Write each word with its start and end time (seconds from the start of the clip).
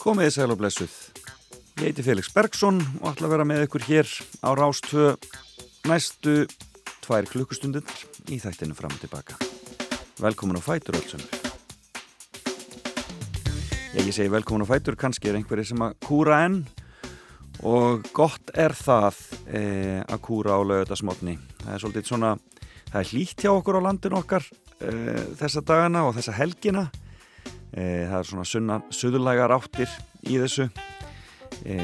Komiði 0.00 0.32
sæl 0.32 0.48
og 0.54 0.56
blessuð. 0.62 0.92
Ég 1.76 1.90
heiti 1.90 2.00
Felix 2.00 2.30
Bergsson 2.32 2.78
og 3.02 3.10
ætla 3.10 3.26
að 3.28 3.32
vera 3.34 3.44
með 3.44 3.66
ykkur 3.66 3.82
hér 3.84 4.08
á 4.40 4.48
Rástvö 4.56 5.10
næstu 5.90 6.46
tvær 7.04 7.28
klukkustundir 7.28 7.84
í 8.32 8.38
þættinu 8.40 8.72
fram 8.78 8.94
og 8.94 9.02
tilbaka. 9.02 9.36
Velkomin 10.24 10.56
á 10.56 10.64
Fætur 10.64 10.96
öllsum. 10.96 11.20
Ég 13.92 14.00
ekki 14.00 14.14
segi 14.16 14.32
velkomin 14.32 14.64
á 14.64 14.70
Fætur, 14.72 14.96
kannski 14.96 15.28
er 15.28 15.36
einhverju 15.36 15.68
sem 15.68 15.84
að 15.84 15.98
kúra 16.08 16.40
enn 16.46 16.62
og 17.60 18.08
gott 18.16 18.54
er 18.56 18.72
það 18.72 19.20
e, 19.52 19.62
að 20.00 20.24
kúra 20.24 20.56
á 20.56 20.60
lögutasmotni. 20.64 21.36
Það 21.60 21.76
er 21.76 21.84
svolítið 21.84 22.08
svona, 22.08 22.32
það 22.88 22.98
er 23.02 23.12
hlýtt 23.12 23.44
hjá 23.44 23.52
okkur 23.52 23.82
á 23.84 23.86
landinu 23.90 24.22
okkar 24.24 24.48
e, 24.80 24.96
þessa 25.44 25.60
dagana 25.60 26.08
og 26.08 26.16
þessa 26.16 26.38
helgina 26.40 26.88
e, 27.72 28.06
það 28.10 28.16
er 28.20 28.30
svona 28.30 28.46
sunna, 28.48 28.80
suðurlægar 28.94 29.54
áttir 29.56 29.92
í 30.26 30.38
þessu. 30.40 30.68
E, 31.66 31.76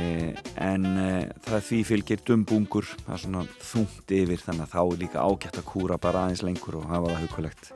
en 0.63 0.87
e, 0.87 1.11
það 1.45 1.67
því 1.69 1.83
fylgir 1.91 2.23
dumbungur, 2.27 2.89
það 3.05 3.15
er 3.17 3.23
svona 3.25 3.45
þungt 3.71 4.17
yfir 4.19 4.43
þannig 4.45 4.67
að 4.67 4.75
þá 4.75 4.80
er 4.85 5.01
líka 5.03 5.27
ágætt 5.27 5.61
að 5.61 5.69
kúra 5.73 6.01
bara 6.01 6.27
aðeins 6.27 6.45
lengur 6.47 6.79
og 6.80 6.91
hafa 6.91 7.13
það 7.13 7.25
hugulegt 7.27 7.73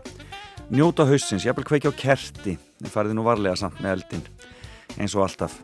njóta 0.70 1.02
haustins, 1.08 1.44
ég 1.46 1.56
vil 1.58 1.66
kveikja 1.66 1.90
á 1.90 1.94
kerti 1.98 2.54
það 2.78 2.92
farið 2.92 3.16
nú 3.18 3.24
varlega 3.26 3.58
samt 3.58 3.80
með 3.82 3.96
eldin 3.96 4.22
eins 5.00 5.16
og 5.16 5.24
alltaf. 5.26 5.56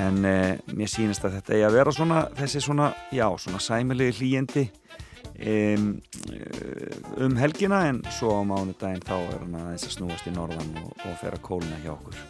En 0.00 0.20
mér 0.22 0.90
sýnist 0.90 1.24
að 1.24 1.38
þetta 1.38 1.56
er 1.56 1.64
að 1.66 1.76
vera 1.78 1.94
svona 1.94 2.20
þessi 2.36 2.60
svona, 2.62 2.90
já, 3.12 3.26
svona 3.40 3.60
sæmilegi 3.64 4.20
hlýjendi 4.20 4.66
um, 5.40 5.88
um 7.24 7.36
helgina 7.36 7.82
en 7.88 8.00
svo 8.16 8.32
á 8.36 8.42
mánudaginn 8.48 9.02
þá 9.04 9.16
er 9.18 9.40
hann 9.42 9.56
aðeins 9.60 9.86
að 9.88 9.96
snúast 9.96 10.28
í 10.30 10.34
norðan 10.34 10.70
og, 10.80 10.92
og 11.04 11.18
fer 11.20 11.36
að 11.36 11.44
kólna 11.44 11.80
hjá 11.84 11.92
okkur 11.94 12.20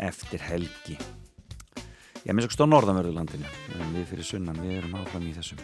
eftir 0.00 0.44
helgi. 0.46 0.98
Ég 2.24 2.34
minnst 2.36 2.52
okkur 2.52 2.70
á 2.70 2.72
norðanverðurlandinu 2.74 3.50
en 3.78 3.94
við 3.96 4.06
fyrir 4.12 4.28
sunnan, 4.28 4.60
við 4.62 4.78
erum 4.80 4.98
áfram 5.00 5.26
í 5.26 5.34
þessum 5.36 5.60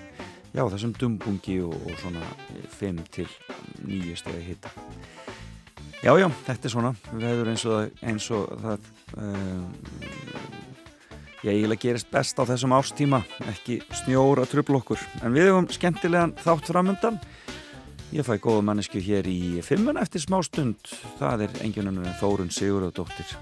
já, 0.57 0.63
þessum 0.65 0.95
dumbungi 0.99 1.61
og, 1.67 1.77
og 1.77 2.01
svona 2.01 2.25
5 2.79 3.03
til 3.15 3.29
9 3.87 4.17
stegi 4.19 4.45
hitta 4.49 4.73
já, 6.03 6.13
já, 6.17 6.29
þetta 6.47 6.69
er 6.69 6.73
svona 6.73 6.95
við 7.13 7.29
hefur 7.31 7.53
eins 7.53 7.67
og, 7.71 8.01
eins 8.03 8.31
og 8.35 8.55
það 8.65 8.91
um, 9.21 9.67
ég 11.47 11.53
eiginlega 11.53 11.83
gerist 11.83 12.11
best 12.11 12.39
á 12.41 12.45
þessum 12.49 12.75
ástíma 12.75 13.21
ekki 13.53 13.79
snjóra 14.03 14.47
tröfl 14.49 14.81
okkur. 14.81 15.03
En 15.23 15.35
við 15.37 15.51
hefum 15.51 15.69
skemmtilegan 15.71 16.35
þátt 16.41 16.71
framöndan 16.73 17.21
ég 18.15 18.27
fæ 18.27 18.37
góða 18.39 18.63
mannesku 18.67 19.01
hér 19.03 19.27
í 19.27 19.59
fimmun 19.67 19.99
eftir 19.99 20.23
smá 20.23 20.39
stund 20.45 20.79
það 21.19 21.47
er 21.47 21.57
enginunum 21.67 22.07
Þórun 22.21 22.53
Sigurðardóttir. 22.55 23.33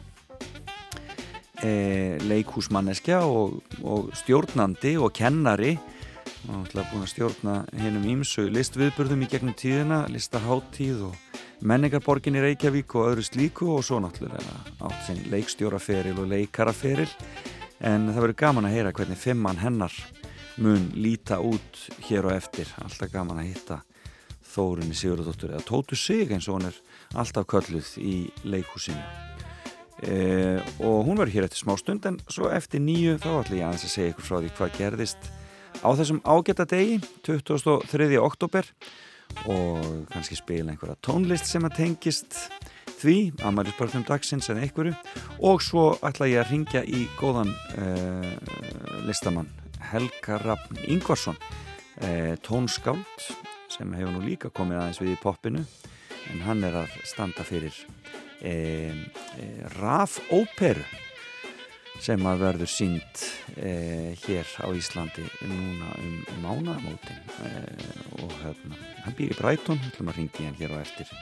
E, 1.65 2.17
leikhúsmanneskja 2.25 3.23
og, 3.29 3.61
og 3.85 4.11
stjórnandi 4.17 4.97
og 5.01 5.13
kennari. 5.17 5.77
Og 6.45 6.67
ætla 6.67 6.83
að 6.83 6.91
búin 6.91 7.05
að 7.07 7.13
stjórna 7.13 7.55
hennum 7.81 8.09
ímsu 8.17 8.47
listviðburðum 8.53 9.25
í 9.25 9.31
gegnum 9.33 9.57
tíðina 9.57 10.03
listaháttíð 10.13 11.07
og 11.09 11.65
menningarborgin 11.65 12.37
í 12.37 12.43
Reykjavík 12.45 12.97
og 12.99 13.13
öðru 13.13 13.25
slíku 13.25 13.71
og 13.73 13.85
svo 13.87 14.01
náttúrulega 14.05 14.59
átt 14.85 15.07
sinn 15.07 15.25
leikstjóraferil 15.33 16.19
og 16.21 16.29
leikaraferil. 16.35 17.09
En 17.85 18.11
það 18.11 18.21
verður 18.27 18.41
gaman 18.45 18.69
að 18.69 18.77
heyra 18.77 18.93
hvernig 18.97 19.21
fimmann 19.21 19.61
hennar 19.61 19.97
mun 20.61 20.91
líta 20.97 21.41
út 21.41 21.89
hér 22.09 22.29
og 22.29 22.37
eftir. 22.37 22.69
Alltaf 22.85 23.13
gaman 23.13 23.41
að 23.41 23.53
hitta 23.55 23.81
Þórunni 24.55 24.97
Sigurðardóttur 24.97 25.55
eða 25.55 25.67
Tótu 25.69 25.99
Sig 25.99 26.33
eins 26.33 26.49
og 26.49 26.59
hún 26.59 26.69
er 26.71 26.81
alltaf 27.19 27.47
kölluð 27.51 27.95
í 27.99 28.17
leikhúsinu. 28.47 29.03
E, 30.05 30.61
og 30.83 31.07
hún 31.07 31.19
verður 31.19 31.35
hér 31.37 31.47
eftir 31.49 31.63
smá 31.63 31.75
stund 31.81 32.07
en 32.09 32.19
svo 32.29 32.51
eftir 32.53 32.83
nýju 32.83 33.17
þá 33.23 33.31
ætlum 33.41 33.59
ég 33.61 33.67
aðeins 33.69 33.87
að 33.87 33.95
segja 33.95 34.13
ykkur 34.13 34.27
frá 34.29 34.37
því 34.37 34.53
hvað 34.59 34.79
gerðist 34.79 35.29
á 35.81 35.89
þessum 35.95 36.21
ágæta 36.27 36.67
degi 36.69 36.99
23. 37.27 38.09
oktober 38.21 38.69
og 39.51 40.07
kannski 40.13 40.39
spila 40.39 40.75
einhverja 40.75 40.99
tónlist 41.05 41.49
sem 41.49 41.65
að 41.67 41.79
tengist 41.81 42.39
því 43.01 43.17
Amarisbörnum 43.45 44.05
dagsins 44.09 44.49
en 44.53 44.61
einhverju. 44.63 44.95
Og 45.45 45.63
svo 45.65 45.93
ætla 46.05 46.29
ég 46.31 46.43
að 46.45 46.53
ringja 46.53 46.85
í 46.87 47.05
góðan 47.19 47.51
uh, 47.81 48.31
listamann 49.09 49.51
Helga 49.91 50.39
Raffn 50.45 50.81
Ingvarsson 50.89 51.37
uh, 51.37 52.35
tónskáld 52.47 53.05
sem 53.75 53.95
hefur 53.99 54.15
nú 54.15 54.25
líka 54.25 54.53
komið 54.55 54.81
aðeins 54.81 55.01
við 55.03 55.15
í 55.15 55.23
poppinu 55.23 55.65
en 56.33 56.45
hann 56.47 56.65
er 56.65 56.79
að 56.85 56.95
standa 57.07 57.45
fyrir 57.47 57.75
uh, 58.45 59.01
rafóperu 59.79 60.85
sem 62.05 62.25
að 62.27 62.41
verður 62.43 62.69
sínt 62.69 63.23
hér 63.55 64.49
á 64.61 64.67
Íslandi 64.75 65.23
núna 65.47 65.93
um 66.03 66.17
mánamótin. 66.43 67.21
Og 68.19 68.35
hérna, 68.43 68.79
hann 69.05 69.17
býr 69.17 69.33
í 69.33 69.39
Bræton, 69.39 69.81
ætlum 69.89 70.11
að 70.11 70.19
ringja 70.19 70.49
hann 70.49 70.59
hér 70.59 70.75
á 70.75 70.79
eftir. 70.83 71.13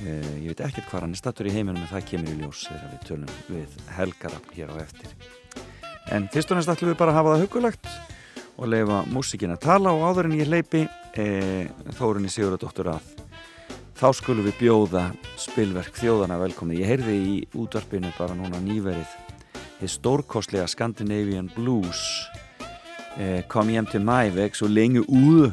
Uh, 0.00 0.36
ég 0.38 0.52
veit 0.52 0.62
ekkert 0.68 0.86
hvað 0.90 1.04
hann 1.06 1.16
er 1.16 1.18
stattur 1.18 1.48
í 1.50 1.54
heiminum 1.54 1.82
en 1.82 1.90
það 1.90 2.06
kemur 2.12 2.30
í 2.30 2.38
ljós 2.38 2.62
þegar 2.68 2.92
við 2.92 3.02
tölum 3.08 3.32
við 3.48 3.76
helgarafn 3.96 4.54
hér 4.54 4.70
á 4.70 4.76
eftir. 4.84 5.16
En 6.14 6.28
fyrst 6.30 6.52
og 6.52 6.60
næst 6.60 6.70
ætlum 6.70 6.92
við 6.92 7.00
bara 7.00 7.14
að 7.14 7.18
hafa 7.20 7.34
það 7.34 7.44
hugulegt 7.46 7.90
og 8.60 8.70
leifa 8.70 9.00
músikin 9.10 9.54
að 9.54 9.64
tala 9.66 9.94
og 9.96 10.06
áður 10.06 10.30
en 10.30 10.38
ég 10.38 10.50
leipi 10.50 10.84
e, 11.16 11.66
þórunni 11.96 12.30
Sigurðardóttur 12.32 12.92
að 12.92 13.08
þá 14.00 14.06
skulum 14.16 14.46
við 14.46 14.58
bjóða 14.60 15.06
spilverk 15.40 15.96
þjóðana 15.98 16.38
velkomni 16.40 16.78
ég 16.80 16.92
heyrði 16.92 17.16
í 17.16 17.34
útvarpinu 17.58 18.12
bara 18.18 18.36
núna 18.38 18.60
nýverið 18.62 19.16
þið 19.80 19.92
stórkostlega 19.94 20.68
Scandinavian 20.68 21.50
Blues. 21.54 22.04
E, 23.18 23.42
kom 23.50 23.72
heim 23.72 23.88
til 23.90 24.02
mæveg 24.04 24.54
svo 24.56 24.68
lengi 24.70 25.02
úðu 25.02 25.50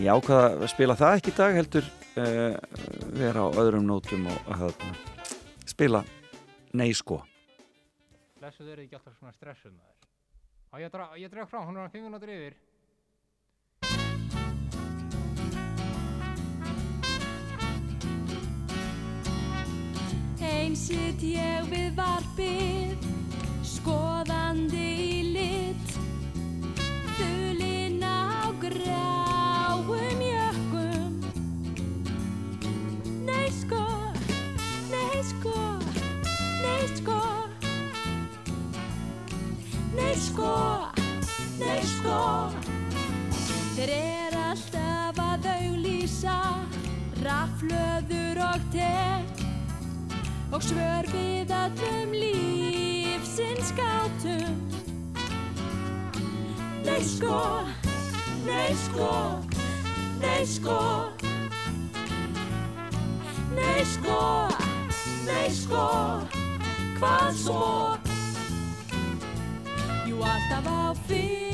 ég 0.00 0.10
ákvaða 0.12 0.48
að 0.60 0.70
spila 0.72 0.96
það 0.98 1.18
ekki 1.18 1.32
í 1.32 1.36
dag 1.36 1.56
heldur 1.56 1.86
uh, 2.20 2.56
vera 3.16 3.46
á 3.46 3.48
öðrum 3.62 3.86
nótum 3.88 4.26
og 4.28 4.50
að 4.52 4.74
spila. 5.68 6.02
Nei 6.76 6.90
sko. 6.96 7.22
Lesuð 8.42 8.72
eru 8.74 8.84
ekki 8.84 8.98
alltaf 8.98 9.16
svona 9.16 9.32
stressuð 9.32 9.72
með 9.72 9.84
þér 9.86 9.96
og 11.06 11.18
ég, 11.22 11.30
dreg 11.32 11.48
frá, 11.48 11.62
hún 11.64 11.78
er 11.78 11.88
á 11.88 11.94
5 11.94 12.02
minútur 12.04 12.32
yfir 12.34 12.56
Sitt 20.76 21.22
ég 21.24 21.64
við 21.70 21.94
varpið 21.96 23.06
skoðandi 23.66 24.84
í 25.02 25.16
lit 25.34 25.94
þulinn 27.16 28.04
á 28.04 28.52
gráum 28.60 30.20
jökum 30.22 31.16
Nei 33.26 33.48
sko, 33.56 33.82
nei 34.92 35.22
sko, 35.30 35.56
nei 36.62 36.84
sko. 36.92 37.20
Nei 39.96 40.14
sko, 40.20 40.54
nei 41.58 41.80
sko. 41.96 42.18
Þeir 43.76 43.94
er 43.96 44.36
alltaf 44.44 45.22
að 45.24 45.48
auglýsa 45.56 46.36
raflöður 47.24 48.44
og 48.50 48.68
tek 48.76 49.25
og 50.56 50.62
svör 50.62 51.04
við 51.12 51.50
allum 51.52 52.12
lífsins 52.16 53.74
gátum 53.76 54.54
Nei 56.86 57.02
sko, 57.04 57.40
nei 58.46 58.72
sko, 58.86 59.12
nei 60.22 60.46
sko 60.48 60.78
Nei 63.56 63.84
sko, 63.84 64.20
nei 65.28 65.48
sko, 65.52 65.86
hvað 67.00 67.32
svo? 67.44 67.64
Jú 70.08 70.24
alltaf 70.24 70.72
á 70.72 70.80
fymtu 71.04 71.45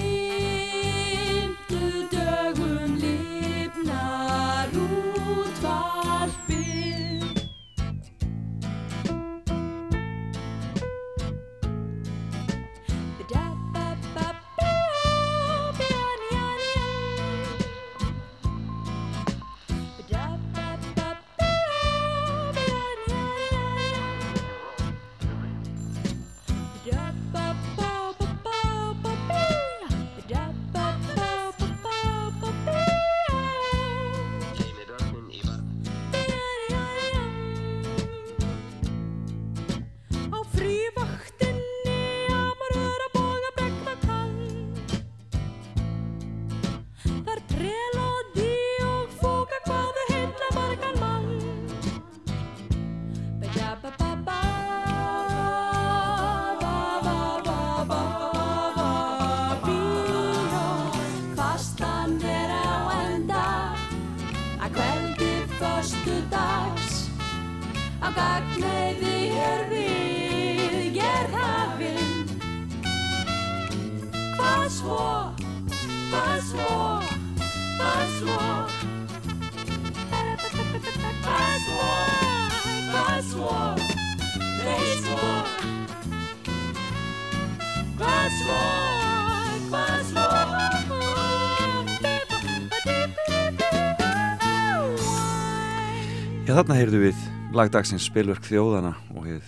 þarna 96.63 96.77
heyrðu 96.79 96.99
við 97.03 97.23
lagdagsins 97.59 98.05
spilverk 98.07 98.45
þjóðana 98.47 98.93
og 99.17 99.25
við 99.27 99.47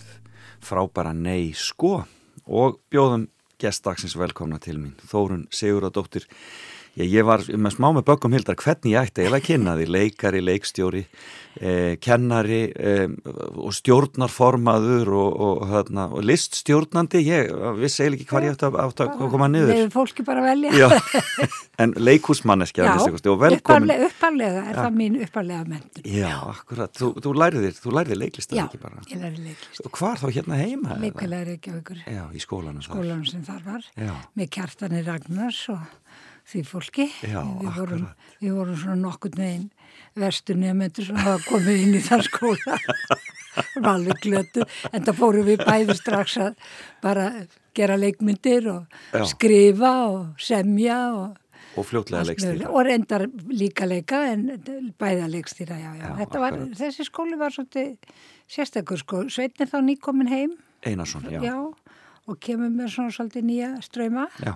frábæra 0.67 1.13
nei 1.15 1.53
sko. 1.55 2.01
Og 2.51 2.81
bjóðum 2.91 3.29
gestdagsins 3.63 4.17
velkomna 4.19 4.59
til 4.59 4.81
mín 4.81 4.97
Þórun 5.07 5.45
Siguradóttir 5.55 6.27
ég, 6.99 7.07
ég 7.07 7.23
var 7.23 7.45
með 7.47 7.77
smá 7.77 7.87
með 7.95 8.09
böggum 8.09 8.35
hildar 8.35 8.59
hvernig 8.59 8.97
ég 8.97 9.07
ætti 9.07 9.23
eiginlega 9.23 9.45
að 9.45 9.47
kynna 9.47 9.77
því 9.79 9.87
leikari, 9.95 10.43
leikstjóri 10.43 11.05
eh, 11.61 11.97
kennari 12.03 12.63
eh, 12.75 13.07
og 13.61 13.75
stjórnarformaður 13.77 15.11
og, 15.15 15.41
og, 15.47 15.63
og, 15.65 15.91
og 16.05 16.25
liststjórnandi 16.27 17.23
ég 17.25 17.53
vissi 17.79 18.05
eiginlega 18.05 18.21
ekki 18.21 18.29
hvað 18.31 18.47
ég 18.49 18.57
ætti 18.57 18.69
að, 18.69 18.79
að, 18.83 18.95
að 19.05 19.33
koma 19.35 19.49
niður 19.51 19.73
Leifum 19.73 19.93
fólki 19.95 20.27
bara 20.27 20.45
velja. 20.45 20.73
Já, 20.79 20.89
en 21.83 21.95
leikhúsmanneskja 21.99 22.89
Já, 22.89 22.95
og 22.99 23.41
velkomin 23.43 23.95
upphaflega, 23.95 24.09
upphaflega 24.09 24.65
er 24.65 24.81
það 24.81 24.99
mín 24.99 25.19
upphaflega 25.25 25.69
mentur. 25.71 26.09
Já, 26.09 26.31
akkurat, 26.51 26.95
þú, 26.99 27.11
þú 27.25 27.35
læriðir, 27.43 27.79
þú 27.79 27.97
læriðir 27.99 28.23
leiklist 28.25 28.55
Já, 28.55 28.65
ekki 28.67 28.83
bara. 28.83 29.05
ég 29.11 29.23
læri 29.23 29.49
leiklist. 29.49 29.83
Og 29.85 29.99
hvar 29.99 30.21
þá 30.21 30.27
hérna 30.31 30.61
heima? 30.61 30.95
eða? 30.95 31.01
Leikulega 31.07 31.49
Reykjavíkur, 31.51 32.05
Já, 32.11 32.25
í 32.35 32.43
skólanum 32.43 32.85
skólanum 32.85 33.27
sem 33.29 33.45
þar 33.47 33.65
var, 33.67 33.89
Já, 33.99 34.15
með 34.39 34.53
kjartani 34.59 35.05
Ragnars 35.07 35.63
og 35.75 35.83
því 36.51 36.65
fólki. 36.69 37.09
Já, 37.25 37.41
við 37.41 37.79
vorum, 37.79 38.07
við 38.43 38.59
vorum 38.59 38.79
svona 38.81 39.01
nokkurn 39.01 39.41
veginn 39.41 39.69
verstu 40.19 40.55
nefnendur 40.59 41.07
sem 41.09 41.17
hafa 41.19 41.43
komið 41.49 41.83
inn 41.87 41.95
í 41.99 42.03
þann 42.05 42.23
skóla. 42.27 42.79
Það 43.55 43.81
var 43.85 43.93
alveg 43.95 44.21
glötu, 44.25 44.65
en 44.91 45.05
það 45.07 45.19
fórum 45.21 45.47
við 45.47 45.63
bæði 45.67 45.95
strax 45.99 46.37
að 46.43 46.57
bara 47.03 47.29
gera 47.75 47.97
leikmyndir 47.99 48.69
og 48.71 48.99
Já. 49.15 49.25
skrifa 49.31 49.95
og 50.11 50.43
semja 50.43 50.99
og 51.15 51.41
og 51.75 51.83
fljótlega 51.89 52.23
leikstýra. 52.29 52.69
og 52.71 52.85
reyndar 52.87 53.25
líka 53.51 53.87
leika 53.91 54.21
en 54.31 54.45
bæða 55.01 55.27
leikstýra, 55.33 55.75
já, 55.75 55.91
já. 55.99 56.05
Já, 56.07 56.13
Þetta 56.21 56.43
var, 56.45 56.59
þessi 56.79 57.07
skóli 57.09 57.39
var 57.41 57.51
svolítið 57.51 57.97
sérstakur 58.47 59.03
Sveitn 59.27 59.65
er 59.65 59.71
þá 59.73 59.81
nýkomin 59.83 60.31
heim 60.31 60.53
Einarsson, 60.87 61.27
já. 61.35 61.57
og 62.31 62.39
kemur 62.39 62.71
með 62.71 62.93
svona 62.95 63.11
svolítið 63.11 63.49
nýja 63.49 63.73
ströyma 63.83 64.29
Já, 64.39 64.55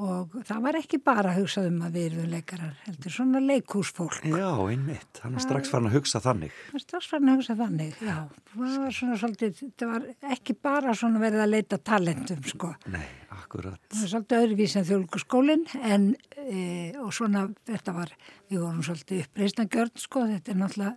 og 0.00 0.34
það 0.48 0.60
var 0.64 0.78
ekki 0.80 0.98
bara 1.04 1.32
að 1.34 1.42
hugsa 1.42 1.64
um 1.68 1.80
að 1.84 1.96
við 1.98 2.06
erum 2.10 2.30
leikarar, 2.32 2.76
heldur 2.86 3.14
svona 3.14 3.42
leikhúsfólk 3.44 4.26
já 4.30 4.48
einmitt. 4.48 5.20
Hann 5.22 5.36
er 5.36 5.44
strax 5.44 5.72
farin 5.72 5.90
að 5.90 5.96
hugsa 5.98 6.22
þannig. 6.24 6.54
Það 6.66 6.76
var 6.76 6.84
strax 6.86 7.10
farin 7.12 7.32
að 7.32 7.40
hugsa 7.40 7.56
þannig, 7.60 7.96
já 8.00 8.16
það 8.50 8.76
var 8.84 8.94
svona 8.96 9.18
svolítið, 9.20 9.64
það 9.78 9.92
var 9.92 10.06
ekki 10.36 10.56
bara 10.68 10.94
svona 10.98 11.22
verið 11.22 11.44
að 11.44 11.52
leita 11.54 11.78
talentum 11.90 12.40
sko 12.48 12.72
Nei, 12.90 13.06
akkurat. 13.36 13.80
Það 13.90 14.04
var 14.04 14.12
svolítið 14.14 14.44
öðruvís 14.44 14.76
en 14.80 14.88
þjóðlíkaskólinn 14.88 15.66
en 15.80 16.06
e, 16.44 16.62
og 17.00 17.12
svona 17.14 17.44
þetta 17.68 17.94
var, 17.96 18.14
við 18.50 18.64
vorum 18.64 18.82
svolítið 18.86 19.26
uppreisna 19.26 19.68
gjörn 19.70 19.92
sko, 20.00 20.24
þetta 20.32 20.54
er 20.54 20.60
náttúrulega 20.60 20.96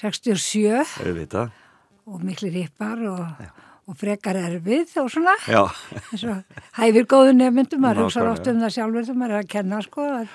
67 0.00 1.04
Auðvitað. 1.04 1.50
og 2.08 2.22
miklu 2.24 2.52
rippar 2.54 3.02
og, 3.10 3.50
og 3.88 3.96
frekar 4.00 4.36
erfið 4.38 4.96
og 5.02 5.08
svona 5.12 5.36
og 5.48 5.70
hæfir 6.78 7.06
góðu 7.10 7.36
nefndum, 7.36 7.80
maður 7.84 8.04
hugsa 8.06 8.20
Nákvæmlega. 8.20 8.32
oft 8.32 8.50
um 8.52 8.60
það 8.64 8.74
sjálfur 8.76 9.06
þegar 9.08 9.20
maður 9.22 9.36
er 9.36 9.44
að 9.44 9.52
kenna 9.54 9.80
sko 9.86 10.08
að 10.18 10.34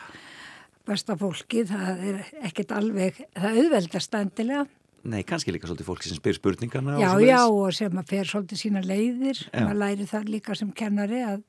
besta 0.86 1.16
fólki, 1.18 1.64
það 1.66 2.04
er 2.10 2.18
ekkert 2.46 2.74
alveg, 2.78 3.22
það 3.34 3.62
auðveldast 3.62 4.18
endilega 4.20 4.66
nei, 5.06 5.22
kannski 5.26 5.54
líka 5.54 5.70
svolítið 5.70 5.86
fólki 5.90 6.10
sem 6.10 6.18
spyr 6.18 6.38
spurningana 6.38 6.98
Já, 7.02 7.12
já, 7.22 7.40
og 7.46 7.74
sem 7.78 7.94
að 8.02 8.10
fer 8.10 8.30
svolítið 8.30 8.62
sína 8.62 8.82
leiðir, 8.86 9.42
Já. 9.52 9.62
maður 9.62 9.82
læri 9.84 10.08
það 10.10 10.30
líka 10.34 10.56
sem 10.58 10.72
kennari 10.78 11.22
að, 11.26 11.44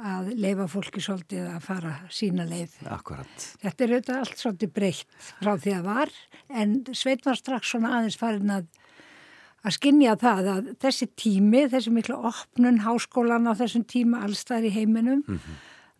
að 0.00 0.30
leifa 0.40 0.66
fólki 0.72 1.02
svolítið 1.04 1.50
að 1.52 1.58
fara 1.66 1.92
sína 2.12 2.46
leið. 2.48 2.78
Akkurat. 2.92 3.48
Þetta 3.62 3.84
er 3.84 3.92
auðvitað 3.92 4.22
allt 4.22 4.40
svolítið 4.40 4.72
breytt 4.78 5.28
frá 5.42 5.52
því 5.60 5.74
að 5.76 5.88
var, 5.90 6.14
en 6.62 6.72
Sveit 6.96 7.28
var 7.28 7.36
strax 7.40 7.74
svona 7.74 7.92
aðeins 7.98 8.16
farin 8.20 8.56
að, 8.56 8.66
að 9.62 9.76
skinja 9.78 10.16
það 10.20 10.50
að 10.56 10.70
þessi 10.82 11.08
tími, 11.18 11.66
þessi 11.72 11.94
mikla 11.94 12.18
opnun 12.32 12.82
háskólan 12.82 13.50
á 13.50 13.52
þessum 13.58 13.86
tíma 13.88 14.24
allstæðar 14.26 14.68
í 14.68 14.74
heiminum, 14.76 15.24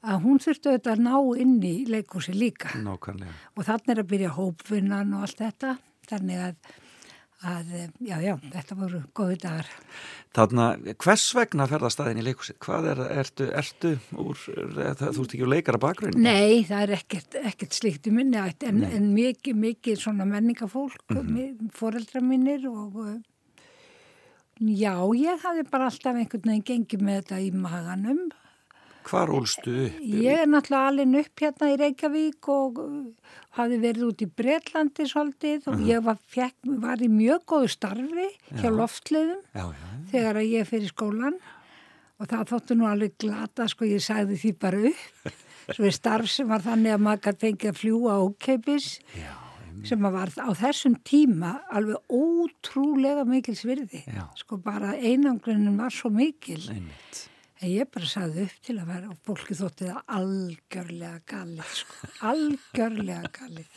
að 0.03 0.23
hún 0.27 0.43
þurfti 0.43 0.71
auðvitað 0.71 0.95
að 0.97 1.05
ná 1.07 1.43
inn 1.45 1.59
í 1.63 1.75
leikúsi 1.91 2.35
líka 2.35 2.75
Nákvæmlega. 2.83 3.35
og 3.55 3.67
þannig 3.69 3.93
er 3.95 4.03
að 4.03 4.13
byrja 4.15 4.37
hópvinnan 4.39 5.15
og 5.15 5.27
allt 5.29 5.43
þetta 5.45 5.77
þannig 6.11 6.41
að, 6.43 6.73
að 7.53 7.71
já, 8.03 8.17
já, 8.25 8.35
þetta 8.51 8.79
voru 8.81 9.03
góði 9.15 9.39
dagar 9.45 9.71
Þarna, 10.33 10.67
hvers 11.05 11.29
vegna 11.37 11.69
ferða 11.69 11.91
staðin 11.93 12.19
í 12.23 12.27
leikusið? 12.27 12.57
Hvað 12.65 12.87
er, 12.95 13.01
ertu, 13.21 13.49
ertu 13.53 13.91
úr, 14.19 14.45
er, 14.59 14.95
þú 14.99 15.27
ert 15.27 15.35
ekki 15.37 15.43
úr 15.45 15.53
leikara 15.53 15.83
bakgrunni? 15.83 16.23
Nei, 16.25 16.63
það 16.67 16.87
er 16.87 16.95
ekkert, 16.97 17.37
ekkert 17.53 17.77
slíkt 17.79 18.09
í 18.11 18.15
minni 18.17 18.41
en, 18.41 18.87
en 18.89 19.11
mikið, 19.15 19.59
mikið 19.69 20.01
svona 20.03 20.27
menningafólk 20.27 21.05
mm 21.13 21.21
-hmm. 21.21 21.69
foreldra 21.77 22.25
mínir 22.25 22.67
og 22.67 23.21
já, 24.63 24.95
ég 25.19 25.43
hafði 25.43 25.67
bara 25.71 25.91
alltaf 25.91 26.15
einhvern 26.17 26.49
veginn 26.49 26.65
gengið 26.69 27.05
með 27.05 27.21
þetta 27.21 27.41
í 27.43 27.51
maganum. 27.57 28.23
Hvar 29.03 29.33
ólstu 29.35 29.73
upp? 29.89 30.03
Ég 30.03 30.45
er 30.45 30.51
náttúrulega 30.51 30.91
alveg 30.93 31.17
upp 31.23 31.43
hérna 31.43 31.71
í 31.73 31.79
Reykjavík 31.81 32.49
og 32.53 32.79
uh, 32.79 33.33
hafði 33.59 33.79
verið 33.83 34.05
út 34.07 34.23
í 34.23 34.29
Bretlandi 34.31 35.07
svolítið 35.11 35.67
og 35.73 35.83
ég 35.89 36.05
var, 36.07 36.21
fekk, 36.31 36.55
var 36.85 37.03
í 37.03 37.11
mjög 37.11 37.43
góðu 37.51 37.73
starfi 37.73 38.29
hjá 38.61 38.69
já, 38.71 39.65
þegar 40.13 40.39
að 40.39 40.53
ég 40.53 40.71
fyrir 40.71 40.93
skólan 40.93 41.41
og 42.23 42.31
það 42.31 42.49
þóttu 42.53 42.79
nú 42.79 42.87
alveg 42.87 43.17
glata 43.19 43.67
sko 43.71 43.91
ég 43.91 44.05
sagði 44.05 44.39
því 44.39 44.53
bara 44.63 44.85
upp. 44.93 45.33
Svo 45.73 45.87
er 45.87 45.95
starf 45.95 46.31
sem 46.31 46.49
var 46.51 46.63
þannig 46.63 46.95
að 46.95 47.03
maður 47.03 47.25
gæti 47.27 47.47
fengið 47.47 47.71
að 47.71 47.77
fljúa 47.79 48.15
ókeipis 48.23 48.87
já, 49.15 49.31
sem 49.89 50.07
að 50.07 50.15
var 50.17 50.33
á 50.39 50.51
þessum 50.59 50.95
tíma 51.07 51.53
alveg 51.73 51.97
ótrúlega 52.13 53.25
mikil 53.29 53.57
svirði 53.59 54.05
Já. 54.07 54.25
sko 54.39 54.59
bara 54.63 54.95
einangrunin 54.99 55.79
var 55.79 55.91
svo 55.95 56.11
mikil. 56.13 56.61
Einmitt. 56.71 57.29
en 57.63 57.69
ég 57.71 57.91
bara 57.95 58.09
sagði 58.11 58.47
upp 58.49 58.63
til 58.67 58.79
að 58.81 58.89
vera 58.91 59.11
og 59.13 59.19
fólki 59.27 59.55
þótti 59.55 59.91
það 59.91 60.17
algjörlega 60.19 61.21
galið 61.31 61.75
sko, 61.83 62.09
algjörlega 62.33 63.31
galið. 63.37 63.69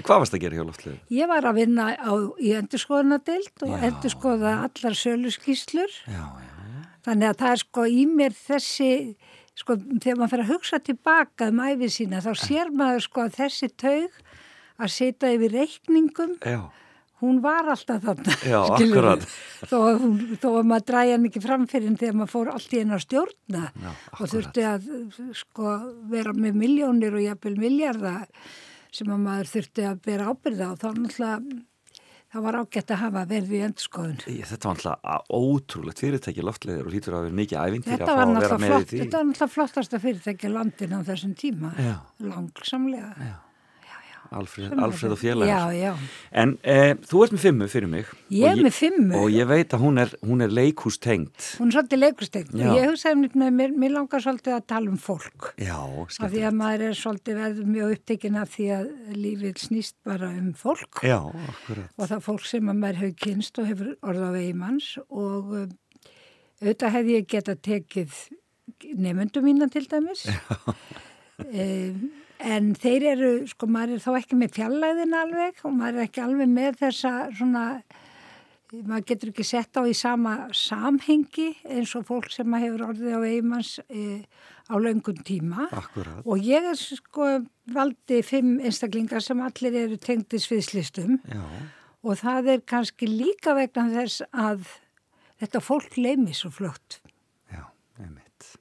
Hvað 0.00 0.22
varst 0.22 0.34
að 0.34 0.42
gera 0.44 0.56
hjá 0.56 0.64
loftlega? 0.64 0.98
Ég 1.12 1.28
var 1.28 1.46
að 1.50 1.58
vinna 1.60 1.88
á, 1.98 2.12
í 2.40 2.54
endurskoðunadild 2.56 3.64
og 3.66 3.74
endurskoða 3.90 4.52
allar 4.68 4.96
söluskýslur 4.96 5.92
Já, 6.06 6.24
já, 6.40 6.56
Þannig 7.04 7.30
að 7.30 7.38
það 7.40 7.52
er 7.54 7.60
sko 7.62 7.84
í 7.88 8.00
mér 8.08 8.34
þessi, 8.36 8.90
sko 9.56 9.76
þegar 9.80 10.18
maður 10.20 10.32
fyrir 10.34 10.44
að 10.44 10.52
hugsa 10.54 10.80
tilbaka 10.84 11.48
um 11.52 11.62
æfið 11.64 11.94
sína 11.94 12.20
þá 12.24 12.30
sér 12.36 12.72
maður 12.76 13.06
sko 13.06 13.24
að 13.24 13.38
þessi 13.38 13.70
taug 13.80 14.18
að 14.80 14.92
sita 14.94 15.30
yfir 15.34 15.54
reikningum, 15.54 16.36
já, 16.42 16.60
hún 17.20 17.40
var 17.44 17.68
alltaf 17.74 18.02
þarna. 18.06 18.36
Já, 18.48 18.58
skilurðu. 18.74 19.14
akkurat. 19.14 19.28
Þó, 19.70 19.78
þó 20.40 20.48
að 20.54 20.68
maður 20.72 20.86
dræja 20.92 21.16
hann 21.16 21.28
ekki 21.30 21.44
framfyrir 21.44 21.96
þegar 22.00 22.18
maður 22.20 22.34
fór 22.34 22.52
allt 22.54 22.74
í 22.76 22.82
að 22.84 23.04
stjórna 23.06 23.64
Já, 23.70 23.90
og 24.16 24.34
þurfti 24.34 24.66
að 24.70 24.90
sko 25.42 25.76
vera 26.12 26.36
með 26.36 26.60
miljónir 26.64 27.16
og 27.18 27.26
jafnvel 27.26 27.56
miljarda 27.60 28.14
sem 28.90 29.10
að 29.12 29.26
maður 29.26 29.50
þurfti 29.52 29.84
að 29.86 30.00
bera 30.06 30.30
ábyrða 30.32 30.70
og 30.72 30.80
þá 30.80 30.88
náttúrulega 30.96 31.60
það 32.30 32.44
var 32.46 32.58
ágætt 32.60 32.92
að 32.94 33.00
hafa 33.02 33.22
verið 33.26 33.52
í 33.56 33.60
endurskoðun. 33.66 34.18
Þetta 34.22 34.68
var 34.70 34.76
alltaf 34.78 35.30
ótrúlegt 35.34 36.02
fyrirtæki 36.02 36.44
loftleðir 36.46 36.86
og 36.86 36.94
lítur 36.94 37.16
að 37.18 37.24
vera 37.26 37.38
mikið 37.40 37.62
ævintýri 37.64 37.96
að 37.98 38.10
fá 38.10 38.22
að 38.22 38.34
vera 38.36 38.58
með 38.62 38.66
í 38.66 38.72
flott, 38.72 38.90
því. 38.90 39.00
þetta 39.02 39.16
var 39.18 39.28
náttúrulega 39.30 39.54
flottasta 39.56 40.00
fyrirtækja 40.04 40.50
landin 40.54 40.94
á 40.94 41.00
þessum 41.10 41.32
tíma, 41.38 41.72
Já. 41.74 41.94
langsamlega. 42.22 43.10
Já. 43.18 43.34
Alfred, 44.30 44.74
Alfred 44.78 45.10
og 45.10 45.18
félagar. 45.18 45.50
Já, 45.50 45.74
já. 45.74 45.92
En 46.42 46.52
eh, 46.62 46.92
þú 47.10 47.22
ert 47.24 47.32
með 47.34 47.42
fimmu 47.44 47.66
fyrir 47.72 47.90
mig. 47.90 48.10
Ég 48.30 48.52
er 48.52 48.60
með 48.62 48.74
fimmu. 48.76 49.16
Og 49.18 49.32
ég 49.34 49.48
veit 49.50 49.74
að 49.74 49.82
hún 49.82 49.98
er, 49.98 50.12
hún 50.22 50.44
er 50.44 50.54
leikústengt. 50.54 51.48
Hún 51.58 51.72
er 51.72 51.76
svolítið 51.76 52.02
leikustegn 52.04 52.52
Já. 52.54 52.68
og 52.70 52.78
ég 52.78 52.86
hugsaði 52.92 53.18
mér 53.24 53.34
með 53.58 53.74
mér, 53.74 53.94
langar 53.96 54.22
svolítið 54.22 54.54
að 54.54 54.66
tala 54.70 54.92
um 54.92 55.00
fólk. 55.02 55.50
Já, 55.58 55.80
Af 56.20 56.30
því 56.30 56.44
að 56.46 56.56
maður 56.60 56.86
er 56.86 56.98
svolítið 57.00 57.40
verður 57.42 57.70
mjög 57.74 57.94
upptekinn 57.96 58.38
af 58.38 58.54
því 58.54 58.68
að 58.76 58.88
lífið 59.18 59.60
snýst 59.66 59.96
bara 60.06 60.30
um 60.30 60.52
fólk 60.54 61.02
og 61.10 62.06
það 62.06 62.24
fólk 62.28 62.46
sem 62.46 62.70
að 62.70 62.80
maður 62.84 63.00
hefur 63.02 63.16
kynst 63.26 63.58
og 63.58 63.66
hefur 63.70 63.92
orða 64.06 64.30
á 64.30 64.36
vegi 64.36 64.54
manns 64.62 64.92
og 65.08 65.50
um, 65.64 65.74
auðvitað 66.62 66.94
hefði 67.00 67.18
ég 67.18 67.28
geta 67.34 67.56
tekið 67.58 68.14
nefndu 69.00 69.42
mína 69.44 69.66
til 69.72 69.86
dæmis. 69.90 70.26
um, 71.40 72.10
en 72.40 72.74
þeir 72.78 73.06
eru, 73.14 73.32
sko 73.50 73.68
maður 73.70 73.96
er 73.96 74.04
þá 74.04 74.12
ekki 74.20 74.38
með 74.40 74.54
fjallæðin 74.56 75.16
alveg 75.16 75.64
og 75.64 75.74
maður 75.76 75.98
er 76.00 76.06
ekki 76.08 76.22
alveg 76.24 76.52
með 76.52 76.78
þessa 76.84 77.12
svona 77.36 77.64
maður 78.70 79.06
getur 79.08 79.32
ekki 79.32 79.44
sett 79.46 79.78
á 79.78 79.82
í 79.82 79.94
sama 79.98 80.34
samhengi 80.54 81.48
eins 81.66 81.92
og 81.98 82.06
fólk 82.08 82.30
sem 82.30 82.54
að 82.54 82.64
hefur 82.66 82.84
orðið 82.90 83.16
á 83.18 83.20
eigimanns 83.26 83.72
e, 83.90 84.22
á 84.70 84.74
löngum 84.78 85.18
tíma 85.26 85.66
Akkurat. 85.74 86.22
og 86.22 86.46
ég 86.46 86.68
er 86.70 86.78
sko 86.78 87.28
valdi 87.74 88.20
fimm 88.26 88.58
einstaklingar 88.62 89.24
sem 89.24 89.42
allir 89.42 89.78
eru 89.84 89.98
tengdi 89.98 90.38
sviðslistum 90.42 91.18
Já, 91.26 91.42
og 92.06 92.20
það 92.22 92.52
er 92.54 92.66
kannski 92.74 93.10
líka 93.10 93.56
vegna 93.58 93.88
þess 93.90 94.22
að 94.30 94.68
þetta 95.42 95.64
fólk 95.64 95.98
leimi 95.98 96.36
svo 96.36 96.52
fljótt 96.54 97.00
já, 97.50 97.64
einmitt. 97.98 98.52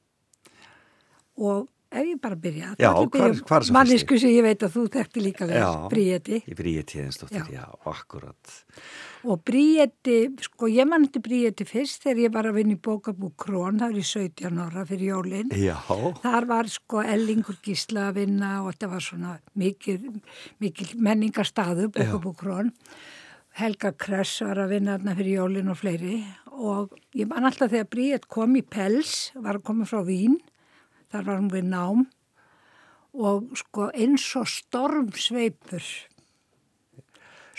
og 1.37 1.69
ef 1.91 2.05
ég 2.05 2.19
bara 2.21 2.35
byrja 2.37 2.75
Já, 2.77 2.89
þá 2.93 2.99
ætla 2.99 3.01
ég 3.01 3.07
að 3.07 3.09
hvar- 3.09 3.31
byrja 3.33 3.45
hvar 3.49 3.61
er 3.63 3.65
sá 3.67 3.73
mannesku 3.73 4.17
sem 4.21 4.29
ég 4.35 4.43
veit 4.45 4.63
að 4.67 4.73
þú 4.75 4.83
þekkti 4.93 5.23
líka 5.25 5.47
vel, 5.49 5.57
Já. 5.57 5.69
Bríeti 5.89 6.37
Í 6.45 6.55
Bríði 6.59 6.83
tíðinsdóttir, 6.91 7.47
já. 7.49 7.63
Já. 7.65 7.65
akkurat. 7.89 8.53
og 9.25 9.43
Bríeti, 9.43 10.17
sko 10.45 10.69
ég 10.69 10.87
mann 10.87 11.07
þetta 11.07 11.21
Bríeti 11.25 11.65
fyrst 11.67 12.03
þegar 12.05 12.21
ég 12.25 12.33
var 12.33 12.49
að 12.51 12.57
vinna 12.59 12.75
í 12.77 12.79
bókabú 12.79 13.31
Krón, 13.35 13.79
það 13.81 13.89
er 13.89 13.99
í 13.99 14.05
17 14.05 14.59
ára 14.67 14.85
fyrir 14.85 15.09
jólinn 15.15 15.49
Já, 15.57 15.75
Þar 16.21 16.45
var 16.47 16.69
sko 16.69 17.01
Ellingur 17.01 17.57
Gísla 17.65 18.09
að 18.11 18.19
vinna 18.21 18.51
og 18.63 18.73
þetta 18.75 18.89
var 18.93 19.01
svona 19.01 19.39
mikil, 19.55 19.97
mikil 20.59 20.93
menningarstaðu, 20.99 21.89
bókabúkrón. 21.95 22.71
Helga 23.59 23.91
Kress 23.97 24.39
var 24.45 24.61
að 24.61 24.69
vinna 24.77 24.93
þarna 24.97 25.15
fyrir 25.17 25.35
jólin 25.41 25.71
og 25.73 25.77
fleiri 25.81 26.19
og 26.59 26.93
ég 27.17 27.27
man 27.27 27.43
alltaf 27.49 27.71
þegar 27.73 27.89
Bríett 27.91 28.27
kom 28.31 28.53
í 28.55 28.61
Pels, 28.61 29.31
var 29.35 29.57
að 29.57 29.63
koma 29.67 29.85
frá 29.89 30.03
Vín, 30.05 30.37
þar 31.11 31.25
var 31.27 31.39
hún 31.41 31.51
við 31.53 31.67
nám 31.71 32.05
og 33.19 33.49
sko 33.57 33.89
eins 33.97 34.25
og 34.37 34.47
stormsveipur. 34.51 35.83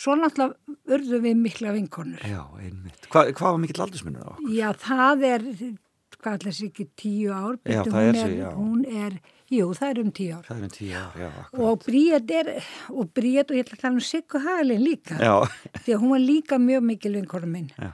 Svo 0.00 0.14
náttúrulega 0.16 0.76
urðum 0.96 1.24
við 1.26 1.40
mikla 1.42 1.72
vinkonur. 1.76 2.22
já, 2.24 2.40
einmitt. 2.62 3.08
Hva, 3.12 3.26
hvað 3.36 3.50
var 3.52 3.58
mikill 3.60 3.82
aldursmunur 3.84 4.22
á 4.24 4.28
okkur? 4.32 4.52
Já, 4.56 4.68
það 4.80 5.24
er, 5.28 5.44
hvað 6.20 6.38
ætla 6.38 6.52
þessi 6.54 6.68
ekki, 6.70 6.86
tíu 6.96 7.34
ár? 7.36 7.58
Já, 7.68 7.82
hún 7.84 7.98
er 8.00 8.16
sig. 8.16 8.38
Hún 8.56 8.86
er, 8.86 9.18
jú, 9.52 9.66
það 9.76 9.90
er 9.90 10.00
um 10.00 10.12
tíu 10.16 10.36
ár. 10.38 10.46
Það 10.46 10.56
er 10.56 10.62
um 10.64 10.72
tíu 10.78 10.94
ár, 10.96 11.18
já, 11.20 11.28
akkurat. 11.42 11.64
Og 11.66 11.84
Bríet 11.84 12.32
er, 12.38 12.52
og 12.94 13.10
Bríet, 13.18 13.50
og 13.52 13.58
ég 13.58 13.66
ætla 13.66 13.76
að 13.76 13.82
tala 13.84 13.98
um 13.98 14.06
Siggu 14.08 14.40
Hagalin 14.46 14.84
líka, 14.86 15.18
Já, 15.20 15.34
því 15.82 15.96
að 15.98 16.00
hún 16.06 16.14
var 16.14 16.24
líka 16.24 16.60
mjög 16.62 16.86
mikil 16.94 17.12
vinkona 17.18 17.50
minn. 17.50 17.68
Já. 17.76 17.90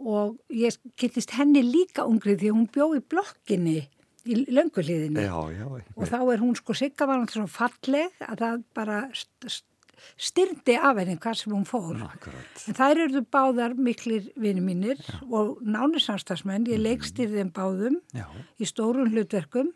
Og 0.00 0.38
ég 0.50 0.80
kynntist 0.98 1.36
henni 1.36 1.60
líka 1.62 2.06
ungri 2.08 2.38
því 2.40 2.48
að 2.50 2.56
hún 2.56 2.70
bjó 2.72 2.88
í 2.96 3.02
blokkinni, 3.04 3.82
í 4.24 4.40
lönguliðinni. 4.48 5.26
já, 5.26 5.36
já. 5.52 5.68
Og 5.96 6.08
þá 6.08 6.18
er 6.22 6.42
hún, 6.42 6.56
sko, 6.58 6.76
Sigga 6.76 7.06
var 7.10 7.20
náttúrulega 7.20 7.44
svo 7.44 7.54
falleg 7.58 8.24
að 8.24 8.42
það 8.44 8.66
bara 8.74 8.98
st 9.12 9.52
st 9.52 9.70
styrndi 10.20 10.74
af 10.76 10.98
henni 11.00 11.16
hvað 11.16 11.38
sem 11.40 11.52
hún 11.54 11.64
fór. 11.68 11.96
Akkurat. 12.04 12.64
En 12.68 12.76
þær 12.76 13.00
eru 13.06 13.22
báðar 13.32 13.74
miklir 13.78 14.26
vini 14.40 14.60
mínir 14.60 15.00
og 15.30 15.62
nánisamstagsmenn, 15.64 16.66
ég 16.68 16.82
leikstýrði 16.82 17.40
þeim 17.40 17.52
báðum 17.56 17.96
Já, 18.12 18.26
í 18.60 18.68
stórum 18.68 19.08
hlutverkum 19.12 19.72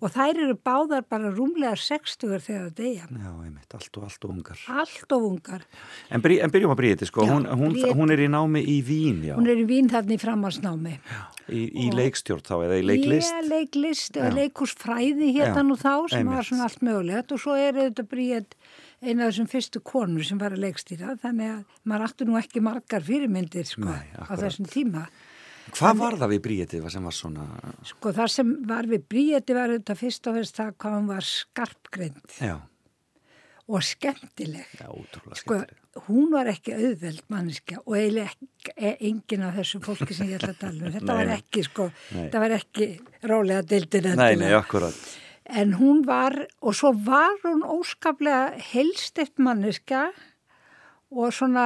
og 0.00 0.10
þær 0.14 0.38
eru 0.46 0.54
báðar 0.64 1.04
bara 1.08 1.30
rúmlega 1.30 1.76
60 1.76 2.38
þegar 2.40 2.40
það 2.46 2.74
deyja. 2.80 3.06
já, 3.10 3.30
einmitt, 3.44 3.74
allt 3.76 3.96
og 4.00 4.04
allt 4.08 4.24
og 4.24 4.30
ungar. 4.34 4.58
Allt 4.68 5.12
of 5.12 5.22
ungar. 5.30 5.62
En, 6.10 6.22
brí, 6.24 6.38
en 6.42 6.50
byrjum 6.50 6.72
að 6.72 6.80
Bríði, 6.80 7.06
sko, 7.10 7.26
Já, 7.26 7.32
hún, 7.34 7.46
hún, 7.46 7.74
Bríeti- 7.76 7.94
hún 7.98 8.10
er 8.14 8.18
í 8.24 8.28
námi 8.32 8.62
í 8.64 8.78
Vín, 8.82 9.22
já, 9.28 9.34
Hún 9.36 9.48
er 9.52 9.60
í 9.60 9.66
vín 9.68 9.90
þarna 9.92 10.16
í 10.16 10.20
framhalsnámi. 10.22 10.94
í, 11.50 11.62
í 11.84 11.90
leikstjórn 11.92 12.42
þá, 12.46 12.54
eða 12.64 12.76
í 12.80 12.84
leiklist. 12.86 13.32
Ég 13.34 13.48
leiklist, 13.50 14.16
Já. 14.16 14.30
leikúsfræði 14.34 15.32
Já, 15.34 15.44
hérna 15.50 15.62
nú 15.66 15.76
þá 15.76 16.08
sem 16.08 16.26
var 16.26 16.36
einmitt. 16.40 16.46
svona 16.48 16.64
allt 16.68 16.80
mögulegt 16.86 17.32
og 17.32 17.40
svo 17.42 17.56
er 17.58 17.72
þetta 17.74 18.04
bríðet 18.06 18.54
eina 19.02 19.26
af 19.26 19.32
þessum 19.34 19.48
fyrstu 19.48 19.80
konur 19.82 20.22
sem 20.24 20.38
var 20.38 20.52
að 20.52 20.60
leikstýra 20.64 21.18
þannig 21.20 21.50
að 21.58 21.64
maður 21.88 22.04
áttu 22.06 22.26
nú 22.28 22.36
ekki 22.38 22.60
margar 22.62 23.00
fyrirmyndir 23.02 23.66
sko 23.66 23.84
Nei, 23.88 24.06
á 24.16 24.32
þessum 24.36 24.66
tíma. 24.68 25.06
Hvað 25.76 25.98
var 26.00 26.16
það 26.18 26.32
við 26.34 26.40
Bríði 26.46 26.80
sem 26.90 27.04
var 27.06 27.14
svona, 27.14 27.44
Sko 27.86 28.12
það 28.16 28.30
sem 28.34 28.50
var 28.66 28.88
við 28.90 29.04
bríeti 29.12 29.54
var 29.54 29.70
þetta 29.76 29.94
fyrst 30.00 30.26
og 30.30 30.34
fyrst 30.40 30.56
það 30.58 30.72
hvað 30.82 30.96
hún 30.98 31.06
var 31.12 31.26
skarpgreind 31.28 32.34
já, 32.40 32.56
og 33.70 33.84
skemmtileg. 33.86 34.66
já, 34.80 34.86
útrúlega 34.90 35.38
Sko 35.38 35.58
skemmtileg. 35.60 36.04
hún 36.08 36.30
var 36.32 36.46
ekki 36.50 36.74
auðveld 36.74 37.22
manniska 37.30 37.78
og 37.84 37.94
eiginlega 37.96 38.32
ekki, 38.32 38.74
e- 38.76 38.96
engin 39.10 39.42
af 39.46 39.54
þessu 39.60 39.80
fólki 39.84 40.14
sem 40.16 40.28
ég 40.32 40.40
ætla 40.40 40.54
að 40.56 40.60
tala 40.64 40.86
um. 40.86 40.92
Þetta 40.98 41.16
var 41.20 41.32
ekki 41.36 41.64
sko, 41.68 41.90
Nei. 42.10 42.22
þetta 42.24 42.42
var 42.44 42.56
ekki 42.58 42.88
rólega 43.30 43.62
dildin 43.70 44.10
Nei, 44.16 44.34
nei, 44.36 44.52
akkurat. 44.58 44.94
En 45.50 45.72
hún 45.80 46.04
var, 46.06 46.34
og 46.62 46.74
svo 46.78 46.92
var 46.94 47.32
hún 47.44 47.62
óskaplega 47.66 48.52
helstift 48.72 49.38
manniska 49.42 50.08
og 50.08 50.14
svona, 51.34 51.64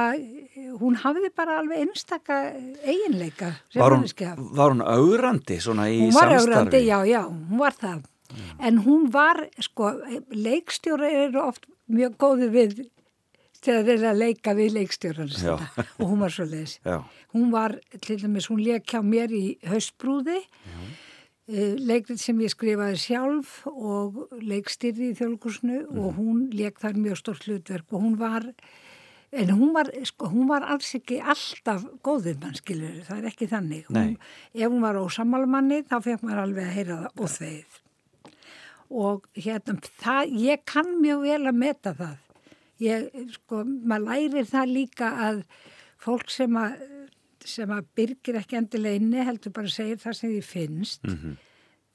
hún 0.79 0.95
hafði 1.03 1.29
bara 1.37 1.59
alveg 1.61 1.83
einstaka 1.85 2.39
eiginleika 2.83 3.51
Var 3.75 3.93
hún, 3.93 4.07
var 4.57 4.73
hún 4.73 4.81
augrandi 4.81 5.59
svona 5.61 5.85
í 5.91 5.99
Hún 6.01 6.13
var 6.15 6.31
samstarfi? 6.33 6.49
augrandi, 6.49 6.81
já, 6.87 6.97
já, 7.05 7.21
hún 7.29 7.59
var 7.61 7.73
það. 7.77 8.03
En 8.59 8.79
hún 8.83 9.11
var, 9.13 9.43
sko, 9.61 9.93
leikstjóri 10.33 11.11
eru 11.27 11.43
oft 11.45 11.67
mjög 11.87 12.17
góði 12.19 12.49
við 12.51 12.73
þegar 13.65 13.85
þeir 13.85 13.93
eru 13.99 14.09
að 14.09 14.19
leika 14.21 14.53
við 14.57 14.73
leikstjóran 14.75 15.29
Já. 15.41 15.53
og 15.99 16.03
hún 16.09 16.19
var 16.21 16.33
svo 16.33 16.45
leiðis. 16.49 16.79
Já, 16.85 16.99
Hún 17.35 17.49
var, 17.51 17.73
til 18.01 18.17
dæmis, 18.21 18.45
hún 18.47 18.61
leik 18.63 18.85
hjá 18.87 19.01
mér 19.03 19.31
í 19.35 19.57
haustbrúði, 19.67 20.37
eh, 21.51 21.73
leikrið 21.77 22.19
sem 22.21 22.37
ég 22.39 22.53
skrifaði 22.53 22.99
sjálf 23.01 23.55
og 23.67 24.21
leikstýrði 24.39 25.09
í 25.11 25.15
þjóðlíkusinu 25.19 25.79
og 25.99 26.15
hún 26.19 26.45
leik 26.55 26.79
þar 26.79 26.95
mjög 27.01 27.17
stort 27.21 27.43
hlutverk 27.47 27.91
og 27.91 28.01
hún 28.05 28.15
var, 28.21 28.45
en 29.31 29.49
hún 29.51 29.73
var, 29.75 29.89
sko, 30.07 30.29
hún 30.31 30.47
var 30.47 30.63
alls 30.63 30.91
ekki 30.97 31.17
alltaf 31.21 31.85
góðið 32.05 32.37
mann, 32.43 32.55
skilur, 32.59 32.99
það 33.07 33.17
er 33.17 33.29
ekki 33.31 33.47
þannig. 33.51 33.87
Hún, 33.89 33.95
ef 34.53 34.69
hún 34.69 34.83
var 34.85 34.99
ósamalmanni, 35.01 35.81
þá 35.89 35.97
fekk 36.05 36.23
maður 36.23 36.43
alveg 36.43 36.69
að 36.69 36.75
heyra 36.77 36.99
það 37.01 37.23
og 37.25 37.33
þeir. 37.35 37.79
Og 38.95 39.29
hérna, 39.33 39.77
það, 40.01 40.35
ég 40.45 40.65
kann 40.69 40.91
mjög 41.01 41.23
vel 41.25 41.41
að 41.49 41.57
meta 41.63 41.95
það. 41.97 42.17
Ég, 42.83 43.09
sko, 43.37 43.63
maður 43.65 44.05
lærir 44.11 44.45
það 44.51 44.75
líka 44.75 45.09
að 45.29 45.41
fólk 46.05 46.29
sem 46.29 46.55
að, 46.59 46.77
sem 47.45 47.71
að 47.71 47.89
byrgir 47.97 48.39
ekki 48.41 48.59
endilega 48.59 48.99
inni 48.99 49.25
heldur 49.25 49.53
bara 49.55 49.69
að 49.69 49.77
segja 49.77 49.97
það 50.05 50.17
sem 50.19 50.33
því 50.35 50.41
finnst. 50.45 51.11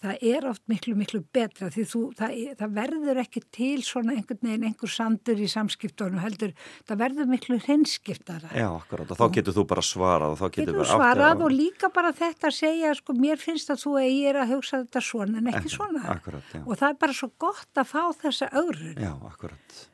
Það 0.01 0.23
er 0.31 0.45
oft 0.49 0.63
miklu, 0.71 0.95
miklu 0.97 1.19
betra 1.37 1.69
því 1.69 1.83
þú, 1.91 2.01
það, 2.17 2.31
er- 2.33 2.55
það 2.57 2.71
verður 2.79 3.19
ekki 3.21 3.43
til 3.53 3.83
svona 3.85 4.15
einhvern 4.17 4.39
veginn 4.47 4.65
einhver 4.71 4.89
sandur 4.95 5.37
í 5.37 5.49
samskiptunum 5.53 6.23
heldur, 6.25 6.55
það 6.89 7.01
verður 7.03 7.29
miklu 7.29 7.59
hreinskiptara. 7.67 8.49
já, 8.57 8.65
akkurat. 8.81 9.11
Og 9.13 9.19
þá 9.21 9.27
getur 9.37 9.57
þú 9.59 9.67
bara 9.69 9.85
svarað 9.85 10.33
og 10.33 10.39
þá 10.41 10.47
getur 10.55 10.65
Getur 10.65 10.79
bara 10.81 10.97
svarað 10.97 11.45
og 11.45 11.53
líka 11.53 11.93
bara 11.93 12.13
þetta 12.17 12.49
að 12.49 12.57
segja, 12.63 12.95
sko, 12.97 13.13
mér 13.13 13.37
finnst 13.45 13.69
að 13.71 13.83
þú 13.85 13.93
eigir 14.01 14.41
að 14.41 14.55
hugsa 14.55 14.81
þetta 14.87 15.05
svona 15.05 15.39
en 15.39 15.53
ekki 15.53 15.69
svona. 15.77 16.03
Akkurat, 16.17 16.49
já. 16.55 16.63
Og 16.65 16.75
það 16.81 16.89
er 16.89 16.99
bara 17.05 17.13
svo 17.21 17.31
gott 17.37 17.75
að 17.85 17.91
fá 17.93 18.03
þessa 18.25 18.49
ögrun. 18.57 18.97
Já, 18.97 19.13
akkurat. 19.29 19.87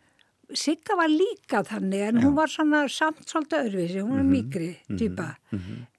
Sigga 0.54 0.94
var 0.96 1.08
líka 1.10 1.62
þannig 1.66 2.02
en 2.08 2.20
hún 2.22 2.34
var 2.36 2.46
svona 2.46 2.84
samt 2.92 3.24
svolítið 3.26 3.64
öðruvísi, 3.66 4.02
hún 4.02 4.12
var 4.14 4.22
Mhm, 4.22 4.30
mikri 4.30 4.68
týpa. 4.96 5.36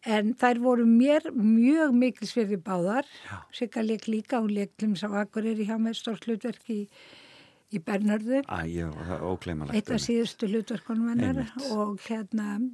En 0.05 0.33
þær 0.35 0.59
voru 0.63 0.85
mér 0.87 1.21
mjög 1.35 1.91
mikilsverði 1.93 2.57
báðar. 2.63 3.03
Sigga 3.51 3.81
leik 3.83 4.07
líka, 4.07 4.39
hún 4.39 4.53
leik 4.55 4.77
glims 4.77 5.03
á 5.03 5.11
Akureyri 5.11 5.65
hjá 5.67 5.75
mér 5.77 5.93
stórt 5.99 6.23
hlutverk 6.25 6.63
í, 6.69 6.87
í 7.73 7.79
Bernörðu. 7.79 8.43
Æ, 8.47 8.59
já, 8.71 8.87
það 8.91 9.21
ógleymalegt. 9.33 9.75
Eitt 9.75 9.91
af 9.91 9.99
síðustu 9.99 10.47
hlutverkunum 10.47 11.09
hennar 11.11 11.51
og 11.71 11.99
hérna 12.07 12.71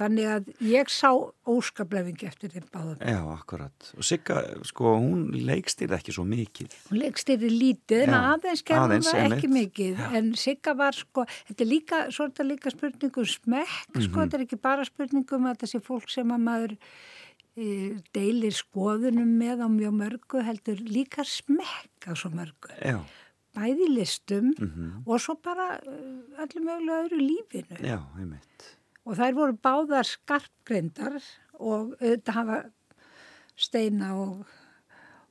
þannig 0.00 0.26
að 0.32 0.48
ég 0.64 0.88
sá 0.90 1.10
óskaplefingi 1.50 2.26
eftir 2.30 2.50
þeim 2.54 2.66
báðum. 2.72 2.96
Já, 3.04 3.18
akkurat. 3.34 3.90
Og 4.00 4.06
Sigga, 4.08 4.40
sko, 4.70 4.94
hún 4.96 5.26
leikstýrði 5.46 5.98
ekki 5.98 6.14
svo 6.16 6.24
mikið. 6.24 6.74
Hún 6.88 7.02
leikstýri 7.04 7.50
lítið 7.52 8.06
en 8.08 8.14
Já, 8.16 8.20
aðeins 8.32 8.64
aðeins, 8.80 9.12
það 9.12 9.36
ekki 9.36 9.52
mikið 9.54 10.02
en 10.20 10.32
Sigga 10.40 10.74
var 10.80 10.96
sko, 10.96 11.26
þetta 11.50 11.66
er 11.66 11.70
líka 11.74 12.02
svo 12.10 12.26
þetta 12.30 12.48
líka 12.48 12.72
spurningum 12.74 13.28
smekk 13.36 13.94
Mhm. 13.94 14.04
sko, 14.08 14.20
þetta 14.24 14.38
er 14.40 14.46
ekki 14.48 14.60
bara 14.60 14.84
spurningum 14.88 15.46
að 15.52 15.58
þessi 15.64 15.82
fólk 15.84 16.08
sem 16.10 16.28
að 16.32 16.40
maður 16.48 16.76
e, 17.60 17.98
deilir 18.14 18.54
skoðunum 18.54 19.32
með 19.40 19.64
á 19.66 19.68
mjög 19.68 19.94
mörgu 20.00 20.42
heldur 20.46 20.78
líka 20.86 21.24
smekk 21.26 22.06
á 22.08 22.12
svo 22.16 22.30
mörgu 22.32 22.70
Já, 22.80 23.00
bæði 23.56 23.88
listum 23.90 24.52
Mhm. 24.56 25.02
og 25.06 25.18
svo 25.20 25.34
bara 25.42 25.80
öllu 25.82 26.60
mögulega 26.62 27.02
öðru 27.04 27.18
lífinu 27.20 27.76
já, 27.82 27.98
einmitt. 28.16 28.76
Og 29.06 29.16
þær 29.18 29.34
voru 29.38 29.56
báðar 29.64 30.06
skarpgrindar 30.08 31.18
og 31.60 31.94
auðvitað 32.00 32.34
hafa 32.40 32.58
steina 33.60 34.14
og 34.20 34.46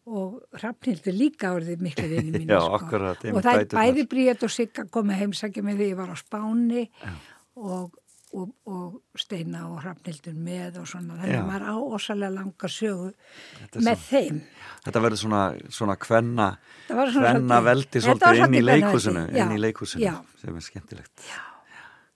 og 0.10 0.40
Hrafnhildur 0.58 1.14
líka 1.14 1.52
orðið 1.54 1.82
miklu 1.86 2.08
vinni 2.10 2.32
mínu 2.34 2.54
Já, 2.56 2.62
sko. 2.64 2.78
akkurat, 2.80 3.26
og 3.30 3.44
það 3.46 3.60
er 3.62 3.66
bæði 3.76 4.06
Bríett 4.10 4.46
og 4.48 4.50
Sigga 4.50 4.88
komið 4.90 5.20
heimsækja 5.22 5.62
með 5.68 5.76
því 5.84 5.90
ég 5.92 6.00
var 6.00 6.10
á 6.10 6.18
Spáni 6.18 6.86
og, 7.60 7.92
og, 8.34 8.48
og 8.66 8.96
Steina 9.22 9.68
og 9.70 9.84
Hrafnhildur 9.84 10.34
með 10.34 10.80
og 10.82 10.88
svona 10.90 11.20
þannig 11.20 11.36
Já. 11.36 11.42
að 11.44 11.52
maður 11.52 11.68
á 11.70 11.76
ósalega 12.00 12.34
langa 12.40 12.72
sögu 12.74 13.12
með 13.76 13.86
svo- 13.86 14.08
þeim 14.10 14.42
Þetta 14.88 15.04
verður 15.06 15.22
svona, 15.22 15.44
svona 15.78 15.98
kvenna 16.08 16.50
svolítið- 16.90 17.70
veldi 17.70 18.04
svolítið 18.08 18.42
inn 18.48 18.58
í 18.58 18.64
kvennaveldi, 18.66 19.30
inn 19.30 19.54
í 19.54 19.60
já, 19.60 19.64
leikhúsinu, 19.68 20.08
já. 20.10 20.18
sem 20.42 20.58
er 20.58 20.68
skemmtilegt. 20.72 21.30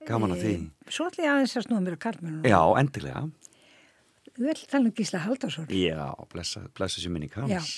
Gaman 0.07 0.36
að 0.36 0.43
því. 0.43 0.53
Svo 0.91 1.07
ætla 1.10 1.25
ég 1.25 1.31
aðeins 1.33 1.55
að 1.60 1.65
snúa 1.67 1.81
mér 1.83 1.95
að 1.98 2.03
karlmennu. 2.07 2.43
Já, 2.50 2.60
endilega. 2.81 3.24
Við 4.33 4.50
ætlum 4.50 4.67
að 4.67 4.72
tala 4.72 4.89
um 4.89 4.93
Gísla 4.98 5.24
Haldarsson. 5.24 5.67
Já, 5.77 6.05
blessa, 6.31 6.63
blessa 6.74 7.01
sér 7.01 7.13
minni 7.13 7.29
hans. 7.36 7.74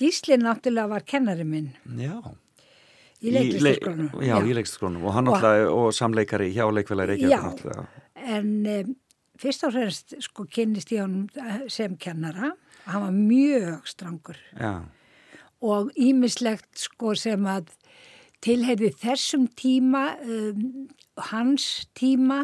Gísli 0.00 0.36
náttúrulega 0.40 0.90
var 0.90 1.04
kennari 1.06 1.44
minn 1.48 1.70
Já. 1.96 2.16
í 3.22 3.32
leiklistaskólanum. 3.32 4.10
Le 4.18 4.26
já, 4.26 4.34
í 4.40 4.56
leiklistaskólanum 4.56 5.06
og 5.06 5.16
hann 5.16 5.28
náttúrulega 5.28 5.70
og 5.78 5.92
samleikari 5.96 6.50
hjá 6.52 6.66
leikfélagi 6.72 7.14
Reykjavík 7.14 7.64
Já. 7.68 7.84
En 8.36 8.50
um, 8.72 8.96
fyrst 9.40 9.64
og 9.68 9.74
fremst 9.76 10.16
sko 10.26 10.46
kynnist 10.50 10.92
ég 10.94 11.04
honum 11.04 11.28
eh, 11.40 11.62
sem 11.72 11.94
kennara. 12.00 12.52
Hann 12.88 13.06
var 13.06 13.14
mjög 13.14 13.86
strangur 13.88 14.40
Já, 14.58 14.82
og 15.62 15.92
ímislegt 15.96 16.84
sko 16.84 17.14
sem 17.18 17.46
að 17.46 17.70
tilheyrði 18.42 18.90
þessum 19.02 19.46
tíma, 19.58 20.16
um, 20.26 20.88
hans 21.30 21.86
tíma 21.98 22.42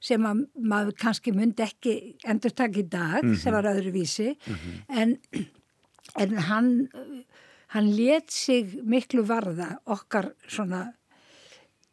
sem 0.00 0.24
að 0.24 0.44
maður 0.56 0.96
kannski 1.02 1.32
myndi 1.36 1.64
ekki 1.66 1.94
endur 2.28 2.54
taka 2.56 2.80
í 2.80 2.86
dag 2.88 3.26
sem 3.36 3.52
var 3.52 3.68
öðruvísi 3.68 4.30
en, 4.88 5.18
en 6.16 6.38
hann, 6.46 6.70
hann 7.74 7.90
let 7.98 8.32
sig 8.32 8.78
miklu 8.80 9.26
varða 9.28 9.74
okkar 9.84 10.32
svona 10.48 10.86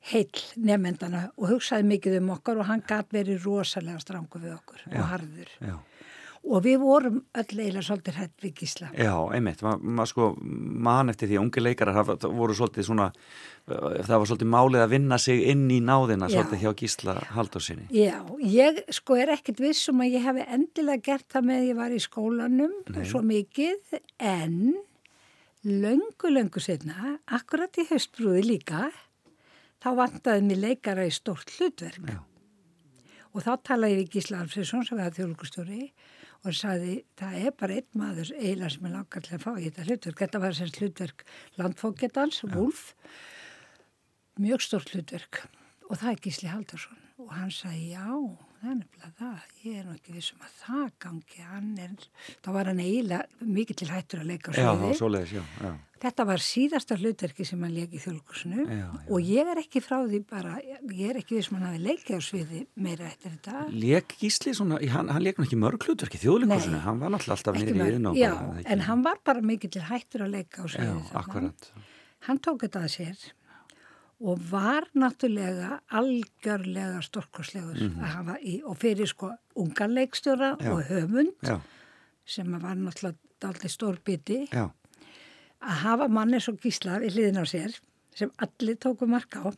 heill 0.08 0.44
nefndana 0.56 1.26
og 1.36 1.50
hugsaði 1.52 1.88
mikið 1.90 2.20
um 2.22 2.32
okkar 2.38 2.62
og 2.62 2.70
hann 2.70 2.84
gæti 2.88 3.18
verið 3.18 3.44
rosalega 3.44 4.00
strangu 4.00 4.40
við 4.40 4.56
okkur 4.56 4.86
Já. 4.86 4.94
og 5.02 5.10
harður 5.12 5.52
já. 5.60 5.76
Og 6.48 6.64
við 6.66 6.80
vorum 6.82 7.18
öll 7.36 7.46
eiginlega 7.46 7.84
svolítið 7.86 8.18
hrætt 8.20 8.44
við 8.44 8.54
Gísla. 8.62 8.90
Já, 8.96 9.14
einmitt, 9.36 9.62
maður 9.66 9.94
ma 9.98 10.06
sko 10.08 10.28
man 10.88 11.12
eftir 11.12 11.30
því 11.30 11.38
að 11.38 11.44
ungi 11.44 11.64
leikarar 11.64 11.98
það 11.98 12.28
voru 12.38 12.56
svolítið 12.58 12.88
svona, 12.88 13.08
uh, 13.68 13.98
það 14.08 14.14
var 14.14 14.30
svolítið 14.32 14.52
málið 14.54 14.84
að 14.84 14.94
vinna 14.96 15.20
sig 15.22 15.44
inn 15.52 15.66
í 15.74 15.80
náðina 15.84 16.30
Já. 16.30 16.38
svolítið 16.38 16.64
hjá 16.64 16.74
Gísla 16.82 17.18
Haldórsinni. 17.36 17.88
Já, 17.96 18.20
ég 18.44 18.84
sko 18.96 19.18
er 19.20 19.34
ekkert 19.36 19.64
viss 19.64 19.92
um 19.92 20.04
að 20.06 20.18
ég 20.18 20.28
hef 20.28 20.42
endilega 20.46 21.06
gert 21.10 21.28
það 21.36 21.50
með 21.52 21.68
ég 21.72 21.82
var 21.82 21.96
í 21.96 22.04
skólanum 22.04 22.78
Nei. 22.94 23.04
svo 23.10 23.24
mikið 23.26 24.00
en 24.20 24.62
löngu, 25.68 26.32
löngu 26.32 26.64
setna, 26.64 27.18
akkurat 27.26 27.76
í 27.82 27.88
haustbrúði 27.90 28.46
líka, 28.46 28.88
þá 29.84 29.92
vantaði 30.00 30.48
mér 30.48 30.64
leikara 30.70 31.08
í 31.08 31.14
stórt 31.14 31.52
hlutverk. 31.58 32.08
Já. 32.08 32.22
Og 33.36 33.44
þá 33.44 33.52
talaði 33.68 34.00
við 34.00 34.14
Gísla 34.16 34.40
Alfriðsson 34.42 34.86
sem 34.88 34.98
var 34.98 35.12
þjóðlugustjóri 35.14 35.92
og 36.48 36.56
sagði 36.56 36.94
það 37.20 37.38
er 37.42 37.56
bara 37.60 37.78
einn 37.78 38.00
maður 38.00 38.32
eiginlega 38.38 38.74
sem 38.74 38.88
er 38.88 38.94
langar 38.96 39.26
til 39.26 39.36
að 39.36 39.44
fá 39.44 39.50
í 39.58 39.66
þetta 39.68 39.88
hlutverk. 39.88 40.22
Þetta 40.24 40.42
var 40.44 40.58
sem 40.58 40.72
hlutverk 40.78 41.26
landfóketans, 41.60 42.42
Wolf, 42.54 42.84
mjög 44.40 44.64
stórt 44.64 44.94
hlutverk. 44.96 45.44
Og 45.88 46.00
það 46.00 46.14
er 46.14 46.24
Gísli 46.24 46.52
Haldarsson 46.52 47.04
og 47.18 47.34
hann 47.34 47.52
sagði 47.52 47.96
já, 47.96 48.08
það 48.68 48.76
er 48.76 48.80
nefnilega 48.84 49.12
það, 49.18 49.50
ég 49.64 49.76
er 49.80 49.86
nú 49.88 49.96
ekki 49.98 50.14
vissum 50.18 50.44
að 50.44 50.56
það 50.62 50.88
gangi, 51.08 51.44
hann 51.48 51.74
er, 51.88 52.08
þá 52.44 52.50
var 52.58 52.70
hann 52.74 52.82
eiginlega 52.84 53.52
mikið 53.58 53.80
til 53.82 53.92
hættur 53.96 54.24
að 54.24 54.32
leika 54.34 54.52
á 54.52 54.54
Já, 54.58 54.72
sviði. 54.76 54.96
svoleiðis, 55.02 55.36
já, 55.40 55.44
já. 55.64 55.76
Þetta 55.98 56.26
var 56.30 56.44
síðasta 56.46 56.96
hlutverki 57.00 57.46
sem 57.50 57.64
hann 57.66 57.72
leik 57.74 57.96
í 57.98 57.98
Já, 57.98 58.60
já. 58.70 58.90
og 59.10 59.18
ég 59.26 59.48
er 59.50 59.58
ekki 59.64 59.82
frá 59.82 59.96
því 60.06 60.20
bara, 60.30 60.60
ég 60.94 61.10
er 61.10 61.18
ekki 61.24 61.40
vissum 61.40 61.58
að 61.58 61.64
hann 61.64 61.72
hafi 61.72 61.82
leikið 61.88 62.20
á 62.20 62.22
sviði 62.28 62.60
meira 62.76 63.08
eftir 63.10 63.34
þetta. 63.34 63.64
Lék 63.74 64.14
Gísli 64.22 64.54
svona, 64.54 64.78
hann, 64.94 65.10
hann 65.10 65.26
lék 65.26 65.40
nú 65.42 65.48
ekki 65.48 65.58
mörg 65.58 65.88
hlutverki 65.88 66.22
þjóðleikusinu, 66.22 66.78
Nei. 66.78 66.86
hann 66.86 67.02
var 67.02 67.16
náttúrulega 67.16 67.40
alltaf 67.40 67.58
niður 67.58 67.82
í 67.82 67.90
yðin 67.90 68.10
og 68.12 68.20
Já, 68.22 68.30
bara, 68.38 68.62
en 68.76 68.86
hann 68.92 69.02
var 69.10 69.24
bara 69.26 69.42
mikið 69.42 69.74
til 69.80 69.86
hættur 69.90 70.28
að 70.28 70.36
leika 70.38 70.62
á 70.62 70.66
Já, 70.68 70.76
sviði. 70.76 71.02
þarna. 71.10 71.24
akkurat. 71.24 71.72
Hann 72.28 72.40
tók 72.46 72.62
þetta 72.68 72.86
að 72.86 72.94
sér 72.94 73.26
og 74.18 74.40
var 74.52 74.88
náttúrulega 74.98 75.80
algjörlega 75.94 77.02
stórkoslegur 77.06 77.78
að 77.86 78.08
hafa 78.16 78.38
í, 78.42 78.56
og 78.66 78.78
fyrir 78.82 79.10
sko 79.10 79.30
ungan 79.56 79.94
leikstjóra 79.94 80.56
Já. 80.58 80.72
og 80.74 80.82
höfund 80.90 81.36
Já, 81.46 81.60
sem 82.26 82.50
var 82.58 82.76
náttúrulega 82.80 83.18
aldrei 83.46 83.70
stór 83.70 84.00
biti 84.02 84.40
já, 84.50 84.66
að 85.62 85.82
hafa 85.84 86.08
manni 86.10 86.40
svo 86.42 86.56
gísla 86.58 86.98
við 87.04 87.18
hliðin 87.20 87.42
á 87.42 87.46
sér 87.46 87.76
sem 88.18 88.32
allir 88.42 88.80
tóku 88.82 89.06
marka 89.06 89.44
á. 89.46 89.50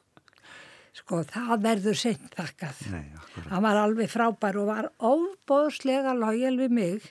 sko 1.00 1.20
það 1.28 1.52
verður 1.62 1.98
seint 2.00 2.32
þakkað. 2.32 2.80
nei. 2.94 3.04
Hann 3.50 3.62
var 3.62 3.82
alveg 3.82 4.08
frábær 4.10 4.56
og 4.62 4.70
var 4.72 4.88
ofbóðslega 4.96 6.16
lojal 6.16 6.56
við 6.56 6.72
mig 6.72 7.10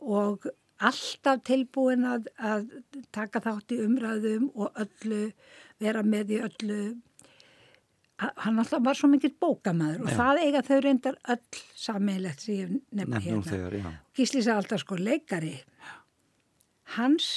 og 0.00 0.48
alltaf 0.88 1.40
tilbúin 1.46 2.04
að, 2.08 2.28
að 2.38 2.68
taka 3.14 3.42
þátt 3.44 3.74
í 3.76 3.80
umræðum 3.84 4.50
og 4.54 4.82
öllu, 4.82 5.22
vera 5.82 6.02
með 6.06 6.36
í 6.36 6.42
öllu. 6.48 6.82
Hann 8.22 8.60
alltaf 8.62 8.82
var 8.84 8.98
svo 8.98 9.10
mikill 9.10 9.32
bókamaður 9.42 10.04
og 10.04 10.12
Já. 10.12 10.18
það 10.20 10.42
eiga 10.44 10.62
þau 10.66 10.76
reyndar 10.84 11.18
öll 11.34 11.62
sammeilegt 11.84 12.44
sem 12.44 12.54
ég 12.60 12.76
nefnum 12.94 13.24
hérna. 13.24 13.48
þegar. 13.48 13.98
Gísli 14.14 14.44
sagði 14.44 14.60
alltaf 14.62 14.84
sko 14.84 14.98
leikari, 15.00 15.56
hans 16.98 17.32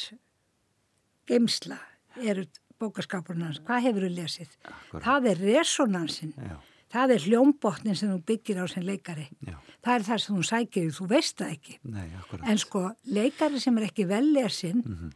geimsla 1.26 1.80
eru 2.22 2.46
bókaskapurinn 2.82 3.48
hans, 3.48 3.62
hvað 3.66 3.88
hefur 3.88 4.06
þú 4.06 4.12
lesið? 4.20 4.56
Akkurat. 4.68 5.04
Það 5.08 5.30
er 5.32 5.44
resonansin, 5.50 6.34
Já, 6.38 6.58
það 6.96 7.14
er 7.16 7.24
hljómbotnin 7.28 7.98
sem 8.00 8.10
þú 8.14 8.22
byggir 8.30 8.62
á 8.64 8.66
sem 8.72 8.84
leikari. 8.88 9.28
já, 9.46 9.56
Það 9.86 9.96
er 10.00 10.04
það 10.08 10.20
sem 10.24 10.36
þú 10.40 10.44
sækir, 10.50 10.88
þú 10.96 11.08
veist 11.12 11.38
það 11.38 11.52
ekki. 11.56 11.78
nei. 11.84 12.08
En 12.50 12.58
sko, 12.58 12.82
leikari 13.06 13.60
sem 13.62 13.78
er 13.78 13.84
ekki 13.90 14.06
vellesin, 14.10 14.82
Mhm. 14.86 15.12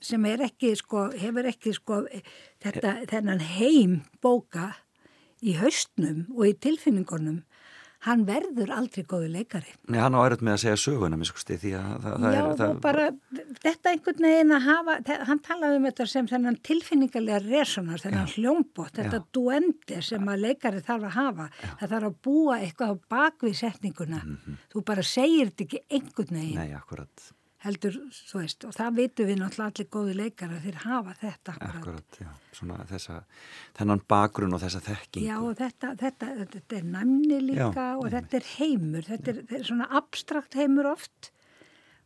sem 0.00 0.24
er 0.26 0.38
ekki, 0.48 0.74
sko, 0.76 1.10
hefur 1.16 1.46
ekki, 1.46 1.72
sko, 1.74 2.06
þetta, 2.62 3.06
þennan 3.10 3.40
heim 3.40 4.02
bóka 4.22 4.74
í 5.42 5.54
haustnum 5.58 6.26
og 6.36 6.44
í 6.46 6.54
tilfinningunum, 6.58 7.42
hann 8.06 8.24
verður 8.26 8.72
aldrei 8.74 9.04
góðu 9.06 9.28
leikari. 9.30 9.74
Nei, 9.92 9.98
hann 10.02 10.16
á 10.18 10.20
erut 10.24 10.40
með 10.42 10.56
að 10.56 10.62
segja 10.64 10.78
söguna, 10.82 11.18
minn 11.18 11.28
skusti, 11.28 11.58
því 11.62 11.72
að 11.78 11.90
það, 12.04 12.16
það 12.24 12.34
Já, 12.34 12.38
er... 12.40 12.56
Það, 12.60 12.72
og 12.72 12.80
bara 12.82 13.04
þetta 13.62 13.92
einhvern 13.92 14.26
veginn 14.26 14.56
að 14.56 14.66
hafa, 14.66 14.96
hann 15.28 15.42
talaði 15.46 15.78
um 15.78 15.86
þetta 15.88 16.06
sem 16.12 16.30
þennan 16.32 16.58
tilfinningarlega 16.68 17.42
resonans, 17.44 18.06
þennan 18.06 18.32
hljómbott, 18.34 18.96
þetta 18.98 19.20
Já. 19.20 19.26
duendi 19.38 20.00
sem 20.08 20.32
að 20.34 20.42
leikari 20.48 20.82
þarf 20.88 21.06
að 21.10 21.16
hafa. 21.18 21.46
Það 21.68 21.94
þarf 21.94 22.08
að 22.10 22.18
búa 22.26 22.58
eitthvað 22.58 22.96
á 22.96 22.96
bakvið 23.16 23.54
setninguna. 23.62 24.24
Þú 24.72 24.84
bara 24.90 25.06
segir 25.06 25.52
þetta 25.52 25.68
ekki 25.68 25.84
einhvern 25.98 26.40
veginn, 26.40 26.58
Nei, 26.58 26.74
akkurat, 26.78 27.30
heldur, 27.62 27.96
þú 28.28 28.40
veist, 28.40 28.64
og 28.66 28.72
það 28.74 28.96
vitum 28.98 29.28
við 29.28 29.36
náttúrulega 29.38 29.70
allir 29.72 29.88
góði 29.96 30.14
leikari 30.18 30.56
að 30.58 30.64
þeir 30.66 30.78
hafa 30.82 31.12
þetta. 31.20 31.52
akkurat. 31.52 31.76
akkurat, 31.78 32.16
já. 32.24 32.30
Svona 32.58 32.78
þessa, 32.90 33.18
þennan 33.78 34.02
bakgrunn 34.10 34.56
og 34.56 34.62
þessa 34.64 34.80
þekkingu. 34.86 35.26
Já, 35.28 35.36
og 35.42 35.54
þetta, 35.60 35.92
þetta, 36.00 36.30
þetta 36.56 36.76
er 36.80 36.88
næmni 36.96 37.38
líka 37.50 37.68
Já, 37.68 37.92
og 37.96 38.06
einmitt. 38.08 38.16
þetta 38.16 38.40
er 38.40 38.48
heimur, 38.56 39.06
þetta 39.12 39.30
er, 39.34 39.38
þetta 39.44 39.60
er 39.60 39.68
svona 39.70 39.88
abstrakt 40.00 40.58
heimur 40.58 40.90
oft 40.96 41.30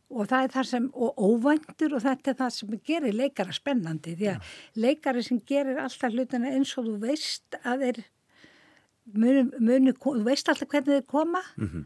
og 0.07 0.29
það 0.31 0.45
er 0.47 0.51
það 0.53 0.67
sem, 0.69 0.85
og 0.95 1.17
óvæntur 1.19 1.97
og 1.97 2.03
þetta 2.05 2.31
er 2.31 2.37
það 2.39 2.51
sem 2.55 2.77
gerir 2.87 3.17
leikara 3.17 3.51
spennandi 3.57 4.13
því 4.15 4.29
að 4.31 4.53
leikari 4.79 5.23
sem 5.27 5.41
gerir 5.49 5.81
alltaf 5.83 6.13
hlutina 6.15 6.53
eins 6.55 6.71
og 6.79 6.85
þú 6.87 6.93
veist 7.01 7.57
að 7.67 7.83
þeir 7.83 7.99
munu, 9.17 9.41
munu, 9.59 9.93
þú 9.99 10.23
veist 10.27 10.47
alltaf 10.51 10.69
hvernig 10.71 10.93
þeir 11.01 11.07
koma 11.11 11.41
Mhm. 11.57 11.85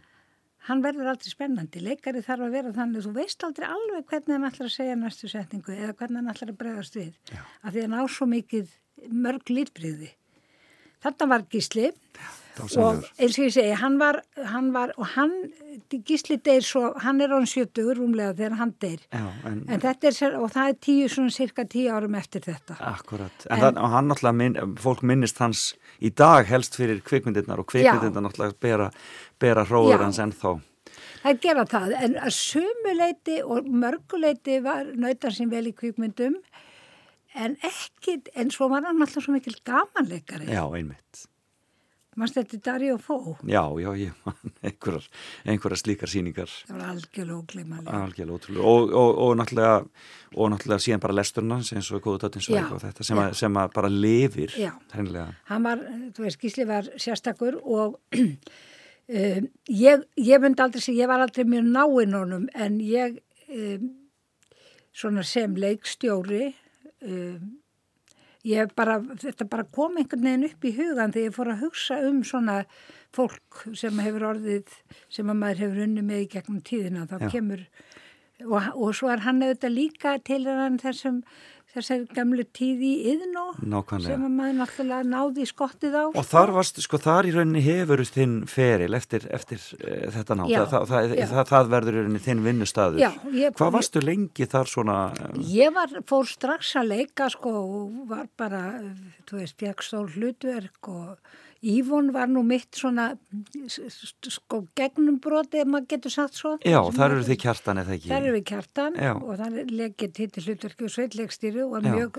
Hann 0.69 0.84
verður 0.86 1.12
aldrei 1.13 1.32
spennandi 1.34 1.82
leikari 1.82 2.21
þarf 2.26 2.47
að 2.47 2.56
vera 2.58 2.74
þannig, 2.76 3.06
þú 3.06 3.13
veist 3.17 3.45
aldrei 3.47 3.67
alveg 3.67 4.08
hvernig 4.12 4.36
hann 4.38 4.50
ætlar 4.52 4.69
að 4.69 4.76
segja 4.76 4.97
næstu 5.00 5.30
setningu 5.32 5.76
eða 5.76 5.95
hvernig 5.97 6.21
hann 6.21 6.34
ætlar 6.36 6.54
að 6.54 6.60
bregðast 6.62 6.97
við 7.00 7.13
Já. 7.32 7.41
af 7.63 7.74
því 7.74 7.86
hann 7.88 7.97
á 7.97 8.04
svo 8.12 8.28
mikið 8.30 8.76
mörg 9.10 9.50
lítbriði 9.50 10.12
Þetta 11.02 11.28
var 11.32 11.47
Gísli 11.50 11.89
og 12.62 13.06
eins 13.17 13.38
og 13.39 13.45
ég 13.47 13.54
segi, 13.56 13.71
hann 13.80 13.95
var, 13.97 14.19
hann 14.52 14.67
var 14.76 14.91
og 15.00 15.08
hann, 15.15 15.32
Gísli 15.89 16.36
deyr 16.43 16.62
svo, 16.65 16.91
hann 17.02 17.24
er 17.24 17.32
án 17.34 17.47
70 17.50 17.95
rúmlega 17.97 18.36
þegar 18.38 18.58
hann 18.60 18.74
deyr. 18.84 19.00
Já, 19.08 19.24
en, 19.50 19.63
En 19.71 19.82
þetta 19.82 20.12
er, 20.12 20.36
og 20.38 20.52
það 20.54 20.74
er 20.74 20.78
tíu 20.86 21.08
svona 21.10 21.34
cirka 21.34 21.65
tíu 21.65 21.88
árum 21.95 22.17
eftir 22.19 22.43
þetta. 22.45 22.78
akkurat. 22.91 23.47
En, 23.47 23.63
það, 23.63 23.80
og 23.82 23.95
hann 23.95 24.12
náttúrulega, 24.12 24.38
minn, 24.43 24.78
fólk 24.84 25.02
minnist 25.08 25.41
hans 25.41 25.63
í 26.04 26.12
dag 26.13 26.45
helst 26.52 26.78
fyrir 26.78 27.02
kvikmyndirnar 27.08 27.63
og 27.63 27.71
kvikmyndirnar 27.71 28.28
náttúrulega 28.28 28.60
bera, 28.62 28.91
bera 29.42 29.66
hróður 29.68 30.06
hans 30.06 30.22
ennþá. 30.22 30.54
Það 31.22 31.32
er 31.32 31.42
gera 31.44 31.66
það, 31.70 31.92
en 32.06 32.16
að 32.18 32.36
sumuleiti 32.38 33.42
og 33.46 33.68
mörguleiti 33.70 34.58
var 34.66 34.94
nautar 34.98 35.36
sín 35.36 35.52
vel 35.52 35.68
í 35.70 35.76
kvikmyndum, 35.78 36.40
en 37.38 37.58
ekki, 37.68 38.18
en 38.36 38.50
svo 38.54 38.72
var 38.72 38.88
hann 38.88 39.02
alltaf 39.02 39.28
svo 39.28 39.36
mikil 39.36 39.54
gamanleikari. 39.68 40.50
Já, 40.50 40.64
einmitt. 40.66 41.28
Manst 42.20 42.36
þetta 42.36 42.58
Daríu 42.66 42.98
Fó, 43.00 43.16
Já, 43.48 43.62
já, 43.80 43.88
ég 43.96 44.16
man 44.26 44.36
einhverjar, 44.68 45.06
einhverjar 45.48 45.80
slíkar 45.80 46.12
síningar. 46.12 46.52
það 46.68 46.76
var 46.76 46.90
algjörlega 46.92 47.38
ógleymanlega. 47.38 48.02
Algjörlega 48.04 48.36
ótrúlega 48.36 48.66
og, 48.74 48.92
og, 48.92 49.22
og, 49.24 49.38
náttúrulega, 49.40 49.78
og 50.36 50.52
náttúrulega 50.52 50.84
síðan 50.84 51.04
bara 51.06 51.16
lesturna 51.16 51.62
eins 51.62 51.92
og 51.96 52.04
góðu 52.04 52.20
döttinsvæg 52.26 52.58
Já, 52.58 52.66
og 52.68 52.84
þetta 52.84 53.08
sem, 53.08 53.22
að, 53.24 53.38
sem 53.40 53.62
að 53.64 53.72
bara 53.78 53.94
lifir 53.94 54.58
Já. 54.60 54.74
var, 55.70 55.86
þú 56.12 56.26
veist, 56.26 56.42
Gísli 56.44 56.68
var 56.68 56.92
sérstakur 57.00 57.62
og 57.64 57.96
um, 59.12 59.47
ég, 59.67 60.06
ég 60.15 60.43
myndi 60.43 60.63
aldrei 60.63 60.84
segja, 60.84 61.06
ég 61.06 61.12
var 61.12 61.24
aldrei 61.24 61.47
mjög 61.47 61.71
náinn 61.71 62.17
honum 62.17 62.45
en 62.54 62.78
ég 62.84 63.19
um, 63.47 63.89
svona 64.91 65.24
sem 65.28 65.56
leikstjóri 65.56 66.52
um, 67.06 67.52
ég 68.47 68.74
bara, 68.78 68.97
þetta 69.21 69.47
bara 69.50 69.67
kom 69.74 70.00
einhvern 70.00 70.26
veginn 70.26 70.47
upp 70.50 70.65
í 70.65 70.74
hugan 70.78 71.13
þegar 71.13 71.30
ég 71.30 71.38
fór 71.38 71.54
að 71.54 71.63
hugsa 71.65 72.00
um 72.08 72.21
svona 72.26 72.62
fólk 73.13 73.65
sem 73.78 73.97
hefur 74.00 74.30
orðið, 74.32 74.69
sem 75.12 75.30
að 75.30 75.41
maður 75.41 75.63
hefur 75.65 75.84
unni 75.86 76.04
með 76.06 76.24
í 76.24 76.30
gegnum 76.32 76.62
tíðina, 76.65 77.08
þá 77.10 77.17
Já. 77.26 77.32
kemur 77.36 77.65
og, 78.47 78.69
og 78.74 78.93
svo 78.97 79.12
er 79.13 79.21
hann 79.26 79.43
auðvitað 79.43 79.76
líka 79.76 80.15
til 80.26 80.43
þessum 80.82 81.21
þessar 81.76 82.02
gamlu 82.16 82.44
tíð 82.58 82.82
í 82.84 82.92
yðnó 83.14 83.44
sem 84.04 84.24
að 84.28 84.34
maður 84.38 84.58
náttúrulega 84.60 85.08
náði 85.08 85.46
skottið 85.50 85.98
á 85.98 86.04
Og 86.12 86.26
þar 86.28 86.54
varst, 86.58 86.82
sko, 86.84 87.00
þar 87.02 87.30
í 87.30 87.34
rauninni 87.36 87.64
hefur 87.66 88.04
þinn 88.08 88.36
feril 88.52 88.94
eftir, 88.98 89.28
eftir 89.32 89.62
uh, 89.80 90.10
þetta 90.18 90.38
nám. 90.42 90.50
Já, 90.52 90.62
það, 90.72 90.88
það, 90.92 91.16
það, 91.32 91.46
það 91.54 91.72
verður 91.76 91.94
í 91.98 92.02
rauninni 92.02 92.24
þinn 92.28 92.44
vinnustadur. 92.48 93.00
Já, 93.04 93.12
ég- 93.40 93.56
Hvað 93.60 93.76
varstu 93.78 94.04
lengi 94.04 94.50
þar 94.52 94.72
svona? 94.74 94.98
eh, 95.16 95.40
Ég 95.56 95.74
var, 95.76 95.96
fór 96.12 96.28
strax 96.28 96.74
að 96.82 96.92
leika 96.96 97.30
sko 97.34 97.54
og 97.62 98.02
var 98.12 98.28
bara, 98.38 98.64
þú 99.30 99.40
veist, 99.42 99.58
fekk 99.62 99.86
stór 99.88 100.12
hlutverk 100.18 100.92
og 100.92 101.16
Ívon 101.62 102.08
var 102.10 102.26
nú 102.26 102.41
mitt 102.41 102.74
svona 102.74 103.12
sko 103.69 104.63
gegnumbroti 104.78 105.60
ef 105.62 105.67
maður 105.69 105.91
getur 105.93 106.13
sagt 106.13 106.39
svo. 106.39 106.56
Já, 106.65 106.80
þar 106.95 107.17
eru 107.17 107.26
þið 107.28 107.38
kjartan 107.43 107.82
eða 107.84 107.93
ekki? 107.97 108.10
Þar 108.10 108.26
eru 108.26 108.34
við 108.34 108.45
kjartan 108.50 108.97
Já. 108.97 109.12
og 109.13 109.36
þar 109.38 109.60
leikið 109.69 110.15
til 110.17 110.45
hlutverki 110.47 110.88
og 110.88 110.95
sveitleikstýri 110.95 111.67
og 111.67 111.86
Já. 111.86 111.91
mjög, 111.93 112.17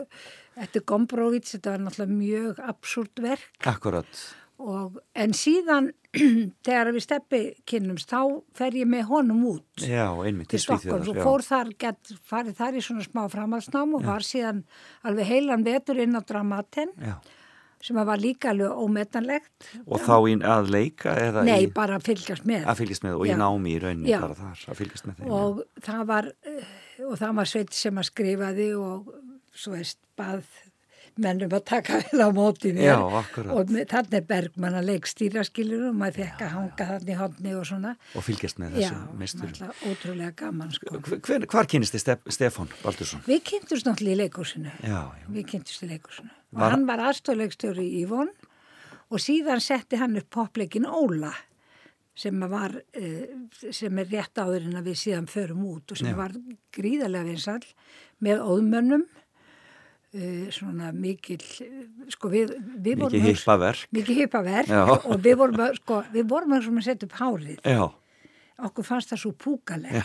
eftir 0.62 0.86
Gombrowitz, 0.86 1.56
þetta 1.56 1.74
var 1.74 1.82
náttúrulega 1.88 2.20
mjög 2.20 2.62
absúrt 2.70 3.24
verk 3.26 3.68
Akkurat. 3.72 4.22
og, 4.62 5.02
en 5.18 5.34
síðan 5.34 5.90
þegar 6.68 6.92
við 6.94 7.06
steppi 7.08 7.42
kynnumst 7.66 8.14
þá 8.14 8.22
fer 8.54 8.78
ég 8.78 8.86
með 8.94 9.08
honum 9.10 9.42
út 9.56 9.82
Já, 9.82 10.06
einmitt 10.22 10.54
til 10.54 10.62
Stokkons 10.62 11.10
og 11.10 11.18
fór 11.18 11.42
þar, 11.42 11.74
get, 11.82 12.14
farið 12.30 12.60
þar 12.62 12.78
í 12.78 12.86
svona 12.86 13.10
smá 13.10 13.24
framhaldsnám 13.32 13.98
og 13.98 14.06
var 14.06 14.22
síðan 14.22 14.62
alveg 15.02 15.34
heilan 15.34 15.66
vetur 15.66 15.98
inn 15.98 16.14
á 16.14 16.22
Dramaten 16.22 16.94
Já. 16.94 17.16
Sem 17.82 17.98
var 17.98 18.20
líka 18.22 18.52
alveg 18.52 18.70
ómetanlegt. 18.78 19.68
Og 19.86 19.98
þá 20.04 20.14
í 20.30 20.36
að 20.54 20.70
leika 20.70 21.14
eða 21.18 21.42
Nei, 21.48 21.64
í, 21.66 21.70
bara 21.74 21.98
að 21.98 22.06
fylgjast 22.12 22.46
með. 22.48 22.64
að 22.70 22.82
fylgjast 22.82 23.06
með 23.06 23.16
og 23.18 23.26
Já. 23.26 23.34
í 23.34 23.38
námi 23.42 23.74
í 23.74 23.80
rauninni 23.82 24.12
Já. 24.12 24.20
bara 24.22 24.38
þar 24.38 24.64
að 24.70 24.78
fylgjast 24.82 25.08
með 25.08 25.16
þeim. 25.20 25.32
og 25.38 25.62
það 25.82 26.04
var 26.12 26.30
eh, 26.46 26.74
og 27.08 27.16
það 27.18 27.34
var 27.40 27.50
sveit 27.52 27.72
sem 27.74 27.98
að 27.98 28.08
skrifaði 28.12 28.68
og 28.78 29.10
svo 29.52 29.74
veist 29.74 29.98
bað 30.16 30.44
mennum 31.20 31.52
að 31.52 31.64
taka 31.68 31.98
vel 32.00 32.22
á 32.24 32.28
móti 32.32 32.70
mér 32.72 32.86
Já, 32.88 32.96
og 33.02 33.72
þarna 33.90 34.16
er 34.18 34.24
Bergmann 34.30 34.76
að 34.78 34.86
leikstýra 34.92 35.42
skilur 35.44 35.88
og 35.90 35.98
maður 36.00 36.22
fekk 36.22 36.44
að 36.46 36.52
hanga 36.56 36.86
þarna 36.92 37.12
í 37.12 37.18
hodni 37.20 37.54
og 37.58 37.66
svona 37.68 37.92
Og 38.16 38.24
fylgjast 38.26 38.58
með 38.62 38.78
já, 38.80 38.88
þessum 38.88 39.18
meisturum. 39.20 39.52
náttúrulega 39.52 39.92
ótrúlega 39.92 40.32
gaman 40.42 40.72
sko. 40.72 41.02
Hver, 41.26 41.46
hvar 41.52 41.66
kynist 41.68 41.94
þið 41.96 42.04
Stef, 42.06 42.24
Stefán 42.38 42.72
Baldursson? 42.82 43.24
við 43.28 43.42
kynntumst 43.52 43.86
náttúrulega 43.90 44.16
í 44.16 44.22
leikúsinu 44.24 44.72
Já, 44.80 45.00
já. 45.12 45.28
við 45.36 45.46
kynntumst 45.52 45.82
í 45.86 45.90
leikúsinu 45.92 46.30
og 46.32 46.60
Var- 46.64 46.70
hann 46.76 46.86
var 46.86 47.04
aðstofleikstjóri 47.10 47.84
í 47.88 48.02
Ívon 48.06 48.32
og 49.12 49.20
síðan 49.20 49.60
setti 49.60 49.96
hann 50.00 50.16
upp 50.16 50.30
popleikin 50.32 50.86
Óla 50.88 51.32
sem 52.14 52.36
var 52.44 52.74
eh, 52.92 53.24
sem 53.72 53.98
er 54.02 54.04
rétt 54.12 54.36
áður 54.36 54.66
en 54.68 54.76
að 54.82 54.90
við 54.90 54.98
síðan 55.00 55.28
förum 55.32 55.62
út 55.64 55.92
og 55.94 55.96
sem 55.96 56.10
Já. 56.12 56.16
var 56.18 56.34
gríðarlega 56.76 57.24
vinsall 57.24 57.64
með 58.20 58.42
óðmönnum 58.44 59.06
svona 60.52 60.90
mikil 60.92 61.40
eh, 61.64 61.72
sko 62.12 62.28
við, 62.32 62.52
við 62.84 63.00
vorum 63.00 63.16
Mikið 63.16 63.28
hippaverk. 63.30 63.86
mikið 63.96 64.20
hippaverk 64.22 64.72
og 65.08 65.16
við 65.24 65.38
vorum 65.40 65.62
sko, 65.78 66.02
við 66.12 66.28
vorum 66.28 66.56
að 66.58 66.84
setja 66.84 67.08
upp 67.08 67.16
hárið. 67.20 67.58
Já, 67.64 67.86
okkur 68.68 68.84
fannst 68.84 69.14
það 69.14 69.22
svo 69.24 69.32
púkaleg 69.32 70.02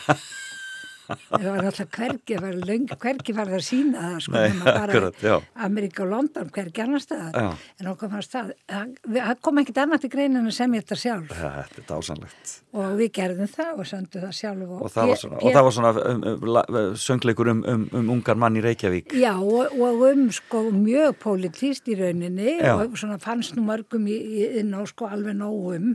það 1.08 1.48
var 1.48 1.68
alltaf 1.70 1.90
hvergi 1.98 2.38
var 2.44 2.58
löng, 2.68 2.88
hvergi 3.00 3.36
var 3.38 3.52
það 3.52 3.58
að 3.60 3.66
sína 3.68 4.04
það 4.08 4.20
sko, 4.26 4.36
Nei, 4.38 4.74
akkurat. 4.74 5.26
Ameríka 5.68 6.04
og 6.06 6.12
London, 6.12 6.50
hvergi 6.56 6.84
annars 6.84 7.08
staðar 7.08 7.38
Já. 7.38 7.50
en 7.82 7.90
okkur 7.94 8.12
fannst 8.14 8.36
það 8.36 8.52
það, 8.68 9.34
kom 9.48 9.62
ekkit 9.64 9.82
annað 9.84 10.04
til 10.06 10.12
greinin 10.18 10.50
að 10.50 10.56
semja 10.58 10.84
þetta 10.84 11.00
sjálf 11.04 11.32
ja, 11.38 11.52
þetta 11.62 11.82
er 11.84 11.88
dásanlegt. 11.92 12.54
og 12.78 12.98
við 13.00 13.12
gerðum 13.20 13.52
það 13.56 13.74
og 13.84 13.90
söndum 13.94 14.26
það 14.28 14.36
sjálf 14.42 14.76
Og 14.78 14.92
það 14.92 15.12
var 15.12 15.22
svona, 15.22 15.38
og 15.42 15.56
það 15.56 15.68
var 15.68 15.76
svona 15.78 15.92
um, 16.12 16.24
um, 16.32 16.48
la- 16.58 16.66
söngleikur 17.08 17.52
um, 17.54 17.64
um, 17.72 17.84
um 18.00 18.10
ungar 18.18 18.38
mann 18.40 18.58
í 18.60 18.64
Reykjavík. 18.66 19.14
Já, 19.18 19.34
og, 19.38 19.74
og 19.80 20.04
um 20.12 20.28
sko 20.34 20.64
mjög 20.76 21.18
pólitíst 21.24 21.88
í 21.92 21.98
rauninni 22.00 22.58
Já. 22.60 22.74
og 22.76 22.98
svona 23.00 23.20
fannst 23.22 23.56
nú 23.58 23.64
mörgum 23.68 24.08
í, 24.12 24.18
í, 24.18 24.48
inn 24.62 24.74
á 24.76 24.82
sko 24.90 25.08
alveg 25.12 25.38
nóg 25.40 25.76
um 25.78 25.94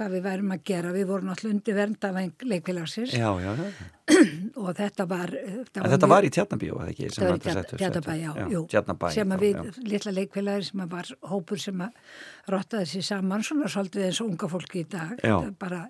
hvað 0.00 0.14
við 0.16 0.22
værum 0.24 0.52
að 0.54 0.62
gera. 0.70 0.92
Við 0.94 1.08
vorum 1.10 1.30
alltaf 1.32 1.50
undir 1.50 1.76
verndafeng 1.76 2.44
leikfélagsins 2.48 3.14
Já, 3.14 3.28
já, 3.44 3.50
já. 3.60 3.88
og 4.62 4.70
þetta 4.78 5.06
var... 5.10 5.32
Þetta 5.36 5.82
En 5.84 5.94
þetta 5.94 6.10
var 6.10 6.26
í 6.26 6.30
Tjarnabíó, 6.34 6.78
eða 6.80 6.94
ekki? 6.94 7.08
Þetta 7.10 7.28
var 7.28 7.40
í 7.40 7.80
Tjarnabæ, 7.82 8.14
já, 8.20 8.30
jú. 8.54 8.62
Tjarnabæ. 8.72 9.10
sem 9.14 9.34
að 9.36 9.44
við, 9.44 9.58
já. 9.60 9.82
litla 9.92 10.14
leikfélagir 10.16 10.68
sem 10.70 10.84
að 10.84 10.94
var 10.96 11.10
hópur 11.32 11.62
sem 11.62 11.84
að 11.84 12.54
rottaði 12.54 12.92
sér 12.94 13.06
saman 13.10 13.44
svona 13.46 13.72
svolítið 13.72 14.06
eins 14.08 14.22
og 14.24 14.32
unga 14.32 14.50
fólki 14.54 14.82
í 14.82 14.86
dag. 14.96 15.12
Já. 15.20 15.36
Þetta, 15.36 15.58
bara, 15.60 15.82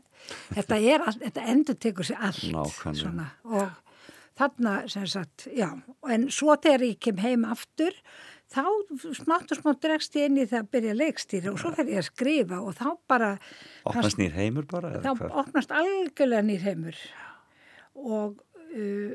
þetta, 0.56 0.80
er, 0.94 1.06
þetta 1.22 1.46
endur 1.54 1.78
tekur 1.86 2.10
sér 2.10 2.26
allt 2.30 2.42
Nákvæmlega. 2.50 2.98
svona 3.04 3.30
og 3.48 3.78
þarna 4.40 4.74
sem 4.90 5.06
sagt, 5.10 5.48
já, 5.56 5.68
en 6.08 6.28
svo 6.32 6.56
þegar 6.56 6.86
ég 6.86 7.00
kem 7.02 7.20
heim 7.20 7.46
aftur 7.48 7.96
þá 8.50 8.64
smátt 9.14 9.52
og 9.54 9.60
smátt 9.60 9.82
dregst 9.84 10.16
ég 10.18 10.30
inn 10.30 10.40
í 10.42 10.46
það 10.50 10.64
að 10.64 10.70
byrja 10.74 10.94
leikstýri 10.98 11.50
og 11.52 11.58
svo 11.62 11.72
fer 11.76 11.90
ég 11.90 12.00
að 12.02 12.08
skrifa 12.08 12.60
og 12.60 12.76
þá 12.78 12.86
bara 13.10 13.32
Opnast 13.86 14.18
nýr 14.20 14.34
heimur 14.34 14.66
bara? 14.70 14.96
þá 15.04 15.12
hvað? 15.12 15.36
opnast 15.42 15.74
algjörlega 15.74 16.46
nýr 16.48 16.64
heimur 16.66 16.98
og, 17.94 18.40
uh, 18.74 19.12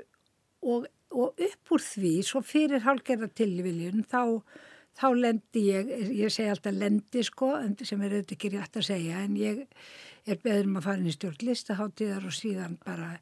og, 0.64 0.88
og 1.12 1.44
upp 1.50 1.76
úr 1.76 1.84
því 1.84 2.14
svo 2.28 2.42
fyrir 2.46 2.86
hálgerða 2.88 3.30
tilviljun 3.36 4.08
þá, 4.08 4.40
þá 4.96 5.08
lendi 5.20 5.68
ég, 5.68 5.92
ég 6.16 6.32
segi 6.34 6.54
alltaf 6.54 6.80
lendi 6.80 7.26
sko, 7.28 7.52
sem 7.84 8.02
er 8.02 8.16
auðvitað 8.16 8.38
ekki 8.38 8.54
rétt 8.56 8.80
að 8.80 8.90
segja 8.94 9.26
en 9.26 9.36
ég 9.40 9.66
er 10.26 10.42
beður 10.42 10.72
um 10.72 10.80
að 10.80 10.88
fara 10.88 11.04
inn 11.04 11.12
í 11.12 11.18
stjórn 11.18 11.44
listaháttíðar 11.50 12.32
og 12.32 12.40
síðan 12.40 12.80
bara 12.86 13.18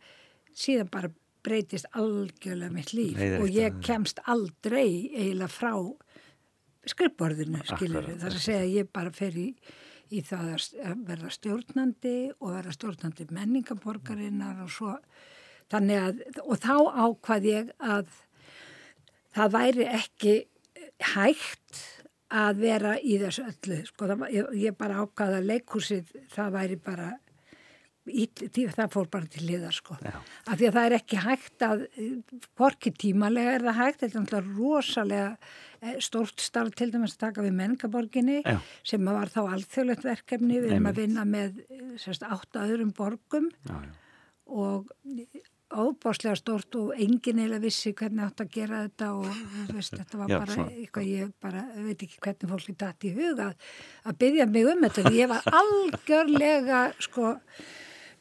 síðan 0.53 0.93
bara 0.93 1.09
breytist 1.43 1.89
algjörlega 1.97 2.71
mitt 2.73 2.93
líf 2.95 3.17
Leiðir 3.19 3.43
og 3.43 3.51
ég 3.51 3.79
kemst 3.83 4.21
aldrei 4.29 5.09
eiginlega 5.11 5.51
frá 5.51 5.73
skrifborðinu 6.91 7.63
það 7.67 8.27
er 8.27 8.33
að 8.33 8.43
segja 8.43 8.61
að 8.63 8.75
ég 8.75 8.91
bara 8.93 9.13
fer 9.15 9.37
í, 9.39 9.47
í 10.13 10.21
það 10.25 10.51
að 10.55 11.05
verða 11.07 11.31
stjórnandi 11.37 12.17
og 12.39 12.51
verða 12.57 12.75
stjórnandi 12.75 13.27
menningaborgarinnar 13.31 14.63
og 14.65 14.73
svo 14.73 14.97
þannig 15.71 16.03
að 16.03 16.23
og 16.43 16.59
þá 16.61 16.75
ákvað 17.07 17.49
ég 17.49 17.73
að 17.79 18.13
það 19.33 19.57
væri 19.57 19.89
ekki 19.89 20.35
hægt 21.13 21.83
að 22.33 22.63
vera 22.63 22.93
í 22.97 23.17
þessu 23.21 23.45
öllu 23.45 23.81
sko. 23.85 24.07
Það, 24.09 24.23
ég, 24.33 24.55
ég 24.63 24.77
bara 24.77 25.03
ákvað 25.03 25.37
að 25.37 25.51
leikhúsið 25.51 26.15
það 26.33 26.55
væri 26.55 26.77
bara 26.81 27.09
í, 28.09 28.25
það 28.73 28.89
fór 28.93 29.09
bara 29.13 29.29
til 29.31 29.45
liðar 29.47 29.75
sko. 29.75 29.97
Já. 30.01 30.15
af 30.49 30.57
því 30.57 30.69
að 30.69 30.77
það 30.77 30.87
er 30.87 30.95
ekki 30.97 31.21
hægt 31.23 31.67
að 31.67 31.83
porki 32.59 32.93
tímalega 33.03 33.57
er 33.57 33.67
það 33.67 33.79
hægt 33.79 34.01
þetta 34.01 34.17
er 34.17 34.25
náttúrulega 34.25 34.57
rosalega 34.57 35.29
stórt 36.03 36.43
starf 36.43 36.75
til 36.77 36.89
dæmis 36.93 37.15
að 37.17 37.23
taka 37.27 37.45
við 37.45 37.55
menningaborginni 37.59 38.41
sem 38.85 39.09
var 39.09 39.31
þá 39.33 39.41
alþjóðlegt 39.45 40.05
verkefni. 40.07 40.61
Við 40.63 40.75
erum 40.75 40.91
að 40.91 41.01
vinna 41.03 41.25
með 41.27 41.63
eh, 41.67 41.81
sérst, 42.01 42.25
átta 42.25 42.67
öðrum 42.67 42.93
borgum. 42.95 43.49
Já, 43.67 43.75
já. 43.79 43.91
og 44.53 44.91
óbáslega 45.73 46.35
stórt 46.37 46.75
og 46.77 46.91
enginn 46.93 47.39
eiginlega 47.41 47.63
vissi 47.63 47.93
hvernig 47.97 48.27
átt 48.27 48.43
að 48.43 48.51
gera 48.53 48.81
þetta 48.85 49.07
og 49.17 49.29
þú 49.31 49.77
veist, 49.77 49.95
þetta 49.97 50.19
var 50.19 50.29
Já, 50.29 50.35
bara 50.37 50.57
svona. 50.57 50.73
eitthvað 50.77 51.07
ég 51.09 51.31
bara 51.41 51.63
veit 51.73 52.03
ekki 52.05 52.19
hvernig 52.27 52.51
fólki 52.51 52.75
datt 52.83 53.07
í 53.07 53.13
huga 53.15 53.47
að, 53.47 53.71
að 54.05 54.19
byggja 54.23 54.49
mig 54.51 54.69
um 54.69 54.83
þetta. 54.85 55.13
Ég 55.17 55.31
var 55.31 55.47
algjörlega 55.61 56.83
sko 57.01 57.33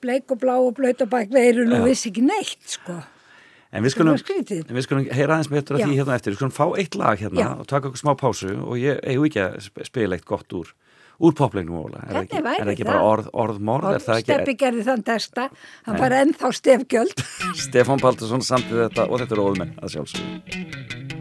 bleik 0.02 0.32
og 0.34 0.40
blá 0.42 0.54
og 0.58 0.72
blöyt 0.78 1.04
og 1.04 1.12
bak 1.12 1.32
veirun 1.34 1.76
og 1.76 1.84
vissi 1.90 2.10
ekki 2.10 2.24
neitt 2.24 2.78
sko 2.78 3.02
En 3.72 3.80
við 3.86 3.94
skulum, 3.94 4.18
við 4.20 4.84
skulum 4.84 5.06
heyra 5.08 5.38
aðeins 5.38 5.48
betur 5.48 5.78
að 5.78 5.86
því 5.86 5.94
hérna 5.96 6.16
eftir. 6.18 6.34
Við 6.34 6.40
skulum 6.42 6.52
fá 6.52 6.64
eitt 6.76 6.96
lag 7.00 7.20
hérna 7.22 7.40
Já. 7.40 7.48
og 7.56 7.66
taka 7.70 7.88
okkur 7.88 8.02
smá 8.02 8.12
pásu 8.20 8.50
og 8.60 8.74
ég 8.76 9.00
eigum 9.08 9.28
ekki 9.30 9.40
að 9.46 9.54
sp- 9.64 9.86
spila 9.88 10.18
eitt 10.18 10.26
gott 10.28 10.52
úr, 10.58 10.68
úr 11.22 11.32
poplegnum 11.38 11.78
Óla. 11.80 12.02
Er 12.10 12.20
ekki, 12.20 12.42
er 12.52 12.72
ekki 12.74 12.84
bara 12.88 13.00
orð, 13.08 13.30
orðmorð? 13.32 13.94
Er 13.96 14.04
það 14.04 14.20
ekki 14.20 14.32
Steppi 14.36 14.56
gerði 14.60 14.84
þann 14.90 15.06
testa 15.08 15.48
hann 15.88 15.98
var 16.04 16.18
ennþá 16.20 16.52
stefgjöld 16.60 17.24
Stefán 17.64 18.04
Baldursson 18.04 18.44
samtið 18.44 18.84
þetta 18.90 19.08
og 19.08 19.24
þetta 19.24 19.38
er 19.38 19.44
óðmenn 19.46 19.74
að 19.80 19.96
sjálfsögum. 19.96 21.11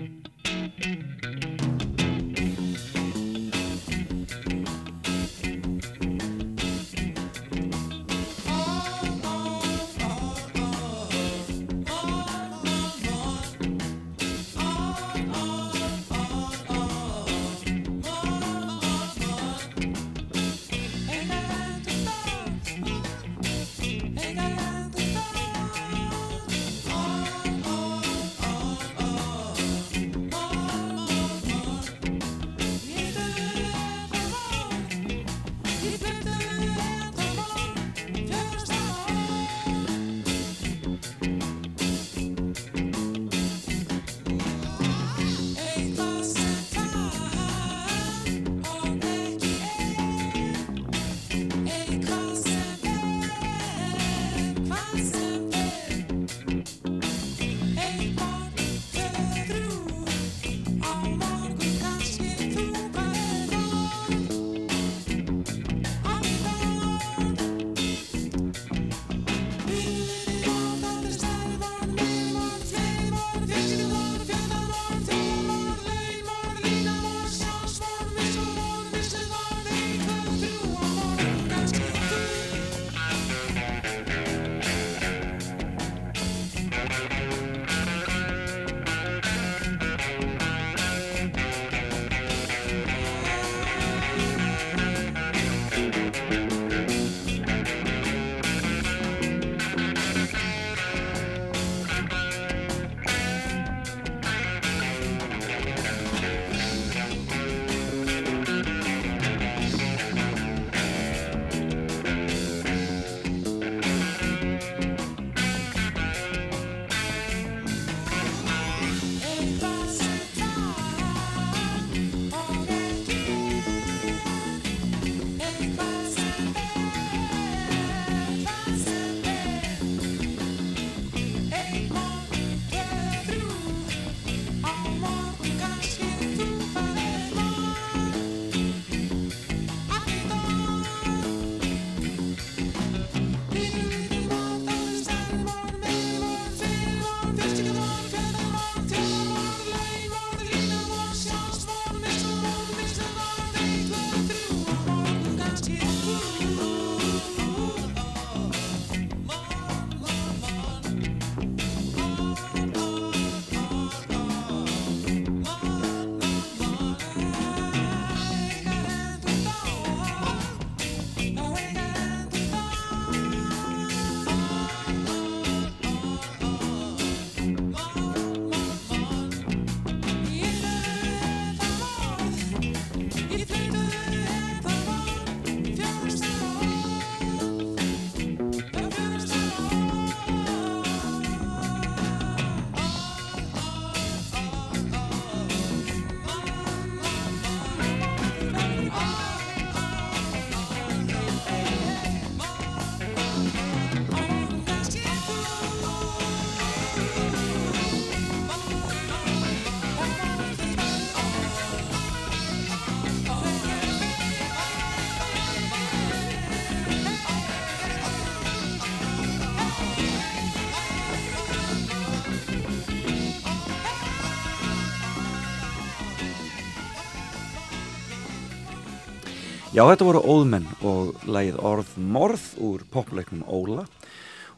Já, 229.71 229.85
þetta 229.87 230.03
voru 230.03 230.19
óðmenn 230.27 230.65
og 230.83 231.21
lægið 231.31 231.59
Orð 231.63 231.91
Morð 232.11 232.41
úr 232.59 232.81
popleiknum 232.91 233.45
Óla. 233.47 233.85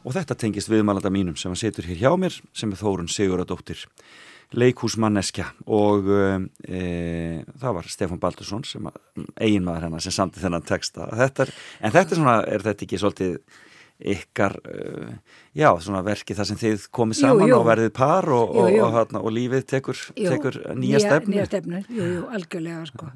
Og 0.02 0.16
þetta 0.16 0.34
tengist 0.34 0.66
viðmælanda 0.72 1.12
mínum 1.14 1.36
sem 1.38 1.54
að 1.54 1.60
setur 1.60 1.86
hér 1.86 2.00
hjá 2.00 2.16
mér 2.18 2.38
sem 2.50 2.72
er 2.74 2.80
Þórun 2.80 3.06
Siguradóttir 3.06 3.84
leikhúsmanneskja. 4.58 5.46
Og 5.70 6.10
e, 6.10 6.82
það 7.46 7.78
var 7.78 7.92
Stefán 7.94 8.22
Baldursson 8.26 8.66
sem 8.66 8.90
eiginmaður 9.38 9.86
hennar 9.86 10.02
sem 10.02 10.16
samti 10.18 10.42
þennan 10.42 10.66
texta 10.66 11.06
þetta 11.14 11.46
er, 11.46 11.54
en 11.78 11.94
þetta 11.94 12.16
er 12.16 12.22
svona, 12.24 12.36
er 12.50 12.66
þetta 12.66 12.86
ekki 12.88 13.02
svolítið 13.04 13.38
ykkar 14.18 14.58
uh, 14.66 15.10
já, 15.54 15.68
svona 15.78 16.00
verki 16.02 16.34
þar 16.34 16.48
sem 16.48 16.58
þið 16.58 16.88
komið 16.90 17.20
saman 17.20 17.46
jú, 17.46 17.52
jú. 17.52 17.58
og 17.60 17.68
verðið 17.68 17.92
par 17.94 18.26
og, 18.34 18.56
jú, 18.74 18.80
og, 18.82 18.96
og, 18.98 19.18
og 19.20 19.34
lífið 19.36 19.68
tekur, 19.70 20.00
tekur 20.18 20.58
nýja 20.74 21.04
stefnu? 21.04 21.36
nýja 21.36 21.44
stefnu, 21.46 21.84
jú, 21.86 22.08
jú, 22.16 22.24
algjörlega 22.34 22.88
sko 22.90 23.12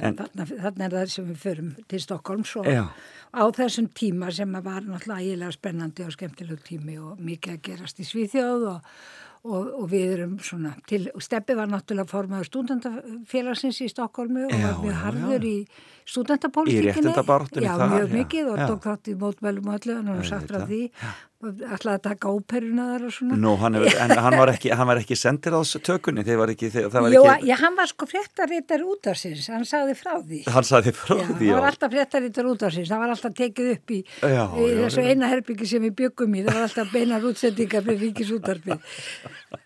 þannig 0.00 0.84
er 0.86 0.96
það 0.96 1.14
sem 1.14 1.30
við 1.30 1.40
förum 1.44 1.72
til 1.90 2.02
Stokkólms 2.04 2.56
og 2.60 2.68
já. 2.70 2.84
á 3.32 3.44
þessum 3.56 3.88
tíma 3.94 4.30
sem 4.34 4.52
var 4.52 4.84
náttúrulega 4.84 5.24
ægilega 5.24 5.56
spennandi 5.56 6.06
og 6.06 6.14
skemmtilegu 6.16 6.60
tími 6.66 7.00
og 7.00 7.18
mikið 7.20 7.56
að 7.56 7.66
gerast 7.70 8.00
í 8.00 8.08
Svíþjóð 8.08 8.70
og 8.74 8.94
Og, 9.40 9.70
og 9.72 9.86
við 9.88 10.10
erum 10.18 10.32
svona 10.44 10.74
til, 10.84 11.06
Steppi 11.24 11.54
var 11.56 11.70
náttúrulega 11.70 12.10
formaður 12.10 12.48
stúdendafélagsins 12.50 13.78
í 13.80 13.86
Stokkólmu 13.88 14.42
og 14.44 14.52
var 14.52 14.74
mjög 14.82 14.98
harður 15.00 15.46
í 15.48 15.54
stúdentapolítikinni. 16.04 16.82
Í 16.82 16.90
réttindabartunni 16.90 17.64
það. 17.64 17.80
Já, 17.86 17.94
mjög 17.94 18.12
mikið 18.18 18.50
og 18.52 18.60
tók 18.60 18.84
þátt 18.84 19.08
í 19.08 19.14
mótmælum 19.22 19.70
og 19.72 19.78
öllu, 19.78 19.96
hann 19.96 20.12
var 20.12 20.28
sagt 20.28 20.52
frá 20.52 20.60
því. 20.68 20.82
Já 20.92 21.29
ætlaði 21.40 21.94
að 21.94 22.02
taka 22.04 22.30
óperuna 22.34 22.86
þar 22.90 23.04
og 23.06 23.12
svona? 23.16 23.36
Nú, 23.40 23.54
hann, 23.62 23.76
hef, 23.80 23.94
en 24.04 24.12
hann 24.26 24.36
var 24.36 24.52
ekki, 24.52 24.72
ekki 24.76 25.16
sendir 25.16 25.54
á 25.56 25.60
tökunni. 25.64 26.24
Þegar 26.26 26.40
var 26.42 26.52
ekki, 26.52 26.68
það 26.76 26.96
var 26.96 27.14
Jó, 27.14 27.22
ekki 27.32 27.48
já, 27.48 27.54
hann 27.62 27.78
var 27.78 27.88
sko 27.88 28.08
fréttarítar 28.10 28.84
út 28.84 29.08
af 29.08 29.16
síns 29.20 29.48
hann 29.48 29.64
sagði 29.68 29.96
frá 29.96 30.12
því. 30.20 30.42
Hann 30.52 30.68
sagði 30.68 30.92
frá 30.98 31.16
já, 31.16 31.24
því, 31.30 31.48
já. 31.48 31.54
hann 31.54 31.62
var 31.64 31.70
alltaf 31.70 31.94
fréttarítar 31.94 32.50
út 32.50 32.66
af 32.68 32.74
síns 32.76 32.92
hann 32.92 33.00
var 33.00 33.14
alltaf 33.14 33.36
tekið 33.40 33.70
upp 33.72 33.94
í, 33.96 34.02
já, 34.20 34.42
í 34.52 34.68
þessu 34.82 35.06
eina 35.06 35.30
herbyggi 35.32 35.70
sem 35.72 35.88
við 35.88 35.96
byggum 36.02 36.36
í. 36.36 36.44
Það 36.44 36.60
var 36.60 36.68
alltaf 36.68 36.92
beinar 36.92 37.30
útsendingar 37.30 37.88
fyrir 37.88 38.04
ríkisútarfið 38.04 38.84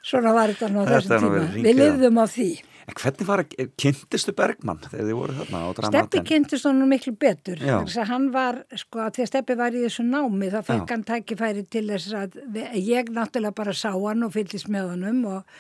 svona 0.04 0.36
var 0.36 0.52
þetta 0.54 0.70
nú 0.70 0.84
á 0.84 0.94
þessum 0.94 1.26
tíma. 1.26 1.42
við 1.58 1.80
lifðum 1.80 2.22
á 2.22 2.26
því 2.28 2.48
En 2.84 2.96
hvernig 3.00 3.26
var, 3.28 3.42
kynntistu 3.80 4.34
Bergmann 4.36 4.82
þegar 4.82 5.06
þið 5.08 5.16
voru 5.16 5.36
þarna 5.38 5.60
á 5.64 5.68
dramaten? 5.78 6.08
Steppi 6.10 6.22
kynntist 6.28 6.66
honum 6.68 6.90
miklu 6.92 7.14
betur. 7.16 7.62
Hann 8.10 8.26
var, 8.34 8.60
sko, 8.76 9.00
að 9.06 9.22
að 9.24 9.30
Steppi 9.30 9.56
var 9.56 9.76
í 9.76 9.84
þessu 9.86 10.04
námi 10.04 10.50
þá 10.52 10.58
fekk 10.66 10.92
hann 10.92 11.04
tækifæri 11.08 11.64
til 11.72 11.86
þess 11.88 12.12
að 12.18 12.36
ég 12.76 13.08
náttúrulega 13.14 13.56
bara 13.56 13.72
sá 13.76 13.90
hann 13.94 14.26
og 14.26 14.34
fyllist 14.34 14.68
með 14.72 14.90
honum 14.92 15.22
og, 15.32 15.54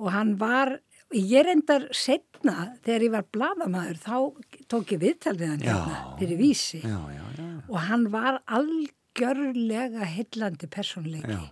og 0.00 0.08
hann 0.14 0.36
var, 0.40 0.78
ég 1.12 1.44
reyndar 1.44 1.90
setna 1.92 2.70
þegar 2.86 3.04
ég 3.04 3.16
var 3.18 3.26
bladamæður 3.36 4.00
þá 4.06 4.16
tók 4.72 4.94
ég 4.96 5.02
viðtal 5.04 5.34
við 5.36 5.52
hann 5.52 5.66
hérna 5.66 5.98
fyrir 6.20 6.40
vísi 6.40 6.80
já, 6.80 6.96
já, 7.12 7.26
já. 7.36 7.50
og 7.68 7.76
hann 7.90 8.08
var 8.14 8.40
algjörlega 8.46 10.08
hillandi 10.14 10.70
personleiki. 10.72 11.42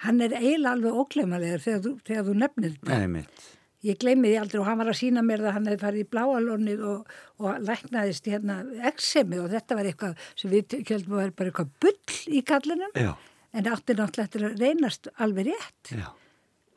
Hann 0.00 0.20
er 0.24 0.36
eiginlega 0.36 0.76
alveg 0.76 1.00
óglemalega 1.00 1.58
þegar, 1.60 1.96
þegar 2.04 2.28
þú 2.28 2.36
nefnir 2.44 2.76
þetta. 2.76 3.00
Nei, 3.00 3.08
mitt. 3.16 3.48
Ég 3.86 3.96
gleymi 4.00 4.28
því 4.28 4.36
aldrei 4.42 4.60
og 4.60 4.66
hann 4.68 4.80
var 4.82 4.90
að 4.92 4.98
sína 4.98 5.22
mér 5.24 5.40
það 5.40 5.54
hann 5.56 5.68
hefði 5.70 5.80
farið 5.80 6.02
í 6.02 6.08
bláalónið 6.12 6.80
og, 6.90 7.12
og 7.40 7.60
læknaðist 7.64 8.26
hérna 8.28 8.58
eksemi 8.90 9.38
og 9.40 9.48
þetta 9.54 9.78
var 9.78 9.88
eitthvað 9.88 10.26
sem 10.36 10.52
við 10.52 10.74
kjöldum 10.84 11.14
að 11.16 11.22
vera 11.22 11.36
bara 11.38 11.52
eitthvað 11.52 11.70
bull 11.84 12.34
í 12.36 12.42
kallinum 12.50 12.98
Já. 13.00 13.12
en 13.56 13.70
átti 13.72 13.96
náttúrulega 13.96 14.50
að 14.50 14.60
reynast 14.60 15.08
alveg 15.16 15.48
rétt. 15.48 15.94
Já. 15.96 16.10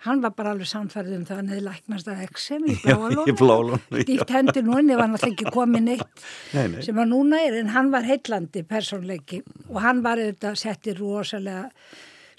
Hann 0.04 0.24
var 0.24 0.34
bara 0.36 0.52
alveg 0.52 0.68
samfærið 0.68 1.18
um 1.18 1.28
það 1.28 1.38
hann 1.40 1.52
hefði 1.52 1.66
læknast 1.68 2.10
af 2.12 2.24
eksemi 2.24 2.72
í 2.72 2.80
í 2.80 3.36
bláalónu. 3.40 3.78
Dýtt 4.08 4.34
hendi 4.36 4.64
núni 4.64 4.98
var 5.00 5.12
náttúrulega 5.12 5.36
ekki 5.36 5.54
komið 5.60 5.86
neitt 5.90 6.26
nei, 6.56 6.66
nei. 6.72 6.82
sem 6.88 6.96
var 6.96 7.08
núna 7.12 7.44
er 7.44 7.60
en 7.60 7.72
hann 7.76 7.92
var 7.92 8.08
heillandi 8.08 8.64
persónleiki 8.68 9.44
og 9.70 9.80
hann 9.84 10.04
var 10.08 10.24
auðvitað 10.24 10.60
settið 10.60 11.04
rosalega 11.04 11.70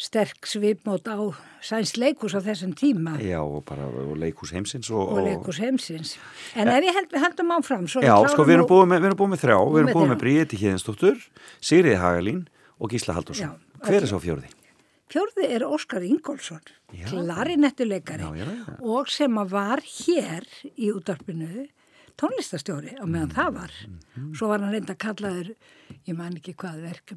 sterk 0.00 0.48
svipmót 0.48 1.06
á 1.06 1.18
sæns 1.64 1.94
leikus 2.00 2.34
á 2.34 2.40
þessum 2.44 2.74
tíma. 2.76 3.16
Já, 3.22 3.40
og 3.40 3.64
bara 3.68 3.86
og 3.86 4.16
leikus 4.20 4.52
heimsins. 4.54 4.90
Og, 4.90 5.14
og 5.14 5.22
leikus 5.26 5.60
heimsins. 5.62 6.16
En 6.54 6.68
ja. 6.68 6.78
ef 6.78 6.88
ég 6.88 6.98
held, 6.98 7.14
heldum 7.26 7.54
áfram, 7.56 7.86
svo 7.90 8.02
Já, 8.04 8.14
sko, 8.30 8.46
við 8.46 8.58
erum 8.58 8.70
búið 8.70 8.90
með, 8.92 9.04
við 9.04 9.12
erum 9.12 9.32
með 9.34 9.44
þrjá, 9.44 9.56
við 9.70 9.80
erum 9.82 9.94
búið 9.98 10.10
með 10.12 10.20
Bríði 10.24 10.60
Híðinsdóttur, 10.64 11.24
Sýriði 11.60 12.02
Hagalín 12.02 12.44
og 12.78 12.92
Gísla 12.92 13.16
Haldursson. 13.16 13.56
Hver 13.84 14.00
er 14.00 14.10
svo 14.10 14.20
fjörði? 14.22 14.50
Fjörði 15.14 15.46
er 15.54 15.62
Óskar 15.68 16.02
Ingólfsson, 16.02 16.62
klarinettuleikari 17.06 18.26
og 18.80 19.10
sem 19.12 19.36
að 19.38 19.52
var 19.52 19.82
hér 19.84 20.46
í 20.74 20.90
útdarpinu 20.90 21.68
tónlistastjóri 22.20 22.94
á 23.00 23.04
meðan 23.04 23.32
það 23.34 23.56
var. 23.58 23.72
Svo 24.36 24.50
var 24.50 24.62
hann 24.62 24.74
reynda 24.74 24.94
að 24.94 25.00
kallaður 25.04 25.50
ég 26.06 26.16
man 26.18 26.36
ekki 26.38 26.54
hvað 26.60 26.78
verk 26.84 27.14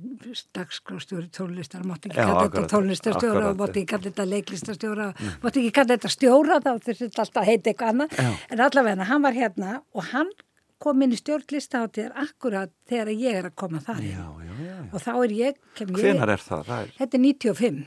dagskrástjóri 0.57 1.29
tónlistar, 1.33 1.85
mátti 1.87 2.09
ekki 2.09 2.19
kalla 2.23 2.47
þetta 2.47 2.71
tónlistastjóra 2.73 3.51
og 3.51 3.61
mátti 3.61 3.83
ekki 3.83 3.91
kalla 3.93 4.09
þetta 4.09 4.27
leiklistastjóra 4.31 5.07
mátti 5.43 5.63
ekki 5.63 5.75
kalla 5.77 5.97
þetta 5.97 6.13
stjóra 6.13 6.59
þá 6.65 6.71
þurfti 6.87 7.09
alltaf 7.11 7.41
að 7.43 7.49
heita 7.51 7.71
eitthvað 7.71 7.93
annað. 7.93 8.17
Já. 8.17 8.31
en 8.51 8.65
allavega 8.67 9.09
hann 9.11 9.25
var 9.27 9.37
hérna 9.37 9.75
og 9.93 10.09
hann 10.13 10.33
kom 10.81 11.01
inn 11.01 11.13
í 11.13 11.19
stjórnlistaháttir 11.19 12.13
akkurat 12.17 12.73
þegar 12.89 13.13
ég 13.13 13.37
er 13.39 13.49
að 13.49 13.55
koma 13.57 13.81
þar 13.85 14.01
inn. 14.01 14.17
Já, 14.17 14.57
já, 14.61 14.75
og 14.91 15.03
þá 15.03 15.13
er 15.15 15.37
ég 15.37 15.61
hvenar 15.81 16.33
er 16.33 16.43
það? 16.43 16.65
það 16.67 16.81
er... 16.81 16.91
þetta 16.99 17.17
er 17.17 17.23
95 17.25 17.79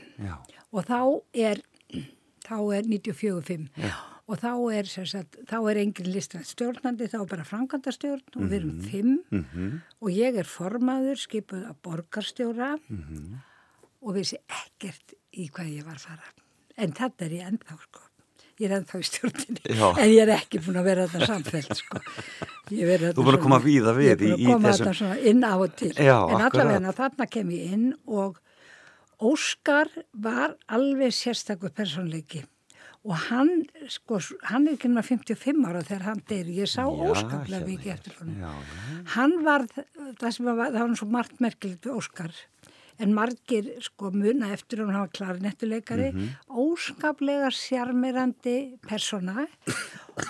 og 0.71 0.87
þá 0.87 0.99
er 1.47 1.61
þá 2.47 2.57
er 2.75 2.89
94-5 2.91 3.69
og 4.31 4.37
þá 4.39 4.51
er, 4.77 4.87
sagt, 4.87 5.37
þá 5.49 5.55
er 5.71 5.79
engin 5.81 6.07
listrætt 6.13 6.47
stjórnandi, 6.47 7.09
þá 7.11 7.17
er 7.21 7.29
bara 7.33 7.43
frangandastjórn 7.47 8.37
og 8.37 8.43
við 8.47 8.53
erum 8.61 8.75
Mhm. 8.77 8.85
fimm 8.89 9.17
Mm 9.31 9.45
-hmm. 9.53 9.81
og 10.01 10.09
ég 10.15 10.37
er 10.39 10.47
formaður, 10.47 11.17
skipuð 11.19 11.65
að 11.67 11.75
borgarstjóra 11.83 12.77
Mm 12.89 13.03
-hmm. 13.03 13.35
og 14.01 14.13
vissi 14.15 14.37
ekkert 14.47 15.13
í 15.35 15.49
hvað 15.51 15.67
ég 15.77 15.83
var 15.85 15.95
að 15.95 16.05
fara. 16.07 16.23
En 16.77 16.91
þetta 16.93 17.25
er 17.25 17.29
ég 17.31 17.47
ennþá, 17.47 17.75
sko. 17.81 17.99
Ég 18.59 18.69
er 18.71 18.77
ennþá 18.79 18.99
í 18.99 19.03
stjórninni, 19.03 19.75
Já. 19.75 19.97
en 19.99 20.09
ég 20.09 20.21
er 20.21 20.29
ekki 20.37 20.59
búin 20.59 20.77
að 20.79 20.83
vera 20.83 21.07
þetta 21.07 21.25
samfell, 21.27 21.75
sko. 21.75 21.99
Þú 22.69 23.13
búin 23.23 23.35
að 23.37 23.41
koma 23.41 23.59
víða 23.59 23.91
við 23.97 24.07
Ég 24.09 24.17
búin 24.19 24.37
að 24.37 24.53
koma 24.53 24.69
þessum- 24.69 24.87
þetta 25.11 25.25
inn 25.25 25.41
á 25.43 25.53
og 25.59 25.75
til. 25.75 25.91
Já, 25.93 26.29
en 26.29 26.41
allavega 26.41 26.93
þarna 26.93 27.29
kem 27.29 27.49
ég 27.49 27.71
inn 27.73 27.93
og 28.07 28.37
Óskar 29.21 29.87
var 30.13 30.55
alveg 30.67 31.11
sérstakur 31.13 31.69
persónleiki 31.69 32.43
og 33.03 33.15
hann, 33.29 33.63
sko, 33.89 34.19
hann 34.45 34.67
er 34.69 34.75
ekki 34.77 34.89
náttúrulega 34.91 35.33
55 35.33 35.65
ára 35.65 35.81
þegar 35.87 36.03
hann 36.09 36.19
deyr, 36.29 36.49
ég 36.53 36.69
sá 36.69 36.83
óskaplega 36.85 37.65
mikið 37.65 37.93
eftir 37.95 38.13
já. 38.37 38.51
Hann 39.15 39.33
var, 39.45 39.65
það 40.21 40.31
sem 40.35 40.45
var, 40.45 40.59
það 40.69 40.83
var 40.83 40.97
svo 40.99 41.07
margt 41.09 41.39
merkilegt 41.41 41.87
við 41.87 41.97
Óskar, 41.97 42.31
en 43.01 43.15
margir 43.17 43.71
sko 43.81 44.11
muna 44.13 44.51
eftir 44.53 44.83
hún, 44.83 44.91
hann 44.93 45.07
var 45.07 45.15
klarinettuleikari, 45.17 46.11
Mhm. 46.13 46.27
óskaplega 46.53 47.49
sjarmirandi 47.49 48.77
persóna. 48.85 49.47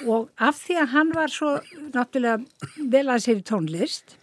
Og 0.07 0.29
af 0.39 0.55
því 0.63 0.77
að 0.79 0.87
hann 0.95 1.11
var 1.11 1.27
svo 1.27 1.59
náttúrulega 1.91 2.45
vel 2.87 3.05
að 3.11 3.19
sér 3.25 3.41
í 3.41 3.43
tónlist, 3.43 4.15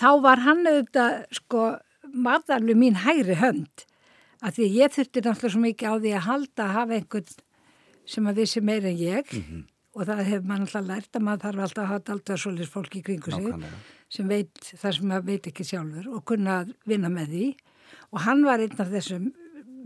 þá 0.00 0.08
var 0.22 0.40
hann 0.42 0.64
auðvitað 0.66 1.24
sko 1.38 1.64
maðarlu 2.10 2.74
mín 2.74 2.96
hægri 3.04 3.36
hönd 3.38 3.84
að 4.42 4.54
því 4.56 4.68
ég 4.76 4.94
þurfti 4.94 5.22
náttúrulega 5.24 5.52
svo 5.54 5.60
mikið 5.64 5.90
á 5.90 5.94
því 6.00 6.12
að 6.16 6.26
halda 6.28 6.64
að 6.66 6.74
hafa 6.78 6.96
einhvern 6.98 7.34
sem 8.10 8.24
að 8.30 8.38
vissi 8.40 8.60
meira 8.64 8.88
en 8.90 8.96
ég 8.98 9.32
Mhm. 9.36 9.64
og 9.94 10.06
það 10.06 10.24
hefur 10.30 10.44
mann 10.46 10.60
alltaf 10.64 10.86
lært 10.86 11.12
að 11.18 11.22
maður 11.26 11.42
þarf 11.44 11.62
alltaf 11.66 11.82
að 11.84 11.90
hafa 11.92 12.12
alltaf 12.14 12.38
svolítið 12.44 12.68
fólk 12.74 12.94
í 12.96 13.02
kringu 13.04 13.30
sig 13.32 13.44
Nákvæmlega. 13.44 13.78
sem 14.08 14.28
veit 14.28 14.54
það 14.80 14.94
sem 14.96 15.06
maður 15.08 15.26
veit 15.26 15.46
ekki 15.50 15.64
sjálfur 15.70 16.06
og 16.14 16.24
kunna 16.24 16.60
að 16.64 16.74
vinna 16.86 17.08
með 17.10 17.26
því 17.34 17.46
og 18.12 18.20
hann 18.20 18.44
var 18.44 18.58
einn 18.60 18.80
af 18.80 18.88
þessum 18.88 19.32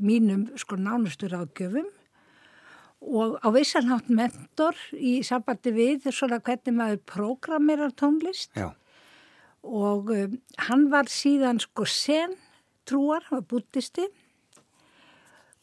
mínum 0.01 0.47
sko 0.59 0.77
nánustu 0.77 1.29
ráðgjöfum 1.29 1.87
og 3.05 3.39
á 3.45 3.49
vissanhátt 3.53 4.09
mentor 4.09 4.75
í 4.97 5.21
sambandi 5.25 5.73
við 5.77 6.07
svona 6.13 6.39
hvernig 6.41 6.73
maður 6.75 7.01
prógramerar 7.05 7.93
tónlist 7.93 8.51
Já. 8.57 8.73
og 9.63 10.11
um, 10.11 10.39
hann 10.69 10.91
var 10.91 11.05
síðan 11.05 11.61
sko 11.61 11.85
sen 11.85 12.37
trúar, 12.87 13.23
hann 13.29 13.41
var 13.41 13.49
búttisti 13.49 14.07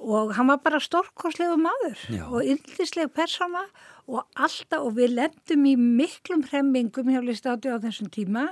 og 0.01 0.35
hann 0.37 0.49
var 0.49 0.61
bara 0.65 0.81
stórkoslegu 0.81 1.57
maður 1.61 2.05
Já. 2.09 2.25
og 2.27 2.41
yndisleg 2.43 3.11
persóna 3.15 3.65
og 4.11 4.25
alltaf 4.35 4.81
og 4.81 4.95
við 4.97 5.13
lendum 5.19 5.65
í 5.69 5.75
miklum 5.79 6.41
hremmingum 6.49 7.11
hjá 7.13 7.21
listáti 7.23 7.71
á 7.71 7.77
þessum 7.79 8.09
tíma 8.11 8.49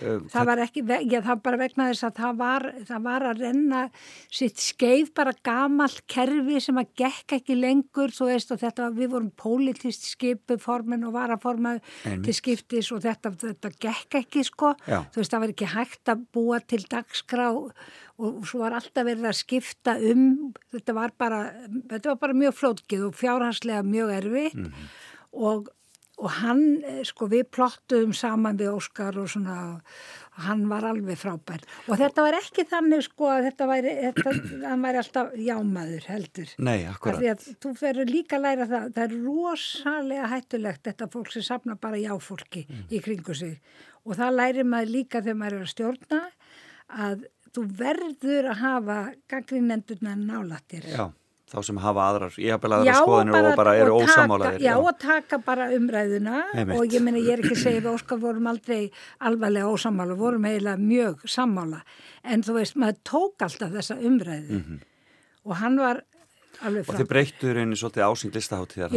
Um, 0.00 0.22
það 0.32 0.46
var 0.48 0.60
ekki, 0.64 0.80
já 1.12 1.18
það 1.20 1.40
bara 1.44 1.58
vegna 1.60 1.86
þess 1.90 2.06
að 2.06 2.14
það 2.16 2.36
var, 2.38 2.64
það 2.88 3.02
var 3.04 3.24
að 3.28 3.40
renna 3.44 3.80
sitt 4.32 4.62
skeið 4.62 5.10
bara 5.18 5.34
gamalt 5.44 5.98
kerfi 6.08 6.60
sem 6.64 6.80
að 6.80 6.94
gekk 7.02 7.34
ekki 7.36 7.56
lengur 7.58 8.14
þú 8.16 8.30
veist 8.30 8.54
og 8.54 8.62
þetta 8.62 8.86
var, 8.86 8.94
við 8.96 9.10
vorum 9.12 9.30
politist 9.42 10.06
skipu 10.08 10.56
formin 10.62 11.04
og 11.04 11.12
varaforma 11.18 11.74
Einmitt. 11.76 12.24
til 12.24 12.36
skiptis 12.38 12.88
og 12.96 13.02
þetta, 13.04 13.34
þetta 13.42 13.72
gekk 13.76 14.20
ekki 14.22 14.46
sko, 14.48 14.72
Já. 14.88 15.02
þú 15.12 15.20
veist 15.20 15.36
það 15.36 15.44
var 15.44 15.54
ekki 15.54 15.70
hægt 15.74 16.14
að 16.14 16.24
búa 16.32 16.62
til 16.64 16.80
dagskrá 16.88 17.50
og, 18.20 18.40
svo 18.48 18.62
var 18.64 18.76
alltaf 18.78 19.06
verið 19.06 19.28
að 19.30 19.36
skipta 19.40 19.96
um 20.12 20.24
þetta 20.74 20.96
var 20.96 21.16
bara, 21.18 21.42
þetta 21.90 22.14
var 22.14 22.22
bara 22.24 22.40
mjög 22.44 22.56
flótkið 22.60 23.04
og 23.08 23.18
fjárhanslega 23.18 23.84
mjög 23.86 24.16
erfitt 24.20 24.58
og, 25.30 25.70
og 26.20 26.32
hann, 26.40 26.62
eh, 26.84 27.02
sko, 27.06 27.28
við 27.30 27.46
plottuðum 27.54 28.12
saman 28.16 28.58
við 28.60 28.74
Óskar 28.74 29.16
og 29.20 29.28
svona, 29.32 29.56
hann 30.44 30.66
var 30.68 30.84
alveg 30.88 31.18
frábær. 31.20 31.62
Og 31.88 32.00
þetta 32.00 32.24
var 32.26 32.36
ekki 32.38 32.64
þannig, 32.68 33.04
sko, 33.06 33.28
að 33.30 33.46
þetta 33.48 33.68
væri, 33.70 33.94
þetta, 34.08 34.34
hann 34.70 34.84
væri 34.84 35.00
alltaf 35.00 35.36
jámaður 35.40 36.08
heldur. 36.10 36.54
Nei, 36.58 36.78
akkurat. 36.90 37.22
því 37.22 37.30
að 37.32 37.46
þú 37.62 37.74
ferur 37.80 38.10
líka 38.10 38.40
að 38.40 38.46
læra 38.48 38.68
það, 38.72 38.88
það 38.96 39.04
er 39.06 39.16
rosalega 39.28 40.32
hættulegt 40.34 40.90
þetta 40.90 41.10
fólk 41.14 41.32
sem 41.36 41.46
safna 41.46 41.78
bara 41.80 42.02
jáfólki 42.02 42.66
í 42.90 43.00
kringu 43.04 43.36
sig 43.36 43.56
og 44.04 44.16
það 44.16 44.36
lærir 44.38 44.68
maður 44.68 44.94
líka 44.94 45.20
þegar 45.20 45.40
maður 45.40 45.58
er 45.58 45.64
að 45.66 45.72
stjórna 45.74 46.20
að 46.90 47.26
þú 47.54 47.64
verður 47.80 48.50
að 48.52 48.60
hafa 48.64 48.98
gaggrinendurna 49.30 50.14
nálattir. 50.18 50.86
Já, 50.90 51.08
þá 51.50 51.56
sem 51.66 51.80
hafa 51.82 52.04
aðrar, 52.06 52.36
aðrar 52.38 52.98
skoðanir 53.00 53.48
og 53.50 53.56
bara 53.58 53.74
eru 53.80 53.96
ósamálaðir. 54.00 54.64
Já, 54.64 54.74
og 54.78 54.92
taka 55.02 55.40
bara 55.46 55.70
umræðuna 55.74 56.44
Einmitt. 56.54 56.76
og 56.76 56.94
ég 56.94 57.02
meina 57.02 57.22
ég 57.22 57.32
er 57.34 57.44
ekki 57.44 57.56
að 57.56 57.64
segja 57.64 57.80
við 57.80 57.90
Óskar 57.94 58.20
vorum 58.22 58.46
aldrei 58.50 58.90
alvarlega 59.18 59.72
ósamála, 59.72 60.18
vorum 60.18 60.46
eiginlega 60.50 60.78
mjög 60.78 61.26
sammála 61.26 61.82
en 62.22 62.46
þú 62.46 62.60
veist, 62.60 62.78
maður 62.78 63.02
tók 63.10 63.46
alltaf 63.48 63.74
þessa 63.74 63.98
umræðu 63.98 64.62
og 65.44 65.56
hann 65.56 65.80
var. 65.80 66.04
Og 66.60 66.90
þið 66.92 67.06
breyttuður 67.08 67.60
einu 67.62 67.76
svolítið 67.78 68.04
ásýnd 68.04 68.36
listaháttíðar. 68.36 68.94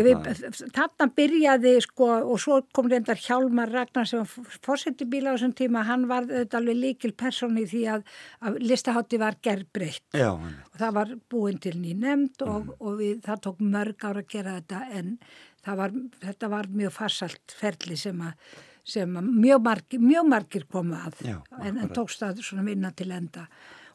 Þarna. 0.76 1.07
byrjaði 1.16 1.74
sko 1.86 2.09
og 2.34 2.41
svo 2.41 2.57
kom 2.76 2.89
reyndar 2.91 3.22
Hjálmar 3.24 3.72
Ragnar 3.72 4.09
sem 4.09 4.26
fórseti 4.66 5.07
bíla 5.09 5.32
á 5.32 5.34
þessum 5.38 5.53
tíma, 5.55 5.86
hann 5.88 6.07
var 6.11 6.28
auðvitað 6.28 6.59
alveg 6.59 6.82
líkil 6.82 7.14
person 7.16 7.55
í 7.61 7.64
því 7.70 7.86
að, 7.95 8.03
að 8.43 8.59
listahátti 8.64 9.22
var 9.22 9.39
gerbreytt. 9.43 10.03
Og 10.20 10.76
það 10.82 10.99
var 10.99 11.16
búin 11.32 11.61
til 11.64 11.78
ný 11.80 11.95
nefnd 12.03 12.43
og, 12.47 12.76
og 12.80 12.99
við, 12.99 13.24
það 13.24 13.41
tók 13.47 13.64
mörg 13.64 14.07
ára 14.09 14.26
að 14.26 14.30
gera 14.36 14.59
þetta 14.59 14.84
en 14.99 15.16
var, 15.80 15.95
þetta 16.26 16.51
var 16.51 16.70
mjög 16.74 16.95
farsalt 16.99 17.57
ferli 17.61 17.99
sem 17.99 18.24
að 18.28 18.53
sem 18.84 19.14
að 19.16 19.28
mjög 19.32 19.61
margir, 19.64 20.01
mjög 20.03 20.26
margir 20.28 20.66
koma 20.68 21.05
að. 21.07 21.22
Já, 21.24 21.38
en, 21.64 21.78
en 21.80 21.91
tókst 21.95 22.20
það 22.20 22.41
svona 22.43 22.66
vinna 22.68 22.91
til 22.91 23.14
enda 23.16 23.45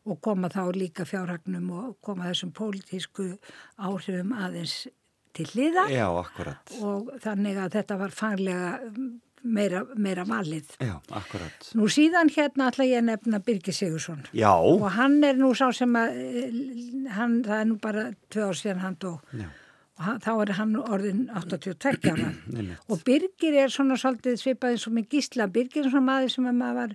og 0.08 0.20
koma 0.24 0.50
þá 0.52 0.62
líka 0.76 1.06
fjárhagnum 1.08 1.70
og 1.76 1.96
koma 2.04 2.28
þessum 2.30 2.52
pólitísku 2.56 3.30
áhrifum 3.78 4.34
aðeins 4.36 4.86
til 5.36 5.46
hliða 5.52 5.86
Já, 5.92 6.06
akkurat. 6.18 6.74
og 6.82 7.12
þannig 7.22 7.58
að 7.62 7.74
þetta 7.78 7.98
var 8.00 8.14
fanglega 8.16 8.70
meira, 9.44 9.84
meira 9.94 10.24
valið. 10.26 10.72
Já, 10.82 10.96
akkurat. 11.14 11.68
Nú 11.78 11.86
síðan 11.92 12.32
hérna 12.34 12.70
ætla 12.72 12.88
ég 12.88 13.02
að 13.02 13.06
nefna 13.12 13.38
Birgir 13.44 13.76
Sigursson 13.76 14.24
Já, 14.34 14.50
og 14.56 14.88
hann 14.96 15.20
er 15.24 15.38
nú 15.38 15.52
sá 15.54 15.68
sem 15.76 15.94
að 15.98 16.18
eh, 16.18 16.58
hann, 17.14 17.38
það 17.46 17.60
er 17.60 17.70
nú 17.70 17.78
bara 17.82 18.08
tvö 18.32 18.48
ár 18.50 18.58
síðan 18.58 18.82
hann 18.82 18.98
dó. 19.00 19.12
Já, 19.36 19.46
og 19.98 20.18
þá 20.24 20.32
er 20.34 20.52
hann 20.58 20.74
orðin 20.80 21.22
82 21.34 22.12
ára. 22.12 22.32
Og 22.88 23.00
Birgir 23.06 23.56
er 23.64 23.72
svona 23.74 23.96
svolítið 23.98 24.36
svipað 24.42 24.76
eins 24.76 24.88
og 24.90 24.94
með 24.98 25.08
gísla. 25.14 25.48
Birgir 25.50 25.86
er 25.86 25.90
svona 25.92 26.06
maður 26.12 26.34
sem 26.34 26.46
að 26.50 26.60
maður 26.60 26.78
var 26.82 26.92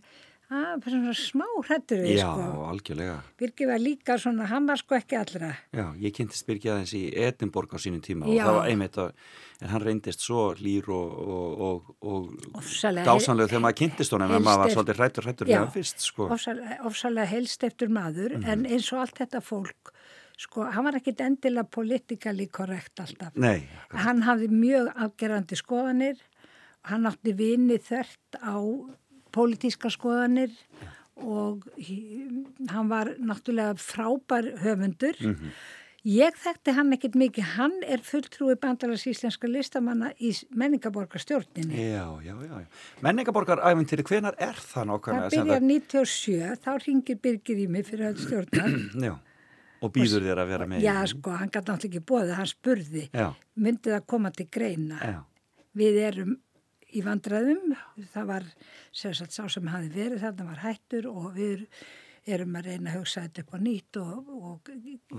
að, 0.54 0.86
svona 0.88 1.14
smá 1.18 1.46
hrættur 1.68 2.02
við 2.04 2.18
Já, 2.20 2.28
sko. 2.30 2.64
algjörlega. 2.70 3.16
Birgir 3.42 3.70
var 3.72 3.82
líka 3.82 4.18
svona, 4.22 4.46
hann 4.52 4.68
var 4.70 4.80
sko 4.82 4.96
ekki 5.00 5.18
allra 5.20 5.50
Já, 5.74 5.86
ég 6.00 6.14
kynntist 6.16 6.46
Birgi 6.48 6.70
aðeins 6.74 6.94
í 6.98 7.04
Edinborg 7.26 7.74
á 7.74 7.78
sínum 7.82 8.02
tíma 8.06 8.28
Já. 8.30 8.44
og 8.44 8.48
það 8.48 8.58
var 8.60 8.70
einmitt 8.72 9.00
að, 9.04 9.12
en 9.64 9.72
hann 9.74 9.86
reyndist 9.88 10.26
svo 10.26 10.44
lýr 10.60 10.90
og, 10.94 11.14
og, 11.38 11.62
og, 11.68 11.94
og 12.04 12.68
dásanlega 13.06 13.50
þegar 13.52 13.64
maður 13.68 13.80
kynntist 13.84 14.16
honum 14.16 14.36
en 14.38 14.44
maður 14.46 14.64
var 14.64 14.74
svolítið 14.78 15.00
hrættur 15.02 15.28
hrættur 15.30 15.48
Já. 15.52 15.56
með 15.58 15.64
hann 15.66 15.74
fyrst, 15.78 16.06
sko. 16.10 16.28
ofsalega, 16.34 16.80
ofsalega 16.90 17.32
helst 17.34 17.64
eftir 17.70 17.90
maður 17.94 18.38
Mhm. 18.38 18.50
en 18.50 18.66
eins 18.66 18.92
og 18.94 19.00
allt 19.04 19.18
þetta 19.22 19.42
fólk 19.44 19.94
sko, 20.38 20.64
hann 20.74 20.84
var 20.88 20.96
ekkit 20.98 21.20
endilega 21.22 21.64
politikali 21.70 22.48
korrekt 22.52 23.00
alltaf 23.00 23.36
Nei, 23.36 23.68
hann 23.94 24.22
hafði 24.26 24.50
mjög 24.50 24.90
afgerandi 24.96 25.56
skoðanir 25.60 26.18
hann 26.90 27.06
átti 27.08 27.32
vini 27.38 27.78
þvert 27.80 28.40
á 28.44 28.58
pólitíska 29.34 29.90
skoðanir 29.94 30.54
og 31.24 31.66
hann 32.74 32.90
var 32.90 33.14
náttúrulega 33.22 33.76
frábær 33.80 34.48
höfundur 34.64 35.18
Mhm. 35.22 35.52
ég 36.06 36.36
þekkti 36.36 36.74
hann 36.76 36.92
ekkit 36.92 37.14
mikið 37.16 37.44
hann 37.56 37.76
er 37.88 38.02
fulltrúi 38.04 38.56
bandalags 38.60 39.06
íslenska 39.08 39.48
listamanna 39.48 40.10
í 40.20 40.34
menningaborgarstjórninni 40.52 41.78
Já, 41.94 42.08
já, 42.26 42.34
já. 42.44 42.66
Menningaborgaræfintýri, 43.06 44.04
hvenar 44.10 44.36
er 44.38 44.58
það 44.60 44.90
nákvæmlega? 44.90 45.30
það 45.30 45.46
byrjar 45.46 45.62
97 45.62 46.58
þá 46.66 46.72
ringir 46.88 47.20
Birgir 47.24 47.58
í 47.64 47.68
mig 47.70 47.86
fyrir 47.88 48.10
að 48.12 48.20
stjórna 48.26 48.66
Já, 49.08 49.14
og 49.84 49.94
býður 49.96 50.26
þér 50.28 50.42
að 50.44 50.52
vera 50.54 50.66
með. 50.68 50.82
já 50.84 50.96
sko, 51.14 51.32
hann 51.40 51.50
gæti 51.50 51.72
náttúrulega 51.72 51.90
ekki 51.94 52.04
bóðið 52.12 52.34
hann 52.40 52.52
spurði, 52.52 53.06
Já, 53.14 53.30
myndi 53.56 53.94
það 53.96 54.06
koma 54.08 54.32
til 54.32 54.48
greina 54.52 55.00
já, 55.00 55.20
við 55.78 56.02
erum 56.10 56.36
í 56.94 57.02
vandræðum, 57.06 57.74
það 58.14 58.26
var 58.30 58.48
sérsagt 58.94 59.34
sá 59.36 59.44
sem 59.50 59.68
hafi 59.74 59.90
verið 59.94 60.22
þarna 60.24 60.48
var 60.52 60.62
hættur 60.64 61.08
og 61.12 61.32
við 61.36 61.68
erum 62.26 62.54
að 62.56 62.68
reyna 62.70 62.88
að 62.94 62.98
hugsa 63.02 63.22
þetta 63.26 63.42
upp 63.44 63.52
á 63.52 63.60
nýtt 63.60 63.98
og, 64.00 64.30
og 64.32 64.70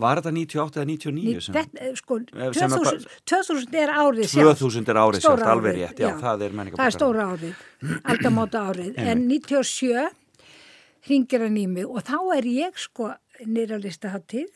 Var 0.05 0.21
þetta 0.23 0.31
98 0.33 0.79
eða 0.81 0.87
99? 0.89 1.25
nýtt, 1.27 1.43
sem- 1.45 1.57
þetta, 1.59 1.89
sko, 2.01 2.17
Eh, 2.33 2.47
er 2.47 2.53
2000, 2.57 3.09
2000 3.29 3.75
er 3.83 3.93
árið 3.93 4.29
sjálft. 4.33 4.63
2000 4.63 4.89
er 4.95 5.01
árið 5.03 5.21
sjálft, 5.27 5.45
alveg 5.53 5.77
rétt, 5.83 5.99
já, 6.01 6.09
það 6.23 6.45
er. 6.47 6.57
Það 6.73 6.87
er 6.87 6.97
stóra 6.97 7.27
árið, 7.35 7.55
aldamóta 8.15 8.63
árið, 8.71 8.97
en 9.05 9.27
97 9.29 10.09
hringir 11.05 11.45
hann 11.45 11.59
í 11.61 11.67
mig 11.69 11.85
og 11.85 12.01
þá 12.09 12.17
er 12.39 12.49
ég 12.49 12.79
sko 12.81 13.11
nýra 13.45 13.77
listahattíð 13.83 14.49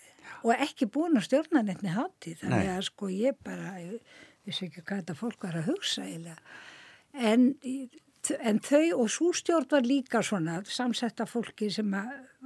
og 0.47 0.55
ekki 0.57 0.87
búin 0.89 1.19
að 1.21 1.27
stjórna 1.29 1.61
nefni 1.67 1.93
hattíð, 1.93 2.41
þannig 2.47 2.65
Nei. 2.65 2.73
að 2.79 2.83
sko 2.89 3.11
ég 3.13 3.37
bara, 3.45 3.75
ég 3.83 4.01
vissi 4.49 4.69
ekki 4.71 4.81
hvað 4.87 5.03
þetta 5.03 5.19
fólk 5.21 5.43
var 5.45 5.61
að 5.61 5.69
hugsa 5.75 6.07
eiginlega. 6.07 6.39
En, 7.19 7.51
en 8.39 8.61
þau 8.63 9.03
og 9.03 9.11
sústjórn 9.11 9.71
var 9.73 9.87
líka 9.87 10.23
svona 10.23 10.61
samsetta 10.69 11.27
fólki 11.27 11.71
sem 11.75 11.91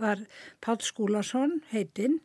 var 0.00 0.22
Páll 0.64 0.80
Skúlason 0.80 1.58
heitinn 1.72 2.20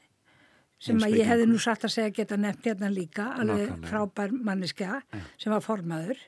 sem 0.80 1.00
að 1.02 1.18
ég 1.18 1.30
hefði 1.30 1.48
nú 1.50 1.60
satt 1.62 1.86
að 1.88 1.94
segja 1.96 2.14
geta 2.20 2.38
nefnt 2.38 2.68
hérna 2.70 2.90
líka, 2.94 3.32
alveg 3.34 3.66
Nákvæmlega. 3.66 3.90
frábær 3.90 4.34
manniska 4.46 5.00
sem 5.42 5.54
var 5.54 5.64
formaður. 5.66 6.20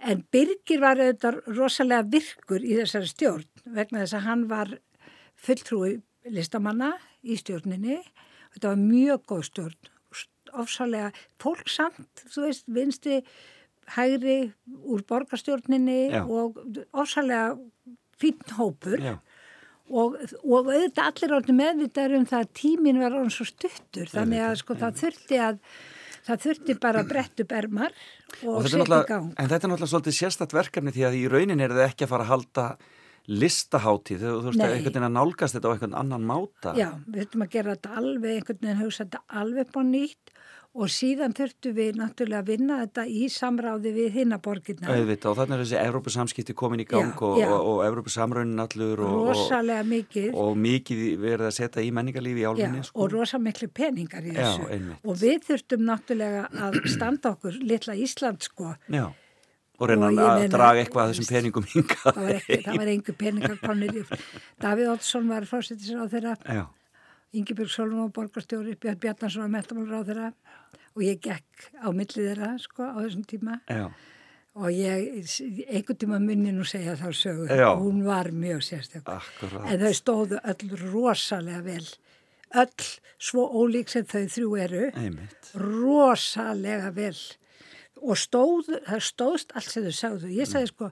En 0.00 0.22
Birgir 0.32 0.80
var 0.80 1.00
auðvitað 1.00 1.40
rosalega 1.50 2.06
virkur 2.12 2.64
í 2.64 2.76
þessari 2.78 3.10
stjórn 3.10 3.48
vegna 3.66 4.04
þess 4.04 4.16
að 4.16 4.26
hann 4.28 4.44
var 4.48 4.74
fulltrúi 5.40 5.96
listamanna 6.30 6.94
í 7.22 7.36
stjórninni. 7.40 7.98
Þetta 8.54 8.72
var 8.72 8.80
mjög 8.80 9.26
góð 9.28 9.42
stjórn, 9.50 9.90
ofsalega 10.62 11.10
fólk 11.42 11.68
samt, 11.70 12.24
þú 12.30 12.46
veist, 12.46 12.64
vinsti 12.70 13.20
hægri 13.96 14.38
úr 14.86 15.04
borgarstjórninni 15.08 16.00
Já. 16.12 16.22
og 16.24 16.58
ofsalega 16.92 17.56
fínn 18.20 18.56
hópur. 18.58 19.02
Og, 19.90 20.20
og 20.46 20.68
auðvitað 20.70 21.06
allir 21.08 21.32
orðin 21.34 21.58
meðvitaður 21.58 22.20
um 22.20 22.26
það 22.30 22.44
að 22.44 22.52
tíminn 22.60 23.00
var 23.02 23.16
orðin 23.18 23.34
svo 23.34 23.48
stuttur 23.48 24.12
þannig 24.12 24.44
að 24.46 24.60
sko 24.60 24.76
það 24.78 25.00
þurfti 25.00 25.40
að 25.42 25.58
það 26.28 26.44
þurfti 26.44 26.76
bara 26.84 27.02
að 27.02 27.10
bretta 27.10 27.42
upp 27.42 27.54
ermar 27.58 27.96
og, 28.44 28.52
og 28.52 28.68
setja 28.70 28.84
í 28.86 29.08
gang. 29.08 29.32
en 29.34 29.50
þetta 29.50 29.66
er 29.66 29.72
náttúrulega 29.72 29.90
svolítið 29.90 30.16
sérstætt 30.20 30.54
verkefni 30.54 30.94
því 30.94 31.06
að 31.08 31.18
í 31.18 31.22
raunin 31.32 31.64
er 31.64 31.74
það 31.74 31.86
ekki 31.88 32.06
að 32.06 32.12
fara 32.12 32.26
að 32.26 32.32
halda 32.34 32.66
listaháttíð, 33.30 34.22
þú 34.24 34.46
veist 34.46 34.62
að 34.62 34.74
einhvern 34.74 34.94
veginn 34.94 35.06
að 35.06 35.16
nálgast 35.16 35.56
þetta 35.56 35.70
á 35.70 35.72
einhvern 35.74 35.98
annan 36.00 36.24
máta. 36.26 36.72
Já, 36.78 36.88
við 37.06 37.20
þurftum 37.20 37.44
að 37.44 37.52
gera 37.52 37.74
þetta 37.76 37.98
alveg 38.00 38.38
einhvern 38.38 38.62
veginn 38.64 38.80
hugsa 38.80 39.04
þetta 39.04 39.20
alveg 39.42 39.66
upp 39.66 39.76
á 39.78 39.82
nýtt 39.90 40.32
og 40.70 40.86
síðan 40.94 41.32
þurftum 41.34 41.72
við 41.74 41.96
náttúrulega 41.98 42.40
að 42.44 42.50
vinna 42.52 42.74
þetta 42.84 43.04
í 43.10 43.24
samráði 43.34 43.90
við 43.96 44.12
hinnaborgirna 44.20 44.92
Auðvitað 44.94 45.30
og 45.32 45.38
þannig 45.40 45.56
er 45.56 45.62
þessi 45.64 45.78
Evrópusamskipti 45.80 46.54
komin 46.60 46.82
í 46.84 46.86
gang 46.86 47.10
Já, 47.10 47.24
og, 47.26 47.38
já. 47.40 47.48
og, 47.50 47.64
og 47.72 47.80
Evrópusamraunin 47.88 48.62
allur 48.62 49.02
og, 49.02 49.16
rosalega 49.32 49.82
mikið 49.90 50.36
og 50.38 50.60
mikið 50.62 51.00
verið 51.24 51.48
að 51.48 51.56
setja 51.58 51.82
í 51.82 51.90
menningarlífi 51.96 52.44
í 52.44 52.46
Já, 52.46 52.52
álfinni. 52.52 52.84
sko. 52.86 53.02
og 53.02 53.10
rosa 53.16 53.40
miklu 53.42 53.66
peningar 53.74 54.22
í 54.22 54.36
Já, 54.36 54.44
þessu 54.44 54.68
einmitt. 54.76 55.02
og 55.10 55.18
við 55.24 55.42
þurftum 55.50 55.84
náttúrulega 55.90 56.46
að 56.68 56.78
standa 56.94 57.34
okkur 57.34 57.58
litla 57.66 57.98
Ísland 57.98 58.46
sko 58.46 58.74
Já, 58.94 59.08
og 59.80 59.88
reyna 59.90 60.12
að 60.14 60.46
draga 60.54 60.84
eitthvað 60.84 61.02
af 61.08 61.14
þessum 61.16 61.30
peningum 61.34 61.66
hingað. 61.74 62.10
það 62.14 62.26
var, 62.30 62.74
var 62.78 62.94
engu 62.94 63.18
peningar 63.18 63.58
konir 63.66 64.02
í 64.04 64.06
Davíð 64.62 64.94
Oddsson 64.94 65.26
var 65.34 65.50
fórsetisir 65.50 65.98
á 65.98 66.06
þeirra 66.06 66.36
Já, 66.46 66.62
Ingebjörg 67.32 67.70
Solum 67.70 68.00
var 68.04 68.14
borgarstjóri 68.16 68.74
Björn 68.80 68.98
Bjarnarsson 68.98 69.44
var 69.44 69.52
metamálur 69.54 70.00
á 70.00 70.08
þeirra 70.08 70.30
og 70.96 71.02
ég 71.06 71.20
gekk 71.22 71.68
á 71.78 71.88
milli 71.94 72.24
þeirra 72.24 72.54
sko 72.58 72.82
á 72.90 72.98
þessum 72.98 73.26
tíma. 73.30 73.60
Já, 73.70 73.86
og 74.58 74.70
ég, 74.74 75.30
einhvern 75.70 75.98
tíma 76.02 76.18
munni 76.18 76.50
nú 76.54 76.64
segja 76.66 76.96
þá 76.98 77.08
sögu, 77.14 77.46
Já. 77.46 77.70
hún 77.78 78.02
var 78.04 78.32
mjög 78.34 78.64
sérstök. 78.66 79.06
Akkurat. 79.06 79.68
en 79.70 79.84
þau 79.84 79.94
stóðu 79.94 80.40
öll 80.42 80.74
rosalega 80.90 81.62
vel. 81.62 81.86
Öll 82.58 82.88
svo 83.22 83.46
ólík 83.62 83.88
sem 83.92 84.04
þau 84.10 84.26
þrjú 84.26 84.50
eru. 84.58 84.90
Einmitt. 84.98 85.52
rosalega 85.54 86.90
vel. 86.90 87.14
Og 88.00 88.16
stóð, 88.18 88.74
það 88.88 89.06
stóðst 89.06 89.54
allt 89.54 89.70
sem 89.70 89.86
þau 89.86 89.94
sagðu. 89.94 90.32
Ég 90.34 90.48
sagði 90.50 90.72
sko, 90.72 90.90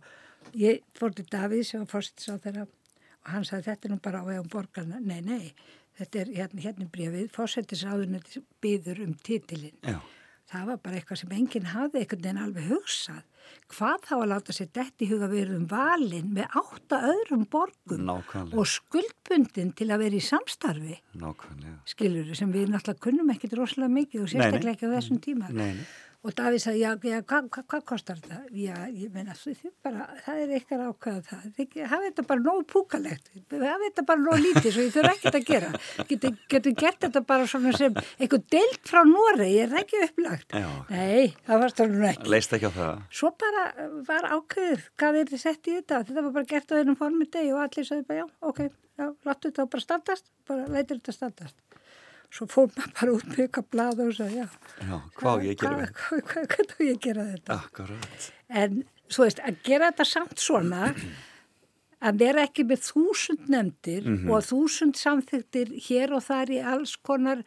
ég 0.54 0.82
fór 0.94 1.14
til 1.16 1.26
Davíð 1.26 1.64
sem 1.66 1.82
var 1.82 1.90
fórsettis 1.90 2.30
á 2.30 2.38
þeirra 2.38 2.68
og 2.68 3.32
hann 3.32 3.44
sagði 3.48 3.72
þetta 3.72 3.88
er 3.88 3.92
nú 3.92 3.98
bara 4.04 4.22
á 4.22 4.28
vegum 4.28 4.48
borgarna. 4.52 5.00
Nei, 5.00 5.18
nei, 5.20 5.52
þetta 5.98 6.22
er 6.22 6.30
hérna, 6.36 6.62
hérna 6.66 6.86
brefið, 6.92 7.26
fórsettis 7.34 7.84
áðurinn 7.86 8.22
byður 8.62 9.02
um 9.06 9.16
titilinn. 9.26 9.78
Já, 9.82 9.98
það 10.52 10.70
var 10.72 10.78
bara 10.84 11.00
eitthvað 11.00 11.22
sem 11.22 11.34
enginn 11.38 11.72
hafði 11.74 12.02
einhvern 12.04 12.24
veginn 12.24 12.44
alveg 12.44 12.70
hugsað. 12.72 13.24
Hvað 13.72 14.02
þá 14.04 14.12
að 14.18 14.26
láta 14.28 14.52
sér 14.52 14.68
dætt 14.76 15.04
í 15.04 15.06
huga 15.08 15.28
við 15.30 15.42
erum 15.46 15.62
valin 15.70 16.34
með 16.36 16.56
átta 16.60 16.98
öðrum 17.08 17.46
borgum 17.48 18.02
Nákvæmlega, 18.04 18.58
og 18.60 18.68
skuldbundin 18.68 19.70
til 19.76 19.86
að 19.88 20.02
vera 20.04 20.18
í 20.18 20.24
samstarfi, 20.24 20.98
nákvæmlega. 21.16 21.78
skilur 21.88 22.34
sem 22.36 22.52
við 22.52 22.68
náttúrulega 22.74 23.04
kunnum 23.06 23.32
ekkit 23.32 23.56
rosalega 23.56 23.94
mikið 23.94 24.24
og 24.24 24.30
sérstaklega 24.34 24.74
ekki 24.76 24.90
á 24.92 24.96
þessum 24.98 25.22
tíma. 25.24 25.48
Nei, 25.48 25.70
nei. 25.80 25.88
Og 26.26 26.32
Davíð 26.34 26.62
sagði, 26.64 26.80
já, 26.82 26.88
já 27.06 27.20
hvað 27.22 27.44
hva, 27.54 27.62
hva 27.70 27.78
kostar 27.86 28.16
þetta? 28.18 28.38
Já, 28.58 28.74
ég 28.90 29.12
meina, 29.14 29.36
það 29.38 30.40
er 30.42 30.54
eitthvað 30.56 30.80
ákveða 30.88 31.20
það. 31.28 31.44
Þið 31.54 31.76
hafið 31.92 32.06
þetta 32.08 32.24
bara 32.32 32.42
nóg 32.42 32.64
púkalegt, 32.72 33.28
hafið 33.52 33.84
þetta 33.84 34.04
bara 34.08 34.24
nóg 34.24 34.40
lítið, 34.42 34.66
svo 34.74 34.86
ég 34.88 34.96
þurfa 34.96 35.12
ekkert 35.14 35.38
að 35.38 35.46
gera. 35.46 35.70
Getur 36.10 36.34
getu 36.50 36.72
gert 36.82 37.06
þetta 37.06 37.22
bara 37.28 37.46
svona 37.52 37.74
sem 37.78 38.00
eitthvað 38.18 38.48
deilt 38.56 38.90
frá 38.90 39.04
Noregi, 39.06 39.60
er 39.62 39.70
það 39.76 39.84
ekki 39.84 40.02
upplagt? 40.08 40.58
Já. 40.58 40.68
Nei, 40.90 41.36
það 41.46 41.62
var 41.62 41.74
stóðum 41.76 42.04
ekki. 42.10 42.28
Leist 42.34 42.58
ekki 42.58 42.66
á 42.66 42.72
það? 42.80 43.06
Svo 43.20 43.32
bara 43.44 43.64
var 44.10 44.28
ákveðið 44.34 44.84
hvað 44.98 45.20
er 45.22 45.32
þið 45.32 45.44
sett 45.44 45.70
í 45.70 45.78
þetta. 45.78 46.02
Þetta 46.10 46.26
var 46.26 46.36
bara 46.40 46.50
gert 46.50 46.74
á 46.74 46.78
einum 46.82 46.98
formi 46.98 47.30
degi 47.30 47.54
og 47.54 47.62
allir 47.62 47.86
sagði 47.86 48.08
bara, 48.10 48.24
já, 48.24 48.28
ok, 48.50 48.64
já, 48.98 49.06
láttu 49.30 49.52
þetta 49.52 49.70
bara 49.70 49.86
standast, 49.86 50.30
bara 50.50 50.66
leitur 50.66 50.98
þetta 50.98 51.14
standast. 51.20 51.56
Svo 52.30 52.44
fór 52.46 52.66
maður 52.76 52.92
bara 53.00 53.12
út 53.16 53.24
með 53.30 53.38
eitthvað 53.46 53.68
blað 53.72 54.00
og 54.04 54.10
sagði, 54.18 54.42
já, 54.84 54.98
hvað 55.16 55.44
ég 55.48 55.56
gera 55.62 55.70
hvað, 55.70 55.80
við? 55.80 55.94
hvað, 56.02 56.20
hvað, 56.28 56.46
hvað 56.52 56.74
á 56.74 56.78
ég 56.84 56.98
gera 57.06 57.24
þetta? 57.32 57.56
Akkurat. 57.64 58.26
En 58.62 58.84
svo 59.08 59.24
veist, 59.24 59.40
að 59.48 59.62
gera 59.64 59.88
þetta 59.90 60.04
samt 60.10 60.36
svona 60.44 60.82
að 61.98 62.18
vera 62.20 62.44
ekki 62.46 62.64
með 62.68 62.82
þúsund 62.92 63.48
nefndir 63.50 64.04
Mhm. 64.06 64.30
og 64.30 64.44
þúsund 64.46 64.94
samþyktir 65.00 65.72
hér 65.88 66.12
og 66.14 66.22
þar 66.22 66.52
í 66.54 66.58
alls 66.62 66.96
konar 67.02 67.42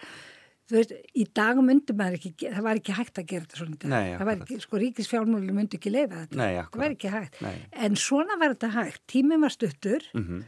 þú 0.67 0.75
veist, 0.79 0.91
í 1.15 1.25
dag 1.33 1.57
myndi 1.61 1.93
maður 1.95 2.17
ekki 2.17 2.33
það 2.51 2.63
var 2.63 2.75
ekki 2.81 2.93
hægt 2.97 3.17
að 3.21 3.25
gera 3.27 3.45
þetta 3.45 3.57
svona. 3.61 3.77
Nei, 3.83 4.15
það 4.17 4.25
var 4.25 4.35
akkurat. 4.35 4.49
ekki, 4.49 4.61
sko 4.61 4.77
ríkisfjármálinu 4.81 5.53
myndi 5.53 5.77
ekki 5.77 5.91
leifa 5.91 6.25
þetta 6.25 6.35
Nei, 6.41 6.53
það 6.55 6.57
var 6.57 6.65
akkurat. 6.65 6.91
ekki 6.97 7.09
hægt 7.15 7.41
Nei. 7.41 7.55
en 7.73 7.95
svona 7.95 8.39
var 8.39 8.55
þetta 8.55 8.71
hægt, 8.75 8.99
tíminn 9.07 9.41
var 9.41 9.49
stuttur 9.53 10.01
Mhm. 10.15 10.43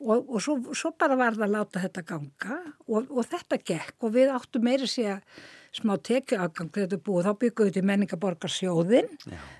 Og, 0.00 0.28
og 0.28 0.42
svo, 0.42 0.58
svo 0.76 0.92
bara 0.98 1.16
var 1.18 1.36
það 1.36 1.46
að 1.46 1.54
láta 1.54 1.82
þetta 1.84 2.04
ganga 2.10 2.58
og, 2.86 3.08
og 3.08 3.22
þetta 3.24 3.60
gekk 3.62 4.06
og 4.06 4.14
við 4.16 4.32
áttum 4.34 4.66
meiri 4.66 4.88
sé 4.90 5.08
að 5.14 5.42
smá 5.76 5.96
tekju 6.00 6.38
afgang 6.40 6.70
þetta 6.72 7.00
búið, 7.04 7.26
þá 7.28 7.40
byggum 7.42 7.68
við 7.68 7.76
til 7.76 7.86
menningaborgarsjóðin 7.90 9.10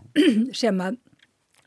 sem 0.62 0.80
að 0.84 1.00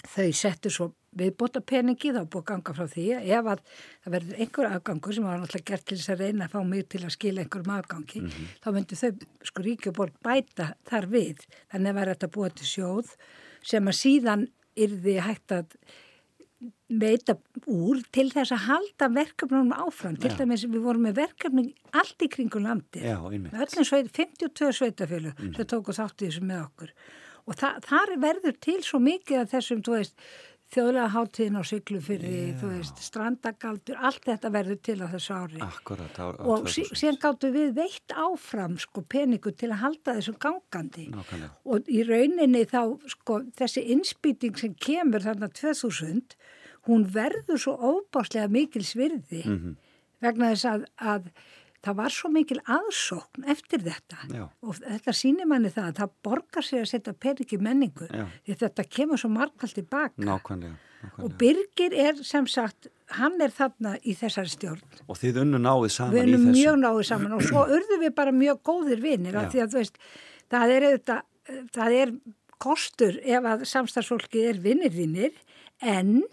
þau 0.09 0.29
settu 0.37 0.71
svo 0.73 0.91
viðbóta 1.19 1.61
peningi 1.65 2.11
þá 2.13 2.21
búið 2.29 2.41
að 2.43 2.47
ganga 2.51 2.75
frá 2.77 2.85
því 2.89 3.05
ef 3.17 3.47
að 3.53 3.63
það 4.03 4.13
verður 4.15 4.41
einhver 4.43 4.67
afgangur 4.69 5.15
sem 5.15 5.25
var 5.25 5.39
náttúrulega 5.41 5.71
gert 5.71 5.85
til 5.89 5.97
þess 5.97 6.13
að 6.13 6.21
reyna 6.23 6.45
að 6.45 6.53
fá 6.53 6.59
mig 6.69 6.85
til 6.93 7.01
að 7.01 7.15
skila 7.15 7.43
einhverjum 7.43 7.73
afgangi 7.75 8.21
þá 8.61 8.69
myndi 8.75 8.99
þau 8.99 9.09
sko 9.49 9.65
ríkjuborg 9.65 10.19
bæta 10.25 10.69
þar 10.89 11.09
við. 11.09 11.41
Þannig 11.73 11.91
að 11.91 11.99
var 11.99 12.13
þetta 12.13 12.31
búið 12.35 12.59
til 12.59 12.69
sjóð 12.69 13.15
sem 13.73 13.89
að 13.89 13.99
síðan 13.99 14.45
yrði 14.79 15.17
hægt 15.25 15.55
að 15.57 15.73
veita 16.89 17.35
úr 17.69 18.01
til 18.15 18.27
þess 18.33 18.51
að 18.55 18.63
halda 18.65 19.09
verkefnum 19.13 19.71
áfram. 19.77 20.17
Til 20.17 20.31
dæmis 20.39 20.65
við 20.65 20.81
vorum 20.81 21.05
með 21.05 21.19
verkefni 21.21 21.67
allt 21.93 22.25
í 22.25 22.29
kringum 22.33 22.65
öllum 23.53 23.85
sveit, 23.85 24.11
52 24.15 24.71
sveitafjölu 24.73 25.33
sem 25.55 25.65
tóku 25.69 25.93
þátt 25.93 26.21
í 26.25 26.29
þessu 26.29 26.45
með 26.49 26.63
okkur. 26.65 26.93
Og 27.49 27.55
þa 27.57 27.75
þar 27.85 28.15
verður 28.21 28.57
til 28.61 28.79
svo 28.85 28.99
mikið 29.01 29.43
af 29.43 29.51
þessum, 29.53 29.81
þú 29.85 29.95
veist, 29.97 30.15
þjóðlega 30.69 31.07
hátíðin 31.15 31.57
á 31.57 31.63
Siglufyrði, 31.65 32.41
þú 32.61 32.67
veist, 32.75 32.99
strandagaldur, 33.01 33.97
allt 34.05 34.21
þetta 34.27 34.51
verður 34.53 34.77
til 34.85 34.97
á 35.01 35.07
þessu 35.09 35.33
ári. 35.33 35.61
Akkurat. 35.65 36.13
Á, 36.21 36.25
á 36.29 36.45
og 36.45 36.67
2000. 36.67 36.73
sí- 36.75 36.99
síðan 36.99 37.17
gáttu 37.23 37.49
við 37.55 37.73
veitt 37.79 38.13
áfram 38.13 38.77
sko 38.77 39.01
peningu 39.01 39.49
til 39.57 39.69
að 39.73 39.81
halda 39.81 40.13
þessu 40.19 40.35
gangandi. 40.37 41.07
Nákvæmlega. 41.09 41.49
og 41.65 41.89
í 41.89 42.03
rauninni 42.05 42.65
þá 42.69 42.81
sko 43.09 43.39
þessi 43.57 43.81
innspýting 43.95 44.57
sem 44.59 44.75
kemur 44.75 45.25
þarna 45.25 45.49
2000 45.49 46.35
hún 46.87 47.05
verður 47.13 47.57
svo 47.59 47.75
óbáslega 47.77 48.49
mikil 48.49 48.81
svirði 48.83 49.45
Mhm. 49.45 49.75
vegna 50.21 50.51
þess 50.53 50.65
að, 50.65 50.85
að 50.99 51.29
það 51.83 51.95
var 51.95 52.09
svo 52.11 52.29
mikil 52.29 52.59
aðsókn 52.67 53.45
eftir 53.47 53.79
þetta 53.79 54.17
Já. 54.35 54.49
og 54.63 54.75
þetta 54.75 55.13
sýnir 55.15 55.45
manni 55.47 55.69
það 55.71 55.87
að 55.93 55.95
það 56.01 56.09
borgar 56.23 56.63
sér 56.63 56.81
að 56.83 56.89
setja 56.91 57.13
í 57.55 57.57
menningu 57.61 58.07
Já. 58.11 58.25
því 58.45 58.57
þetta 58.63 58.83
kemur 58.89 59.17
svo 59.17 59.29
margkvælt 59.29 59.75
tilbaka 59.75 60.13
Nákvæmlega. 60.17 60.75
og 60.75 61.29
nákvæmlega. 61.31 61.37
Birgir 61.37 61.93
er 61.93 62.23
sem 62.23 62.45
sagt 62.47 62.87
hann 63.11 63.39
er 63.41 63.49
þarna 63.49 63.97
í 64.03 64.13
þessari 64.13 64.49
stjórn 64.51 64.81
Og 65.07 65.15
þið 65.17 65.41
unnu 65.41 65.57
náið 65.57 65.89
saman 65.91 66.13
við 66.13 66.35
þessu. 66.35 66.51
mjög 66.51 66.75
náðu 66.83 67.05
saman 67.05 67.31
og 67.33 67.41
svo 67.41 67.63
urðum 67.65 68.01
við 68.03 68.13
bara 68.15 68.31
mjög 68.31 68.59
góðir 68.61 69.01
vinnir 69.01 69.35
af 69.35 69.51
því 69.53 69.61
að 69.63 69.69
þú 69.71 69.77
veist, 69.79 69.97
það 70.51 70.69
er 70.75 70.81
auðvitað, 70.83 71.21
það 71.71 71.91
er 72.01 72.11
kostur 72.59 73.19
ef 73.23 73.43
að 73.43 73.63
samstagsfólki 73.65 74.43
er 74.49 74.59
vinnir 74.59 74.91
þínir 74.91 75.31
en 75.81 76.23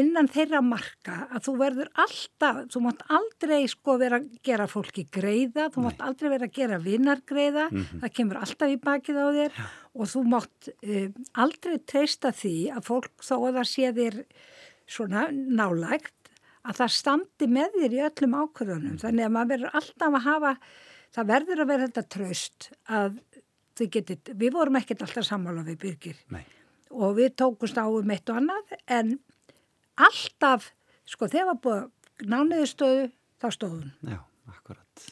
innan 0.00 0.28
þeirra 0.30 0.60
marka 0.64 1.16
að 1.32 1.44
þú 1.46 1.54
verður 1.60 1.90
alltaf, 2.04 2.60
þú 2.72 2.82
mátt 2.84 3.02
aldrei 3.18 3.60
sko 3.70 3.96
vera 4.00 4.20
að 4.20 4.28
gera 4.44 4.66
fólki 4.70 5.06
greiða, 5.14 5.68
þú 5.74 5.84
mátt 5.86 6.04
aldrei 6.04 6.30
vera 6.34 6.48
að 6.48 6.58
gera 6.58 6.78
vinnargreiða, 6.82 7.66
það 8.02 8.14
kemur 8.18 8.40
alltaf 8.42 8.74
í 8.74 8.78
bakið 8.82 9.20
á 9.20 9.26
þér 9.38 9.58
Já. 9.58 9.66
og 9.94 10.12
þú 10.12 10.24
mátt 10.34 10.70
uh, 10.74 11.08
aldrei 11.44 11.78
treysta 11.78 12.32
því 12.34 12.56
að 12.76 12.86
fólk 12.90 13.12
þó 13.24 13.34
að 13.38 13.60
það 13.60 13.68
sé 13.72 13.92
þér 13.98 14.20
svona 14.88 15.26
nálægt 15.32 16.32
að 16.68 16.80
það 16.82 16.94
standi 16.98 17.48
með 17.48 17.80
þér 17.80 17.96
í 17.96 18.04
öllum 18.08 18.36
ákvörðunum. 18.42 19.00
Þannig 19.00 19.24
að 19.24 19.34
maður 19.34 19.52
verður 19.54 19.76
alltaf 19.80 20.16
að 20.18 20.24
hafa, 20.26 20.52
það 21.16 21.30
verður 21.32 21.62
að 21.62 21.70
vera 21.72 21.88
þetta 21.88 22.06
tröst 22.14 22.70
að 22.88 23.20
þið 23.78 23.90
getið, 23.94 24.32
við 24.40 24.54
vorum 24.56 24.78
ekkert 24.80 25.04
alltaf 25.06 25.26
sammála 25.28 25.64
við 25.66 25.80
byrgir 25.84 26.20
Nei. 26.34 26.44
og 26.90 27.16
við 27.18 27.34
tókumst 27.38 27.78
á 27.78 27.86
um 27.86 28.12
eitt 28.14 28.32
og 28.32 28.40
annað 28.40 28.74
en 28.98 29.18
alltaf, 30.06 30.70
sko 31.08 31.28
þegar 31.30 31.50
var 31.52 31.60
búið 31.64 32.28
nániðu 32.32 32.68
stöðu, 32.70 33.06
þá 33.42 33.48
stóðun. 33.54 33.90
Já, 34.08 34.18
akkurat. 34.50 35.08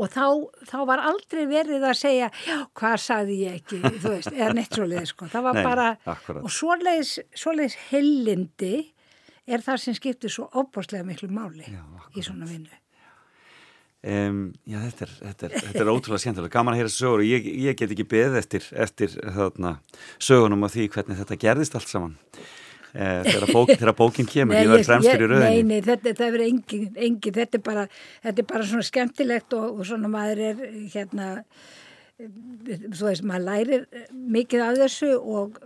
Og 0.00 0.08
þá, 0.14 0.24
þá 0.70 0.76
var 0.88 1.02
aldrei 1.10 1.42
verið 1.50 1.82
að 1.84 1.96
segja, 1.98 2.28
já, 2.46 2.56
hvað 2.78 2.96
sagði 3.04 3.38
ég 3.42 3.56
ekki, 3.60 3.80
þú 4.00 4.12
veist, 4.14 4.30
eða 4.32 4.52
neitt 4.56 4.76
svoleiðis, 4.76 5.12
sko. 5.14 5.28
Það 5.32 5.46
var 5.48 5.58
Nei, 5.58 5.64
bara, 5.66 5.88
akkúrat. 6.14 6.44
og 6.46 6.54
svoleiðis, 6.54 7.14
svoleiðis 7.36 7.76
heillindi 7.90 8.74
er 9.50 9.64
það 9.66 9.82
sem 9.82 9.96
skiptir 9.98 10.32
svo 10.32 10.46
óbáslega 10.54 11.04
miklu 11.08 11.28
máli 11.34 11.66
Já, 11.66 11.82
í 12.16 12.22
svona 12.24 12.48
vinnu. 12.48 12.70
Um, 14.00 14.54
já, 14.64 14.78
þetta 14.86 15.04
er, 15.04 15.10
þetta, 15.26 15.48
er, 15.50 15.54
þetta 15.66 15.80
er 15.82 15.90
ótrúlega 15.92 16.22
skemmtilega. 16.22 16.52
Gaman 16.54 16.72
að 16.72 16.78
heyra 16.80 16.92
sögur 16.94 17.20
og 17.20 17.26
ég, 17.28 17.48
ég 17.66 17.76
get 17.76 17.90
ekki 17.92 18.06
beðið 18.08 18.38
eftir, 18.40 18.68
eftir 18.86 19.16
þarna, 19.34 19.74
sögunum 20.22 20.64
af 20.64 20.72
því 20.72 20.86
hvernig 20.94 21.18
þetta 21.20 21.36
gerðist 21.42 21.76
allt 21.76 21.90
saman. 21.90 22.14
Eh, 22.94 23.22
þegar, 23.26 23.44
bók, 23.54 23.68
þegar 23.76 23.94
bókin 23.98 24.26
kemur, 24.26 24.56
ég 24.58 24.66
verð 24.72 24.88
fremstur 24.88 25.22
í 25.22 25.26
rauðinni. 25.30 25.50
Nei, 25.62 25.62
nei, 25.68 25.82
þetta, 25.86 26.08
þetta 26.10 26.26
er 26.30 26.44
engin, 26.46 26.86
engin, 26.96 27.34
þetta 27.36 27.58
er 27.60 27.62
bara, 27.68 27.84
þetta 28.24 28.42
er 28.42 28.48
bara 28.50 28.64
svona 28.66 28.86
skemmtilegt 28.88 29.54
og, 29.54 29.78
og 29.78 29.86
svona 29.86 30.10
maður 30.10 30.42
er 30.48 30.64
hérna, 30.94 31.28
þú 32.20 33.04
veist, 33.06 33.22
maður 33.30 33.46
lærir 33.46 33.84
mikið 34.12 34.64
af 34.66 34.80
þessu 34.82 35.12
og, 35.20 35.60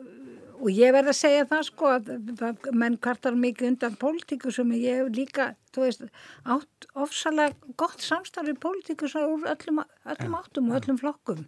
og 0.61 0.68
ég 0.70 0.93
verð 0.95 1.11
að 1.14 1.18
segja 1.18 1.47
það 1.51 1.64
sko 1.70 1.89
að 1.97 2.12
það- 2.39 2.68
menn 2.85 2.99
kvartar 3.03 3.35
mikið 3.41 3.70
undan 3.72 3.97
pólitíku 4.05 4.53
sem 4.55 4.70
ég 4.77 5.01
hef 5.03 5.11
líka, 5.16 5.49
þú 5.75 5.87
veist, 5.89 6.05
átt 6.45 6.89
ofsalega 6.95 7.75
gott 7.81 8.05
samstarfi 8.05 8.55
pólitíku 8.62 9.09
sem 9.11 9.25
úr 9.33 9.49
öllum, 9.57 9.81
öllum 10.14 10.37
áttum 10.39 10.70
og 10.70 10.79
öllum 10.83 11.01
flokkum 11.01 11.43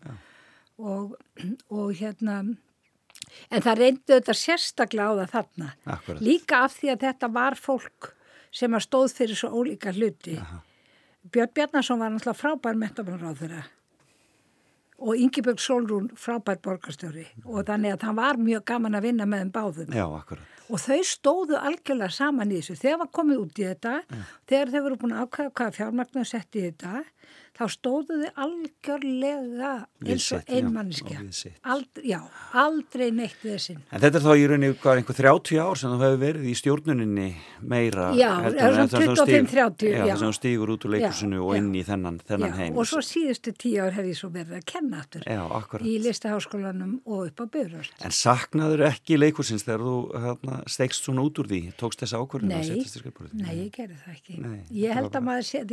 og, 0.78 1.14
og 1.70 1.92
hérna, 2.00 2.40
en 3.50 3.64
það 3.64 3.80
reyndi 3.82 4.14
þetta 4.14 4.36
sérstaklega 4.36 5.08
á 5.08 5.14
það 5.20 5.32
þarna. 5.34 5.70
Akkurat. 5.96 6.22
Líka 6.22 6.62
af 6.66 6.76
því 6.78 6.92
að 6.94 7.06
þetta 7.06 7.32
var 7.38 7.58
fólk 7.60 8.12
sem 8.56 8.76
að 8.76 8.86
stóð 8.86 9.16
fyrir 9.18 9.38
svo 9.38 9.52
ólíka 9.52 9.92
hluti. 9.92 10.36
Björn 11.26 11.54
Bjarnason 11.54 12.00
var 12.00 12.12
náttúrulega 12.14 12.40
frábær 12.40 12.78
metabanráð 12.78 13.42
þeirra 13.42 13.64
og 14.96 15.16
Ingibjörg 15.20 15.60
Solrún 15.60 16.08
frábær 16.16 16.58
borgarstjóri 16.64 17.26
og 17.44 17.66
þannig 17.68 17.96
að 17.96 18.04
það 18.06 18.18
var 18.18 18.38
mjög 18.40 18.62
gaman 18.70 18.96
að 18.96 19.08
vinna 19.08 19.26
með 19.28 19.42
þeim 19.42 19.50
báðum. 19.52 19.90
Já, 19.92 20.04
akkurat. 20.06 20.54
Og 20.66 20.82
þau 20.82 21.00
stóðu 21.06 21.58
algjörlega 21.60 22.14
saman 22.16 22.52
í 22.52 22.60
þessu. 22.60 22.78
Þegar 22.80 23.00
var 23.02 23.10
komið 23.18 23.42
út 23.42 23.60
í 23.60 23.66
þetta, 23.68 23.92
þegar 24.48 24.72
þau 24.72 24.80
voru 24.86 24.98
búin 25.02 25.14
að 25.14 25.26
ákvæða 25.26 25.52
hvaða 25.60 25.76
fjármagnu 25.76 26.24
sett 26.26 26.58
í 26.58 26.64
þetta, 26.64 27.02
þá 27.56 27.62
stóðu 27.72 28.16
þau 28.20 28.30
algjörlega 28.44 29.70
eins 30.04 30.26
og 30.36 30.42
sitt. 31.32 31.54
Aldrei, 31.64 32.02
já, 32.10 32.18
aldrei 32.60 33.06
neitt 33.16 33.38
við 33.42 33.54
þessinn. 33.56 33.78
En 33.90 34.02
þetta 34.02 34.20
er 34.20 34.24
þá 34.26 34.32
í 34.36 34.44
rauninni 34.50 34.70
einhver 34.76 35.16
30 35.16 35.60
ár 35.64 35.80
sem 35.80 35.94
þú 35.94 36.00
hefur 36.04 36.20
verið 36.20 36.48
í 36.50 36.54
stjórnuninni 36.60 37.28
meira. 37.72 38.10
Já, 38.18 38.28
eða 38.50 38.50
en 38.52 38.74
svona 38.76 38.86
þess 38.86 38.98
að 38.98 39.06
þú 39.06 39.16
stíg- 39.16 39.48
25-30, 39.48 39.88
Já, 39.88 39.96
já. 39.96 40.04
þess 40.12 40.22
að 40.26 40.28
þú 40.28 40.36
stígur 40.40 40.72
út 40.74 40.84
úr 40.86 40.94
leikursinu 40.96 41.40
og 41.46 41.56
inn 41.56 41.70
í 41.72 41.84
þennan, 41.88 42.20
þennan 42.28 42.56
heim. 42.60 42.76
og 42.76 42.88
svo 42.90 43.00
síðustu 43.08 43.54
tíu 43.56 43.80
ár 43.86 43.96
hef 43.96 44.04
ég 44.10 44.20
svo 44.20 44.30
verið 44.36 44.58
að 44.60 44.64
kenna 44.66 45.00
aftur 45.00 45.24
Já, 45.26 45.40
akkurat. 45.48 45.86
í 45.86 45.96
listaháskólanum 46.04 47.00
og 47.06 47.26
upp 47.30 47.40
á 47.40 47.44
Bifröst. 47.56 47.96
En 48.04 48.10
saknaður 48.12 48.84
ekki 48.92 49.16
leikursins 49.16 49.64
þegar 49.64 49.80
þú 49.86 49.96
hérna, 50.12 50.60
stegst 50.68 51.08
svona 51.08 51.24
út 51.24 51.40
úr 51.40 51.48
því, 51.48 51.62
tókst 51.80 52.04
þessa 52.04 52.20
ákvörðin 52.20 52.52
að 52.52 52.76
í 52.76 52.84
skrifborðið? 52.84 53.34
nei, 53.40 53.54
ég 53.64 53.72
gerði 53.72 53.96
það 54.04 54.12
ekki. 54.12 54.38
Nei, 54.44 54.60
ég, 54.70 54.92
held 54.92 55.16
að 55.16 55.24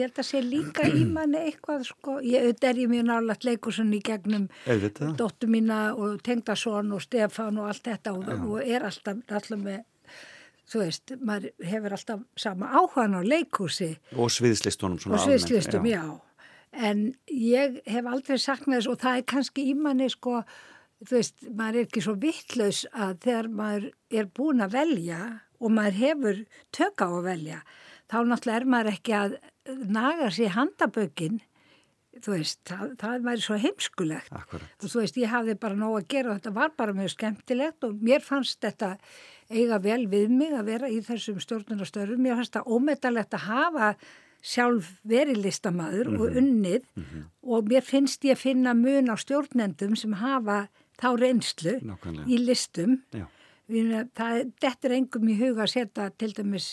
held 0.03 0.19
að 0.23 0.27
sé 0.29 0.41
líka 0.41 0.87
í 0.87 1.03
manni 1.15 1.42
eitthvað 1.47 1.87
sko, 1.87 2.17
ég, 2.25 2.49
þetta 2.51 2.69
er 2.69 2.81
ég 2.83 2.91
mjög 2.91 3.07
nálægt 3.09 3.47
leikursunni 3.47 3.99
í 3.99 4.05
gegnum 4.05 4.49
dóttu 5.19 5.49
mína 5.51 5.79
og 5.93 6.21
tengdason 6.25 6.91
og 6.95 7.03
Stefán 7.03 7.59
og 7.61 7.71
allt 7.71 7.87
þetta 7.89 8.15
og, 8.17 8.29
og 8.47 8.61
er 8.63 8.85
alltaf, 8.89 9.19
alltaf 9.29 9.59
með 9.59 9.83
þú 10.69 10.83
veist, 10.83 11.15
maður 11.21 11.67
hefur 11.69 11.95
alltaf 11.97 12.21
sama 12.39 12.69
áhugan 12.73 13.17
á 13.19 13.21
leikhúsi. 13.21 13.93
Og 14.15 14.31
sviðslistunum 14.33 14.99
svona 15.01 15.19
og 15.19 15.25
sviðslistum, 15.25 15.87
já. 15.89 16.03
En 16.73 17.05
ég 17.29 17.81
hef 17.85 18.07
aldrei 18.09 18.39
saknað 18.41 18.79
þess 18.79 18.91
og 18.93 19.01
það 19.03 19.19
er 19.19 19.25
kannski 19.29 19.67
í 19.69 19.75
manni 19.77 20.09
sko, 20.09 20.41
þú 21.03 21.17
veist, 21.19 21.47
maður 21.51 21.79
er 21.79 21.87
ekki 21.87 22.05
svo 22.05 22.15
vittlaus 22.19 22.83
að 22.91 23.17
þegar 23.27 23.49
maður 23.59 23.89
er 24.21 24.29
búin 24.39 24.63
að 24.65 24.77
velja 24.79 25.19
og 25.63 25.73
maður 25.75 25.99
hefur 25.99 26.39
tök 26.75 27.05
á 27.05 27.07
að 27.07 27.25
velja, 27.27 27.59
þá 28.09 28.17
náttúrulega 28.29 28.59
er 28.59 28.69
maður 28.73 28.93
ekki 28.95 29.17
að 29.19 29.37
naga 29.87 30.29
sér 30.33 30.53
handabökin, 30.57 31.39
þú 32.23 32.35
veist, 32.35 32.59
það, 32.69 32.91
það 33.01 33.23
væri 33.27 33.43
svo 33.45 33.55
heimskulegt. 33.63 34.33
Akkurat. 34.37 34.73
Og 34.83 34.91
þú 34.91 34.99
veist, 35.01 35.15
ég 35.17 35.31
hafði 35.31 35.55
bara 35.59 35.77
nóg 35.79 35.95
að 36.01 36.09
gera 36.13 36.33
og 36.33 36.37
þetta 36.41 36.53
var 36.57 36.73
bara 36.77 36.93
mjög 36.97 37.13
skemmtilegt 37.15 37.87
og 37.87 37.95
mér 38.05 38.21
fannst 38.23 38.59
þetta 38.61 38.91
eiga 39.49 39.79
vel 39.83 40.03
við 40.11 40.29
mig 40.33 40.53
að 40.55 40.69
vera 40.69 40.89
í 40.93 40.99
þessum 41.03 41.39
stjórnunarstörfum. 41.43 42.21
Mér 42.21 42.37
fannst 42.39 42.53
það 42.57 42.69
ómetalegt 42.75 43.33
að 43.39 43.47
hafa 43.49 43.93
sjálf 44.43 44.89
verið 45.07 45.39
listamaður 45.45 46.09
og 46.19 46.37
unnið 46.41 46.83
og 47.47 47.69
mér 47.71 47.85
finnst 47.87 48.25
ég 48.27 48.35
að 48.35 48.41
finna 48.43 48.73
mun 48.75 49.07
á 49.07 49.15
stjórnendum 49.15 49.95
sem 49.95 50.13
hafa 50.19 50.65
þá 50.99 51.07
reynslu 51.17 51.77
Nákvæmlega. 51.79 52.27
í 52.27 52.39
listum. 52.43 52.97
Það 54.13 54.41
dettur 54.61 54.91
engum 54.97 55.29
í 55.31 55.37
huga 55.39 55.63
að 55.63 55.71
setja 55.77 56.09
til 56.19 56.33
dæmis 56.35 56.67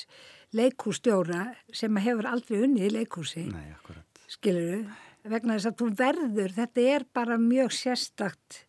leikústjóra 0.56 1.44
sem 1.72 1.96
hefur 2.02 2.26
aldrei 2.30 2.62
unnið 2.66 2.88
í 2.88 2.94
leikúsi 2.98 3.44
Nei, 3.50 3.70
akkurat. 3.76 4.04
skilur 4.30 4.84
vegna 5.30 5.56
þess 5.58 5.68
að 5.70 5.78
þú 5.82 5.88
verður, 6.00 6.54
þetta 6.56 6.84
er 6.96 7.04
bara 7.14 7.36
mjög 7.38 7.74
sérstakt, 7.76 8.62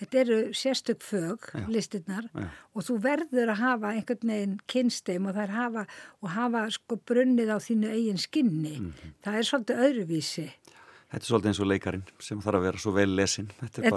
þetta 0.00 0.20
eru 0.22 0.38
sérstök 0.56 1.02
fög, 1.04 1.50
listinnar 1.68 2.30
Já. 2.32 2.46
og 2.74 2.86
þú 2.86 2.96
verður 3.04 3.52
að 3.52 3.60
hafa 3.60 3.90
einhvern 3.92 4.32
veginn 4.32 4.56
kynsteim 4.72 5.28
og 5.28 5.36
það 5.36 5.42
er 5.44 5.54
hafa 5.58 5.86
og 6.22 6.32
hafa 6.32 6.64
sko 6.70 6.96
brunnið 7.06 7.52
á 7.52 7.58
þínu 7.60 7.92
eigin 7.92 8.18
skinni, 8.24 8.76
Mhm. 8.80 9.14
það 9.22 9.34
er 9.38 9.48
svolítið 9.50 9.84
öðruvísi. 9.86 10.48
Þetta 11.08 11.24
er 11.24 11.28
svolítið 11.32 11.48
eins 11.48 11.60
og 11.60 11.66
leikarinn 11.66 12.02
sem 12.20 12.40
þarf 12.40 12.56
að 12.58 12.64
vera 12.68 12.78
svo 12.78 12.92
vel 12.92 13.08
lesin. 13.16 13.46
Þetta 13.62 13.78
er 13.78 13.86
er 13.86 13.92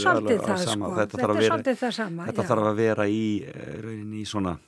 svolítið 0.00 0.40
það, 0.40 0.58
sama. 0.64 0.88
Þetta, 0.88 1.00
Þetta 1.00 1.18
þarf 1.20 1.30
að 1.30 1.40
vera, 1.40 1.50
svolítið 1.56 1.76
það 1.80 1.92
sama, 1.92 2.26
Þetta 2.26 2.42
já. 2.42 2.48
þarf 2.48 2.64
að 2.70 2.76
vera 2.76 3.04
í 3.08 3.44
eh, 3.44 3.80
rauninni 3.82 4.20
í 4.20 4.24
svona, 4.24 4.58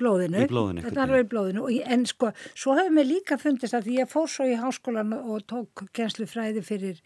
blóðinu, 0.00 0.42
blóðinu, 0.50 0.82
þetta 0.84 1.06
er 1.06 1.24
í 1.24 1.28
blóðinu. 1.30 1.64
Ég- 1.72 1.86
en 1.94 2.04
sko, 2.06 2.32
svo 2.54 2.74
hefur 2.78 2.94
mér 2.96 3.08
líka 3.08 3.38
fundist 3.40 3.74
að 3.74 3.88
því 3.88 3.96
ég 4.00 4.10
fór 4.12 4.28
svo 4.28 4.44
í 4.44 4.56
háskólan 4.60 5.14
og 5.16 5.46
tók 5.46 5.86
kennslufræði 5.92 6.62
fyrir 6.62 7.00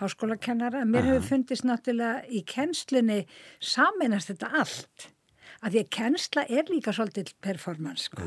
háskólakennara, 0.00 0.84
mér 0.84 1.10
hefur 1.10 1.28
fundist 1.30 1.64
náttúrulega 1.64 2.24
í 2.28 2.44
kennslunni 2.44 3.26
saminast 3.60 4.32
þetta 4.32 4.52
allt. 4.62 5.10
Að 5.62 5.72
því 5.72 5.82
að 5.82 5.90
kennsla 5.90 6.46
er 6.48 6.64
líka 6.68 6.92
svolítið 6.92 7.34
performance 7.40 8.10
sko. 8.10 8.22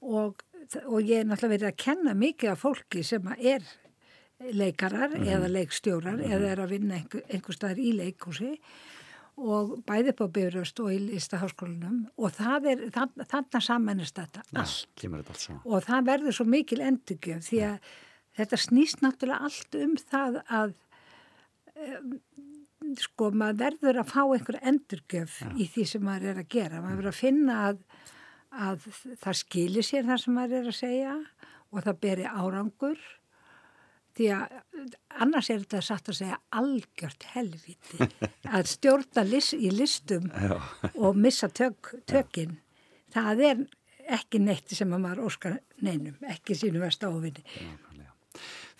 og, 0.00 0.42
og 0.86 1.00
ég 1.02 1.20
er 1.20 1.24
náttúrulega 1.24 1.56
verið 1.58 1.70
að 1.72 1.76
kenna 1.76 2.14
mikið 2.14 2.50
af 2.50 2.62
fólki 2.62 3.02
sem 3.04 3.26
er 3.38 3.62
leikarar 4.50 5.12
eða 5.20 5.50
leikstjórar 5.50 6.22
eða 6.22 6.50
er 6.50 6.62
að 6.64 6.74
vinna 6.74 6.98
einhver, 6.98 7.22
einhver 7.30 7.56
staðar 7.56 7.78
í 7.82 7.92
leikhúsi 7.98 8.56
og 9.40 9.74
bæði 9.88 10.12
upp 10.12 10.22
á 10.24 10.34
Bifröst 10.36 10.80
og 10.84 10.92
í 10.92 10.98
listaháskólanum 11.06 12.02
og 12.20 12.40
er, 12.68 12.86
þann, 12.92 13.12
þannig 13.24 13.64
samanist 13.64 14.18
þetta 14.18 14.42
þetta 14.44 14.64
allt 14.64 15.64
og 15.64 15.86
það 15.86 16.08
verður 16.10 16.36
svo 16.36 16.48
mikil 16.52 16.82
endurgjöf 16.84 17.46
því 17.48 17.62
að 17.70 17.92
þetta 18.38 18.60
snýst 18.60 19.04
náttúrulega 19.04 19.48
allt 19.48 19.78
um 19.80 19.96
það 20.00 20.38
að 20.48 20.74
um, 21.76 22.12
sko 22.98 23.30
maður 23.34 23.58
verður 23.62 24.00
að 24.02 24.12
fá 24.12 24.22
einhver 24.24 24.58
endurgjöf 24.60 25.38
í 25.56 25.68
því 25.70 25.86
sem 25.88 26.04
maður 26.04 26.32
er 26.32 26.42
að 26.42 26.52
gera. 26.52 26.82
Maður 26.82 27.00
verður 27.00 27.12
að 27.12 27.18
finna 27.20 27.58
að, 27.68 27.82
að 28.68 28.86
það 29.22 29.40
skilir 29.40 29.86
sér 29.86 30.08
það 30.08 30.22
sem 30.24 30.38
maður 30.38 30.58
er 30.58 30.70
að 30.72 30.78
segja 30.78 31.16
og 31.72 31.84
það 31.86 32.00
beri 32.04 32.28
árangur 32.28 33.04
því 34.16 34.28
að 34.36 34.56
annars 35.24 35.50
er 35.52 35.62
þetta 35.62 35.82
satt 35.84 36.10
að 36.10 36.18
segja 36.20 36.40
algjört 36.58 37.28
helviti 37.34 38.08
að 38.56 38.72
stjórna 38.72 39.24
lis, 39.28 39.52
í 39.54 39.70
listum 39.72 40.28
Já. 40.32 40.56
og 40.94 41.16
missa 41.16 41.48
tök, 41.48 41.94
tökin. 42.08 42.58
Það 43.12 43.46
er 43.50 43.64
ekki 44.12 44.40
neitt 44.42 44.72
sem 44.74 44.92
að 44.92 45.04
maður 45.04 45.26
óskar 45.28 45.58
neinum, 45.84 46.16
ekki 46.28 46.56
sínu 46.58 46.82
versta 46.82 47.10
óvinni 47.12 47.44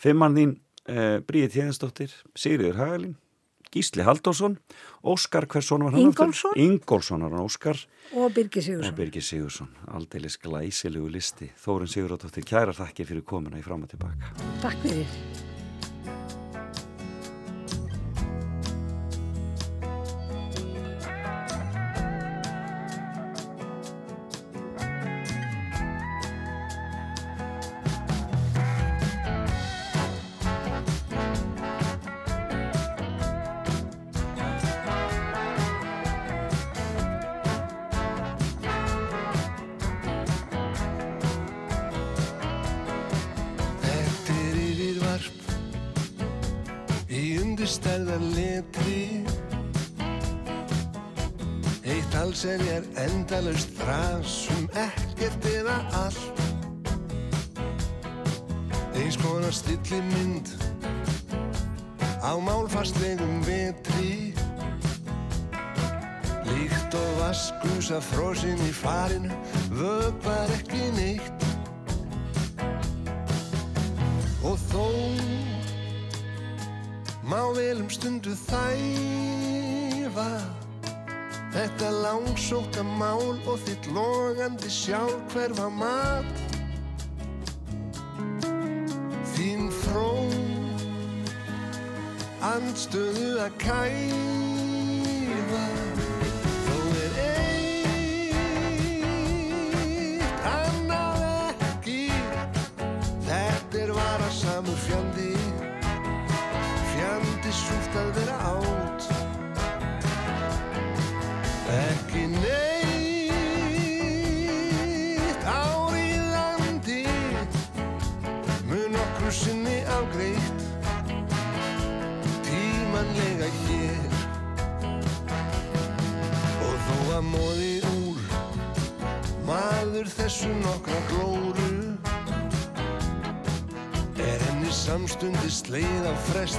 Fimmann 0.03 0.35
þín, 0.35 0.57
uh, 0.91 1.19
Bríði 1.27 1.53
Tjeðinsdóttir, 1.55 2.15
Sigriður 2.35 2.81
Hagalín, 2.81 3.15
Gísli 3.73 4.05
Halldórsson, 4.05 4.59
Óskar, 5.03 5.47
hvers 5.49 5.71
son 5.71 5.87
var 5.87 5.95
hann? 5.95 6.11
Ingólfsson. 6.11 6.53
Ingólfsson 6.61 7.25
var 7.25 7.33
hann, 7.33 7.47
Óskar 7.47 7.81
og 8.13 8.35
Birgir 8.37 8.61
og 8.61 8.67
Sigursson 8.67 8.99
Birgir 8.99 9.25
Sigursson. 9.25 9.71
Aldeilis 9.89 10.37
glæsilegu 10.43 11.09
listi. 11.13 11.49
Þórun 11.65 11.89
Sigurðardóttir, 11.89 12.45
kæra 12.45 12.77
þakki 12.77 13.09
fyrir 13.09 13.25
komuna 13.25 13.61
í 13.61 13.65
fram 13.65 13.87
og 13.87 13.95
tilbaka. 13.95 14.35
Takk 14.61 14.85
fyrir 14.85 15.52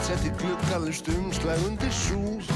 Setti 0.04 0.32
gluggalust 0.36 1.08
umslag 1.08 1.62
undir 1.68 1.92
súð 1.96 2.50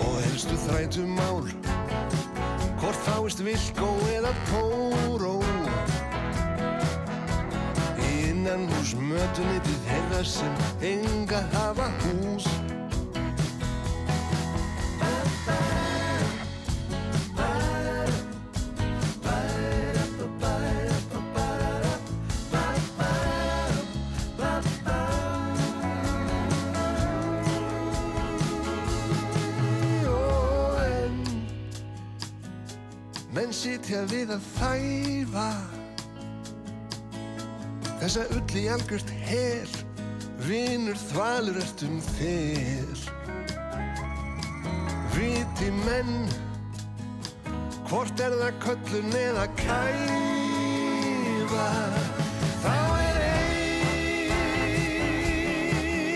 Og 0.00 0.14
helstu 0.24 0.56
þrætu 0.64 1.04
mál 1.10 1.44
Hvort 2.80 2.98
fáist 3.04 3.40
vilkó 3.44 3.88
eða 4.14 4.32
tóró. 4.48 5.34
Í 7.98 8.10
innan 8.30 8.66
hús 8.72 8.92
mötunitið 9.00 9.78
þeirra 9.88 10.22
sem 10.28 10.60
enga 10.92 11.40
hafa 11.56 11.88
hús 12.04 12.48
sitja 33.96 34.04
við 34.12 34.28
að 34.34 34.42
þæfa. 34.58 35.50
Þessa 38.00 38.22
ull 38.36 38.56
í 38.60 38.68
algjört 38.68 39.10
hel 39.24 39.72
vinur 40.44 40.98
þvalur 41.00 41.56
ertum 41.62 42.00
þér 42.18 42.98
viti 45.16 45.70
menn 45.86 46.28
hvort 47.88 48.20
er 48.20 48.36
það 48.36 48.54
köllun 48.66 49.16
eða 49.16 49.46
kæfa? 49.62 50.08
Þá 52.66 52.76
er 53.00 53.16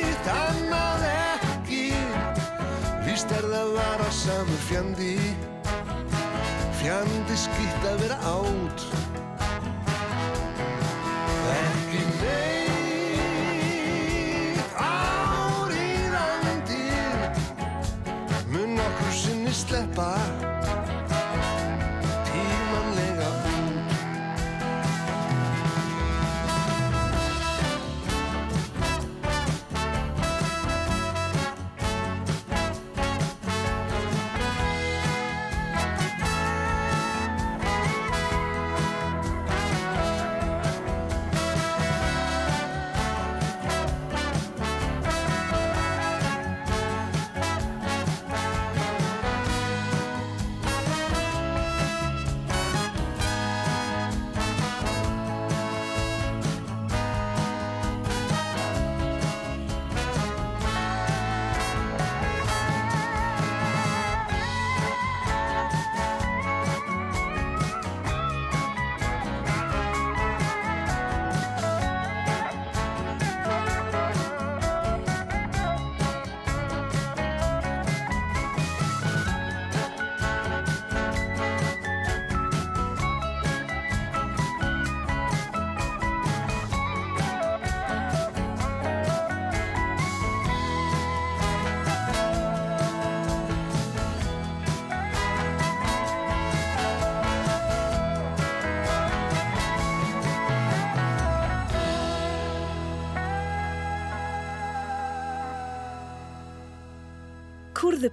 eitt 0.05 0.27
annað 0.37 1.07
ekki 1.15 1.87
víst 3.09 3.31
er 3.39 3.49
það 3.55 3.73
vara 3.79 4.11
samur 4.21 4.61
fjandi 4.69 5.17
fjandi 6.81 7.37
skýtt 7.37 7.83
að 7.91 7.99
vera 8.01 8.17
átt 8.25 9.00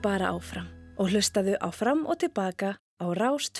bara 0.08 0.32
áfram 0.32 0.68
og 0.96 1.12
hlustaðu 1.12 1.58
á 1.60 1.68
fram 1.76 2.06
og 2.08 2.22
tilbaka 2.24 2.78
á 2.80 3.06
Rás 3.12 3.52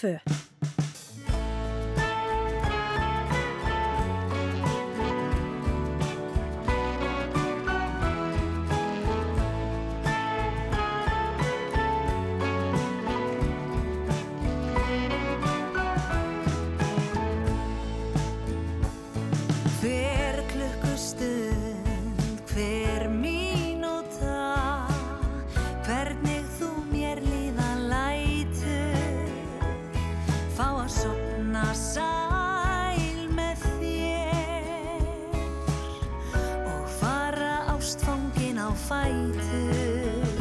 fætur. 38.88 40.32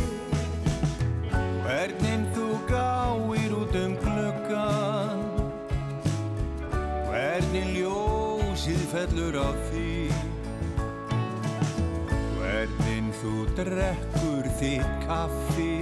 Hvernig 1.66 2.22
þú 2.34 2.46
gáir 2.70 3.52
út 3.58 3.74
um 3.82 3.92
gluggan 4.00 5.24
Hvernig 7.10 7.66
ljósið 7.74 8.82
fellur 8.92 9.36
á 9.42 9.50
því 9.68 9.90
Hvernig 12.38 13.12
þú 13.20 13.32
drekkur 13.58 14.46
þitt 14.60 14.92
kaffi. 15.04 15.74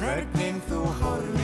Hvernig 0.00 0.60
þú 0.68 0.82
horfir 1.02 1.41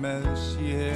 með 0.00 0.24
sér 0.40 0.89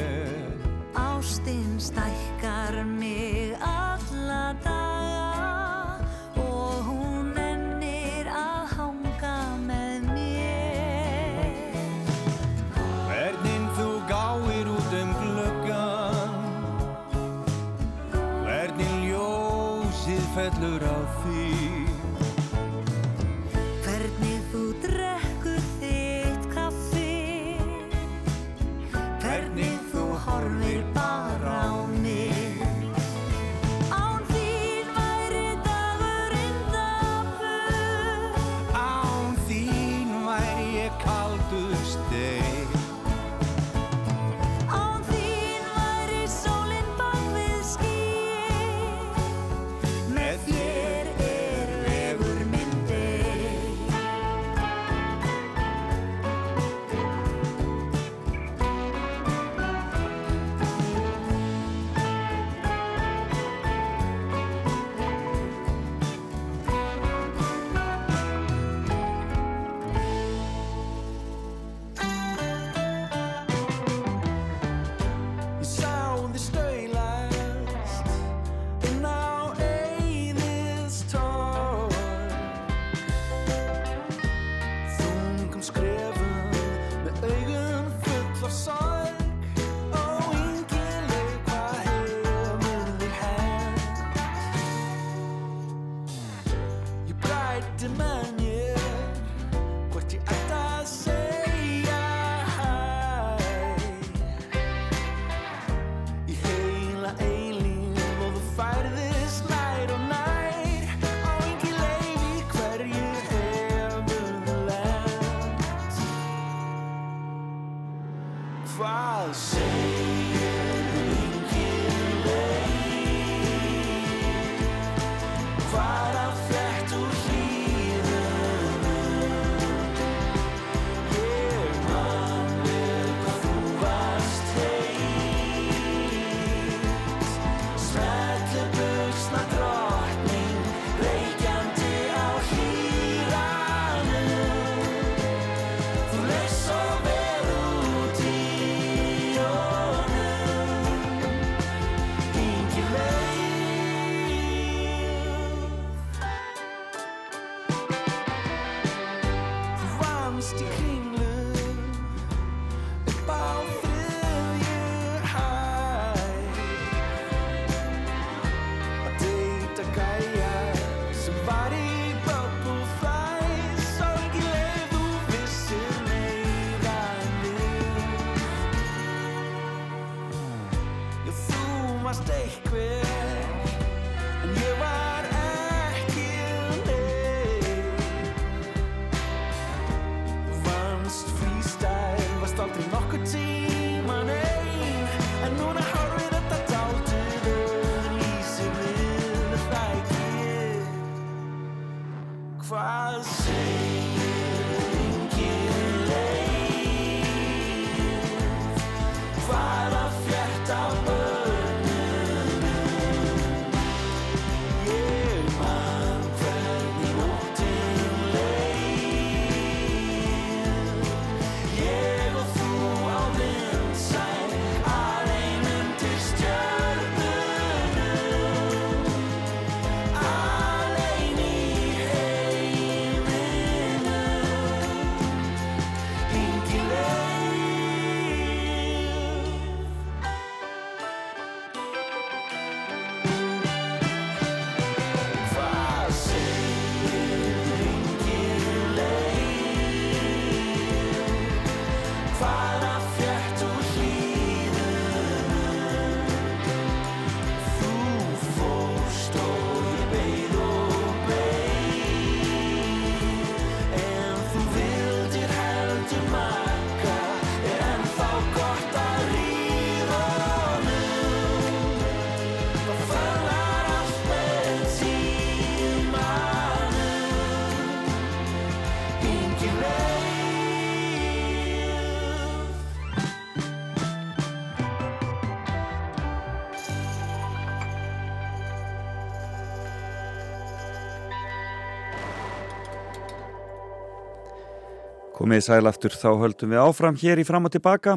Komið 295.45 295.61
sæl 295.61 295.84
aftur, 295.84 296.14
þá 296.16 296.38
höldum 296.40 296.70
við 296.72 296.80
áfram 296.80 297.16
hér 297.20 297.40
í 297.42 297.45
fram 297.45 297.66
og 297.68 297.72
tilbaka 297.74 298.14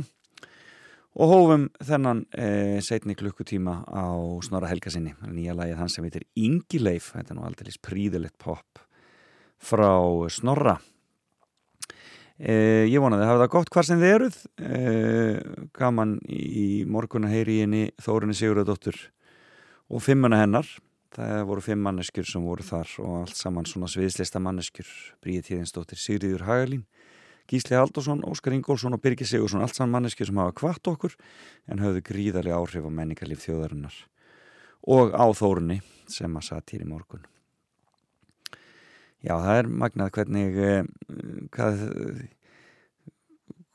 og 1.19 1.27
hófum 1.27 1.65
þennan 1.83 2.21
e, 2.31 2.79
setni 2.79 3.17
klukkutíma 3.19 3.81
á 3.83 4.15
Snorra 4.47 4.69
Helgasinni, 4.71 5.11
nýja 5.35 5.51
lagið 5.57 5.75
hans 5.75 5.97
sem 5.97 6.05
heitir 6.07 6.23
Ingileif, 6.39 7.09
þetta 7.17 7.33
er 7.33 7.35
nú 7.35 7.43
aldrei 7.43 7.73
príðilegt 7.83 8.37
pop 8.39 8.79
frá 9.59 9.91
Snorra. 10.31 10.77
E, 12.39 12.87
ég 12.87 13.03
vonaði 13.03 13.25
að 13.25 13.31
hafa 13.33 13.41
það 13.43 13.51
gott 13.57 13.73
hvar 13.75 13.89
sem 13.89 13.99
þið 13.99 14.13
eruð, 14.13 14.37
e, 14.63 14.81
gaman 15.75 16.13
í 16.31 16.85
morgun 16.87 17.27
að 17.27 17.35
heyri 17.35 17.57
í 17.57 17.65
henni 17.65 17.85
Þórinni 18.07 18.37
Sigurðardóttur 18.39 19.01
og 19.91 20.05
fimmuna 20.05 20.39
hennar, 20.45 20.71
það 21.17 21.43
voru 21.51 21.67
fimm 21.67 21.83
manneskjur 21.89 22.31
sem 22.31 22.47
voru 22.47 22.63
þar 22.71 22.95
og 23.03 23.19
allt 23.25 23.35
saman 23.35 23.67
svona 23.67 23.91
sviðslista 23.91 24.39
manneskjur, 24.39 24.95
Bríði 25.19 25.49
Tíðinsdóttir, 25.49 25.99
Sigriður 25.99 26.47
Hagalín, 26.47 26.87
Gísli 27.47 27.77
Haldursson, 27.77 28.25
Óskar 28.27 28.55
Ingólfsson 28.57 28.97
og 28.97 29.01
Birgir 29.01 29.27
Sigursson 29.27 29.63
allt 29.63 29.77
saman 29.77 29.95
manneskjur 29.95 30.27
sem 30.27 30.39
hafa 30.41 30.55
kvart 30.57 30.89
okkur 30.91 31.15
en 31.71 31.79
höfðu 31.79 32.03
gríðarlega 32.09 32.59
áhrif 32.59 32.87
á 32.87 32.91
menningarlíf 32.91 33.45
þjóðarinnar 33.45 33.95
og 34.87 35.15
á 35.15 35.25
þórunni 35.35 35.79
sem 36.11 36.35
að 36.35 36.47
satt 36.47 36.73
hér 36.73 36.83
í 36.83 36.89
morgun. 36.89 37.23
Já, 39.23 39.33
það 39.41 39.59
er 39.59 39.69
magnað 39.83 40.11
hvernig 40.17 40.59
eh, 40.61 40.89
hvað, 41.55 41.79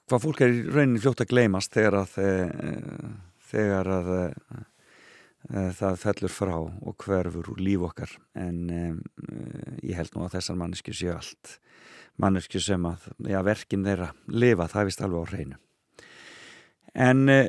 hvað 0.08 0.22
fólk 0.26 0.44
er 0.44 0.52
í 0.52 0.60
rauninni 0.68 1.02
fljótt 1.02 1.24
að 1.24 1.32
gleymast 1.32 1.72
þegar 1.74 1.98
að 2.04 2.18
eh, 2.22 3.08
þegar 3.52 3.90
að 3.96 4.12
eh, 4.20 5.72
það 5.80 5.98
fellur 6.04 6.32
frá 6.32 6.54
og 6.60 6.94
hverfur 7.02 7.50
úr 7.56 7.60
líf 7.60 7.88
okkar. 7.88 8.12
En 8.38 8.60
ég 9.82 9.96
held 9.98 10.14
nú 10.14 10.22
að 10.22 10.36
þessar 10.36 10.60
manneskjur 10.60 10.96
séu 10.96 11.16
allt 11.16 11.56
mannesku 12.20 12.60
sem 12.62 12.84
að 12.86 13.08
já, 13.30 13.38
verkin 13.46 13.86
þeirra 13.86 14.10
lifa, 14.28 14.68
það 14.70 14.82
er 14.82 14.88
vist 14.90 15.04
alveg 15.04 15.22
á 15.22 15.30
hreinu. 15.32 15.60
En 16.92 17.24
e, 17.32 17.40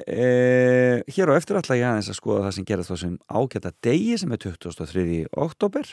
hér 1.11 1.33
á 1.33 1.33
eftir 1.35 1.59
alltaf 1.59 1.75
ég 1.75 1.83
aðeins 1.83 2.11
að 2.13 2.19
skoða 2.21 2.45
það 2.45 2.55
sem 2.55 2.67
gerast 2.69 2.93
þessum 2.93 3.17
ágæta 3.27 3.73
degi 3.83 4.15
sem 4.21 4.31
er 4.31 4.39
23. 4.39 5.25
oktober 5.35 5.89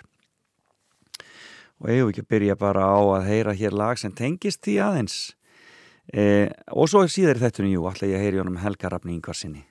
og 1.81 1.91
eigum 1.91 2.13
ekki 2.13 2.23
að 2.23 2.31
byrja 2.31 2.57
bara 2.61 2.85
á 2.87 3.01
að 3.17 3.27
heyra 3.27 3.57
hér 3.59 3.75
lag 3.75 3.99
sem 3.99 4.15
tengist 4.15 4.63
því 4.63 4.77
aðeins? 4.85 5.19
E, 6.15 6.47
og 6.71 6.91
svo 6.91 7.03
er 7.03 7.11
síðar 7.11 7.43
þetta 7.43 7.67
nýju 7.67 7.89
alltaf 7.91 8.11
ég 8.11 8.23
heyri 8.23 8.39
honum 8.39 8.61
Helga 8.63 8.93
Rafni 8.93 9.17
Ingvarsinni 9.17 9.65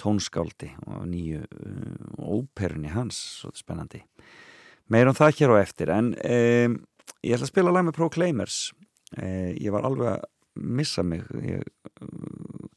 tónskáldi 0.00 0.70
og 0.86 1.06
nýju 1.10 1.42
uh, 1.42 2.36
óperunni 2.36 2.92
hans, 2.92 3.18
svo 3.40 3.52
spennandi. 3.56 4.02
Meirum 4.92 5.16
það 5.16 5.38
hér 5.40 5.54
á 5.54 5.56
eftir 5.58 5.90
en 5.90 6.12
e, 6.22 6.36
Ég 7.22 7.36
ætla 7.36 7.46
að 7.46 7.52
spila 7.52 7.74
lag 7.74 7.86
með 7.86 7.96
Proclaimers 7.98 8.58
eh, 9.18 9.52
ég 9.58 9.72
var 9.74 9.86
alveg 9.88 10.12
að 10.14 10.26
missa 10.56 11.04
mig. 11.04 11.26
Ég 11.44 11.62
uh, 12.00 12.68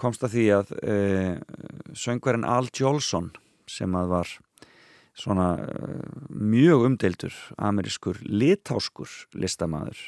komst 0.00 0.24
að 0.24 0.34
því 0.34 0.46
að 0.56 0.72
eh, 0.84 1.34
söngverðin 1.96 2.48
Al 2.48 2.68
Jolson 2.76 3.30
sem 3.68 3.94
að 3.96 4.10
var 4.12 4.34
svona 5.16 5.48
uh, 5.64 6.26
mjög 6.28 6.86
umdeildur 6.90 7.36
amerískur 7.56 8.20
litáskur 8.28 9.08
listamæður 9.32 10.02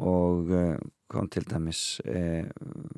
og 0.00 0.52
uh, 0.52 0.80
kom 1.10 1.28
til 1.30 1.46
dæmis 1.48 2.00
eh, 2.06 2.46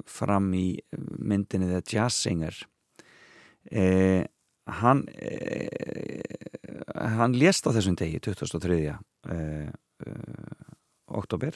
fram 0.07 0.51
í 0.57 0.77
myndinni 1.19 1.71
The 1.71 1.81
Jazz 1.81 2.21
Singer. 2.27 2.59
Eh, 3.71 4.25
hann 4.67 5.07
hann 6.95 7.35
lést 7.39 7.67
á 7.67 7.71
þessum 7.75 7.97
degi 7.99 8.21
2003. 8.23 8.79
Uh, 9.31 9.69
uh, 10.07 10.71
oktober 11.13 11.55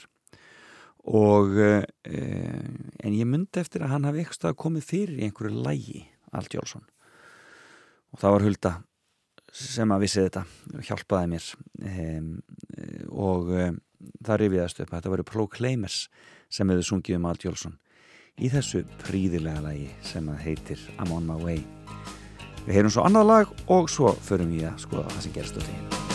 og 1.07 1.55
uh, 1.59 1.83
en 2.07 3.15
ég 3.15 3.27
myndi 3.29 3.63
eftir 3.63 3.85
að 3.85 3.95
hann 3.95 4.07
hafi 4.09 4.23
eitthvað 4.23 4.59
komið 4.59 4.87
fyrir 4.87 5.17
í 5.19 5.27
einhverju 5.27 5.65
lægi 5.65 6.03
Allt 6.37 6.55
Jólsson 6.55 6.85
og 8.13 8.21
það 8.21 8.37
var 8.37 8.47
Hulda 8.47 8.73
sem 9.57 9.95
að 9.95 10.05
vissi 10.05 10.23
þetta 10.27 10.45
hjálpaði 10.85 11.31
mér 11.33 11.47
og 13.09 13.51
það 14.27 14.41
rifiðast 14.43 14.83
upp 14.83 14.91
að 14.91 14.99
þetta 14.99 15.15
voru 15.15 15.27
Proclaimers 15.31 15.99
sem 16.53 16.69
hefðu 16.69 16.87
sungið 16.91 17.19
um 17.21 17.31
Allt 17.31 17.47
Jólsson 17.47 17.79
í 18.37 18.53
þessu 18.53 18.85
príðilega 19.07 19.65
lægi 19.71 19.89
sem 20.05 20.29
að 20.29 20.45
heitir 20.45 20.87
I'm 20.99 21.15
on 21.17 21.31
my 21.31 21.41
way 21.41 21.65
Við 22.67 22.81
heyrum 22.81 22.91
svo 22.91 23.07
annað 23.07 23.29
lag 23.31 23.47
og 23.71 23.87
svo 23.91 24.17
förum 24.27 24.51
við 24.51 24.67
að 24.73 24.83
skoða 24.83 25.07
það 25.13 25.23
sem 25.29 25.39
gerst 25.39 25.55
á 25.55 25.61
teginu. 25.63 26.07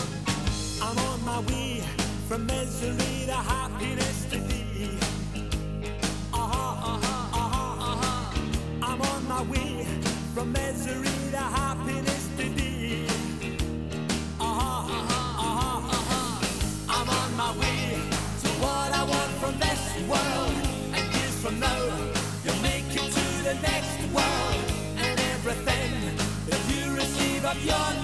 your 27.64 28.01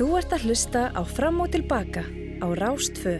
Þú 0.00 0.14
ert 0.16 0.30
að 0.32 0.44
hlusta 0.48 0.82
á 0.96 1.02
Fram 1.04 1.42
og 1.44 1.50
Tilbaka 1.52 2.00
á 2.40 2.48
Rástfö. 2.56 3.18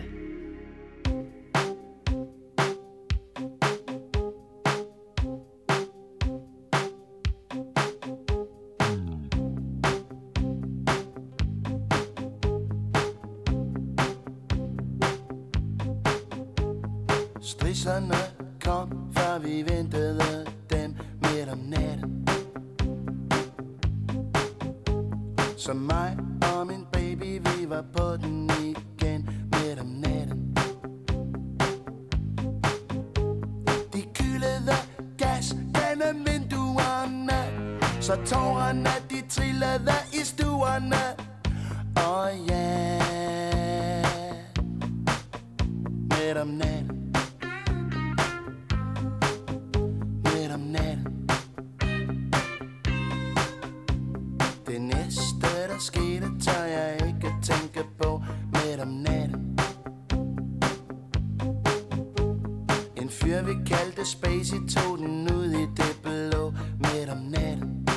En 63.11 63.15
fyr 63.15 63.43
vi 63.43 63.55
kaldte 63.67 64.05
Spacey 64.05 64.57
tog 64.69 64.99
den 64.99 65.33
ud 65.35 65.45
i 65.45 65.67
det 65.77 65.97
blå 66.03 66.53
Midt 66.79 67.09
om 67.11 67.19
natten. 67.19 67.89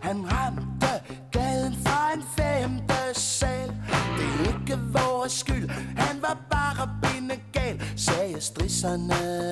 Han 0.00 0.32
ramte 0.32 0.92
gaden 1.32 1.74
fra 1.84 2.12
en 2.14 2.22
femte 2.36 3.20
sal 3.20 3.68
Det 4.18 4.26
er 4.26 4.58
ikke 4.58 4.78
vores 4.92 5.32
skyld. 5.32 5.68
Han 5.96 6.22
var 6.22 6.38
bare 6.50 6.88
bindegal 7.02 7.82
Sagde 7.96 8.40
strisserne. 8.40 9.49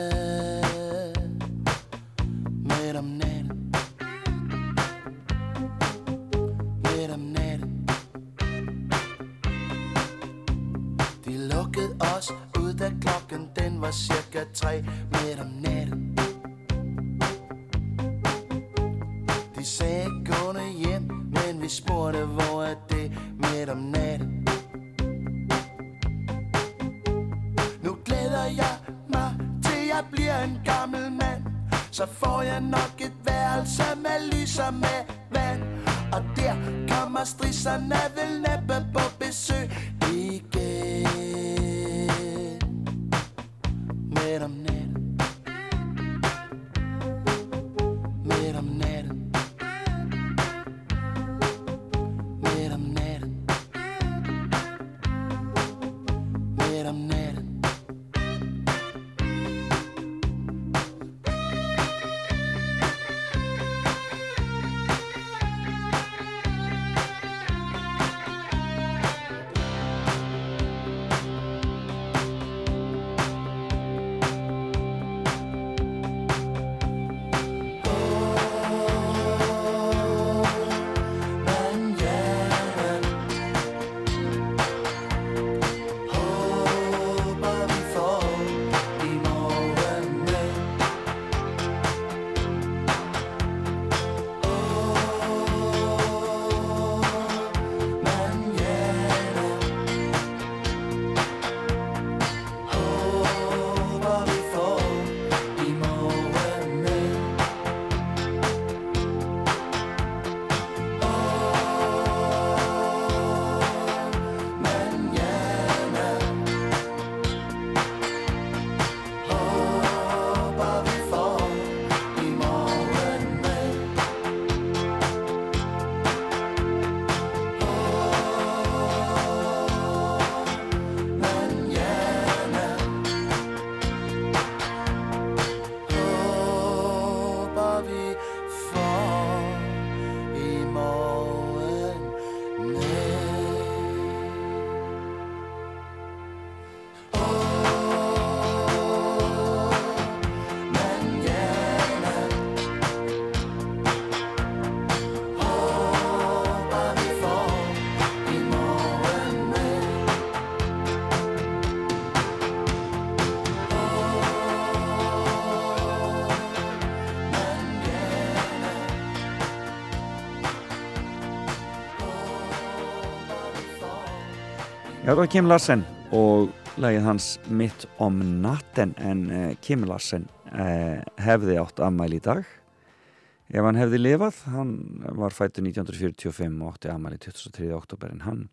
Já, 175.09 175.15
það 175.15 175.21
var 175.23 175.29
Kim 175.33 175.47
Larsen 175.49 175.83
og 176.13 176.51
lagið 176.85 177.07
hans 177.07 177.27
Mitt 177.49 177.87
om 178.05 178.19
natten 178.43 178.91
en 179.01 179.23
uh, 179.33 179.55
Kim 179.65 179.87
Larsen 179.89 180.27
uh, 180.53 181.01
hefði 181.25 181.55
átt 181.57 181.81
ammæli 181.81 182.19
í 182.19 182.25
dag 182.27 182.43
ef 182.45 183.65
hann 183.65 183.81
hefði 183.81 184.03
lifað 184.03 184.43
hann 184.53 184.75
var 185.17 185.33
fættur 185.33 185.65
1945 185.65 186.61
og 186.61 186.75
átti 186.75 186.93
ammæli 186.93 187.17
23. 187.25 187.71
oktober 187.79 188.13
en 188.13 188.27
hann 188.27 188.45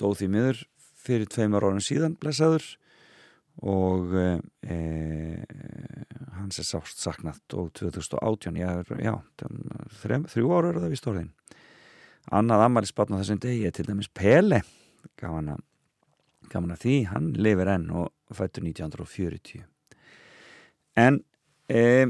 dóð 0.00 0.22
því 0.22 0.30
miður 0.38 0.64
fyrir 1.04 1.28
tveimur 1.28 1.68
árun 1.68 1.84
síðan 1.84 2.16
blessaður 2.24 2.64
og 3.60 4.16
uh, 4.16 4.40
uh, 4.40 5.38
hans 6.40 6.64
er 6.64 6.70
sást 6.72 7.04
saknað 7.04 7.44
og 7.52 7.68
2018 7.84 8.62
já, 8.64 8.78
já 8.96 9.14
þrjú 10.08 10.56
ára 10.56 10.72
er 10.72 10.82
það 10.86 10.90
við 10.96 11.04
stórðin 11.04 11.32
annað 12.32 12.70
ammælisbarn 12.70 13.12
á 13.12 13.20
þessum 13.20 13.44
degi 13.44 13.68
er 13.68 13.76
til 13.76 13.90
dæmis 13.92 14.08
Pele 14.08 14.64
gaman 15.20 15.54
að, 15.56 15.60
gaman 16.52 16.74
að 16.76 16.86
því 16.86 16.96
hann 17.12 17.28
lifir 17.38 17.70
enn 17.74 17.90
og 17.94 18.10
fættur 18.34 18.66
1940 18.66 19.64
en 21.00 21.20
e, 21.70 22.06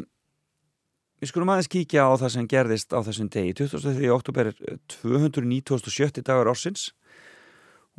við 1.21 1.33
skulum 1.33 1.53
aðeins 1.53 1.71
kíkja 1.73 2.07
á 2.09 2.13
það 2.21 2.35
sem 2.37 2.49
gerðist 2.51 2.95
á 2.97 3.01
þessum 3.05 3.31
degi 3.33 3.55
23. 3.61 4.09
oktober 4.15 4.53
er 4.53 4.79
297. 5.01 6.23
dagar 6.25 6.51
ársins 6.53 6.91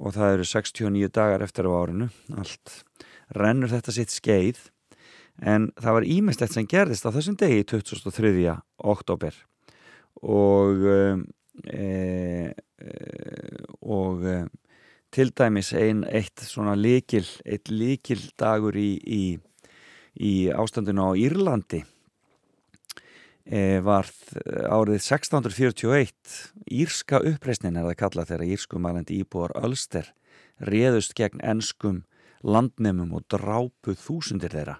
og 0.01 0.15
það 0.15 0.37
eru 0.37 0.47
69 0.49 1.11
dagar 1.13 1.45
eftir 1.45 1.69
á 1.69 1.71
árinu 1.77 2.09
allt 2.33 2.81
rennur 3.37 3.71
þetta 3.71 3.93
sitt 3.95 4.13
skeið 4.13 4.63
en 5.41 5.69
það 5.79 5.97
var 5.97 6.07
ímestlegt 6.15 6.55
sem 6.55 6.67
gerðist 6.69 7.05
á 7.05 7.13
þessum 7.13 7.37
degi 7.39 7.63
23. 7.69 8.57
oktober 8.91 9.37
og 10.21 10.83
e, 10.89 10.99
e, 11.69 12.51
og 13.81 14.25
til 15.11 15.31
dæmis 15.35 15.73
ein, 15.75 16.03
eitt 16.07 16.43
svona 16.45 16.75
líkil 16.79 17.27
eitt 17.45 17.71
líkil 17.71 18.29
dagur 18.39 18.77
í, 18.79 18.95
í, 19.03 19.23
í 20.15 20.33
ástandinu 20.51 21.11
á 21.11 21.11
Írlandi 21.19 21.81
e, 23.45 23.81
var 23.83 24.07
árið 24.71 25.01
1641 25.01 26.39
Írska 26.71 27.19
uppreisnin 27.19 27.79
er 27.79 27.89
það 27.89 27.99
kalla 28.05 28.27
þegar 28.29 28.47
írskumælandi 28.55 29.19
íbúar 29.23 29.55
Ölster 29.59 30.13
réðust 30.61 31.15
gegn 31.17 31.41
enskum 31.43 32.03
landnemum 32.41 33.13
og 33.17 33.25
drápu 33.29 33.95
þúsundir 33.97 34.53
þeirra. 34.53 34.77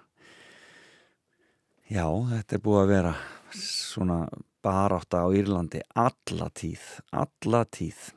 Já, 1.92 2.06
þetta 2.06 2.56
er 2.56 2.64
búið 2.64 2.80
að 2.80 2.90
vera 2.92 3.12
svona 3.58 4.18
barátta 4.62 5.24
á 5.26 5.28
Írlandi 5.34 5.82
alla 5.98 6.48
tíð, 6.54 6.82
alla 7.10 7.64
tíð. 7.66 8.12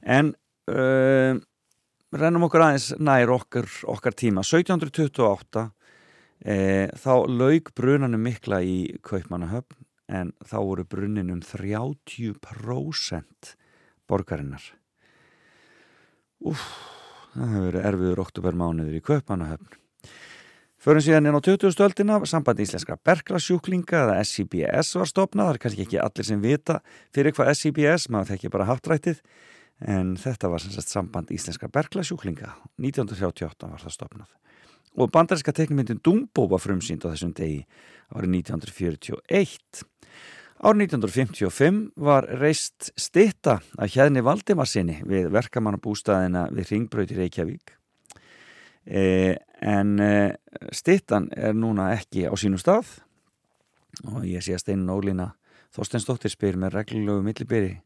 En 0.00 0.34
uh, 0.70 1.34
rennum 2.16 2.46
okkur 2.46 2.66
aðeins 2.66 2.92
nær 3.02 3.34
okkar, 3.34 3.68
okkar 3.90 4.16
tíma 4.16 4.46
1728 4.46 5.68
E, 6.40 6.88
þá 6.96 7.28
laug 7.28 7.68
brunanum 7.76 8.22
mikla 8.24 8.62
í 8.64 8.96
Kaupmannahöfn 9.04 9.84
en 10.10 10.32
þá 10.40 10.56
voru 10.64 10.86
brunin 10.88 11.28
um 11.34 11.42
30% 11.44 13.52
borgarinnar. 14.08 14.64
Úf, 16.40 16.64
það 17.34 17.52
hefur 17.52 17.66
verið 17.68 17.86
erfiður 17.90 18.22
oktobermánuður 18.24 18.96
í 18.96 19.02
Kaupmannahöfn. 19.04 19.76
Förum 20.80 21.04
síðan 21.04 21.28
inn 21.28 21.36
á 21.36 21.44
20. 21.44 21.68
stöldina, 21.76 22.16
samband 22.24 22.56
íslenska 22.64 22.96
berglasjúklinga 23.04 24.06
eða 24.06 24.16
SCBS 24.24 24.96
var 24.96 25.08
stopnað, 25.10 25.44
það 25.44 25.52
er 25.52 25.60
kannski 25.66 25.84
ekki 25.84 26.00
allir 26.00 26.24
sem 26.24 26.40
vita 26.40 26.80
fyrir 27.12 27.36
hvað 27.36 27.52
SCBS, 27.52 28.08
maður 28.08 28.32
þekki 28.32 28.48
bara 28.56 28.70
hattrættið, 28.72 29.20
en 29.80 30.16
þetta 30.20 30.50
var 30.52 30.60
sagt 30.64 30.92
samband 30.92 31.32
íslenska 31.32 31.70
berglasjúklinga, 31.72 32.52
1938 32.80 33.70
var 33.70 33.80
það 33.80 33.96
stopnað 33.96 34.36
og 34.96 35.10
bandarinska 35.12 35.52
teknimyndin 35.54 36.00
Dumbo 36.04 36.46
var 36.50 36.62
frumsýnd 36.62 37.04
á 37.06 37.12
þessum 37.12 37.32
degi 37.36 37.62
árið 38.10 38.34
1941. 38.40 39.84
Árið 40.60 40.82
1955 40.90 41.82
var 41.96 42.26
reist 42.40 42.90
stitta 42.98 43.60
af 43.78 43.92
hérni 43.94 44.24
Valdimarsinni 44.24 45.00
við 45.08 45.30
verkamannabústæðina 45.32 46.48
við 46.52 46.74
Ringbröð 46.74 47.14
í 47.14 47.20
Reykjavík. 47.20 47.76
E, 48.84 49.04
en 49.62 49.98
e, 50.02 50.12
stittan 50.74 51.28
er 51.36 51.54
núna 51.54 51.92
ekki 51.94 52.26
á 52.26 52.34
sínu 52.34 52.58
stað 52.58 52.88
og 54.08 54.24
ég 54.24 54.42
sé 54.42 54.56
að 54.56 54.64
Steinin 54.64 54.90
Ólína 54.90 55.34
Þorsteinsdóttir 55.76 56.32
spyr 56.32 56.56
með 56.58 56.80
reglulegu 56.80 57.22
millibyrji 57.22 57.76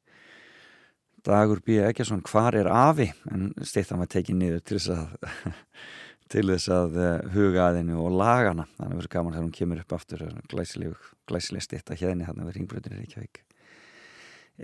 Dagur 1.24 1.60
B. 1.64 1.78
Eggersson, 1.80 2.20
hvar 2.28 2.56
er 2.58 2.68
afi? 2.68 3.06
En 3.32 3.52
stittan 3.64 4.02
var 4.02 4.10
tekið 4.12 4.36
niður 4.36 4.64
til 4.68 4.76
þess 4.76 4.90
að 4.92 5.62
til 6.34 6.44
þess 6.48 6.70
að 6.72 6.98
huga 7.34 7.68
að 7.68 7.80
henni 7.80 7.96
og 8.00 8.14
lagana 8.18 8.66
þannig 8.76 8.92
að 8.92 8.98
verður 8.98 9.12
gaman 9.12 9.34
þegar 9.34 9.44
hún 9.44 9.56
kemur 9.58 9.82
upp 9.82 9.96
aftur 9.96 10.24
glæsileg 10.50 11.64
stitta 11.64 11.98
hérna 11.98 12.28
hérna 12.28 12.46
við 12.48 12.58
ringbröðinni 12.58 13.02
Reykjavík 13.02 13.42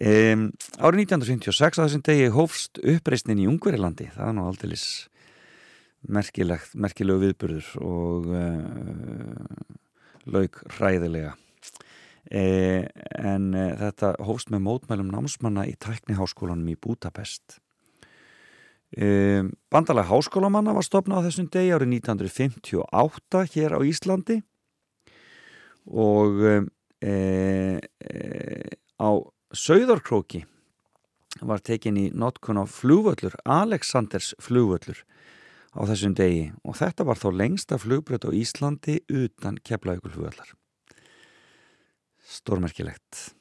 um, 0.08 0.46
Árið 0.80 1.04
1956 1.04 1.78
á 1.78 1.84
þessum 1.84 2.04
degi 2.08 2.30
hófst 2.34 2.80
uppreisnin 2.80 3.42
í 3.44 3.48
Ungverilandi 3.50 4.08
það 4.14 4.32
er 4.32 4.36
nú 4.38 4.48
aldrei 4.48 4.74
merkilegt, 6.08 6.74
merkilegu 6.74 7.26
viðburður 7.26 7.70
og 7.84 8.32
uh, 8.32 9.78
laug 10.32 10.60
hræðilega 10.78 11.34
uh, 11.36 11.49
en 12.30 13.50
uh, 13.56 13.72
þetta 13.80 14.14
hófst 14.26 14.52
með 14.52 14.66
mótmælum 14.66 15.08
námsmanna 15.14 15.64
í 15.70 15.74
tækniháskólanum 15.80 16.68
í 16.70 16.76
Budapest 16.76 17.60
Um, 18.96 19.52
Bandalag 19.70 20.08
háskólamanna 20.10 20.72
var 20.74 20.82
stopnað 20.82 21.22
á 21.22 21.26
þessum 21.28 21.46
degi 21.46 21.70
árið 21.70 21.92
1958 22.00 23.42
hér 23.54 23.76
á 23.78 23.80
Íslandi. 23.86 24.40
Og 25.86 26.42
e, 26.42 26.56
e, 26.98 28.16
á 28.98 29.10
Söðarkróki 29.54 30.42
var 31.38 31.62
tekin 31.62 32.02
í 32.02 32.10
notkun 32.10 32.58
á 32.58 32.66
flugvöllur, 32.66 33.38
Aleksanders 33.46 34.34
flugvöllur 34.42 35.06
á 35.70 35.86
þessum 35.86 36.18
degi. 36.18 36.50
Og 36.66 36.74
þetta 36.82 37.06
var 37.06 37.18
þá 37.22 37.30
lengsta 37.30 37.78
flugbröð 37.78 38.26
á 38.26 38.30
Íslandi 38.34 38.98
utan 39.06 39.62
keflaugulfugvallar 39.62 40.50
Stórmerkilegt 42.30 43.34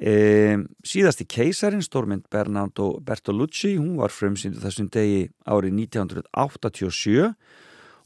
E, 0.00 0.56
síðasti 0.86 1.26
keisarin, 1.28 1.82
stórmynd 1.84 2.24
Bernardo 2.32 2.94
Bertolucci, 3.04 3.74
hún 3.76 3.98
var 3.98 4.14
frumsýndu 4.14 4.62
þessum 4.62 4.86
degi 4.88 5.26
árið 5.44 5.74
1987 5.76 7.26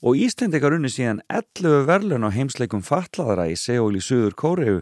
og 0.04 0.18
Íslendikar 0.18 0.74
unni 0.74 0.90
síðan 0.90 1.20
11 1.30 1.84
verðlun 1.86 2.26
á 2.26 2.34
heimsleikum 2.34 2.82
fatlaðara 2.82 3.46
í 3.52 3.54
Seúl 3.54 3.94
í 3.94 4.02
Suður 4.02 4.34
Kóriðu 4.34 4.80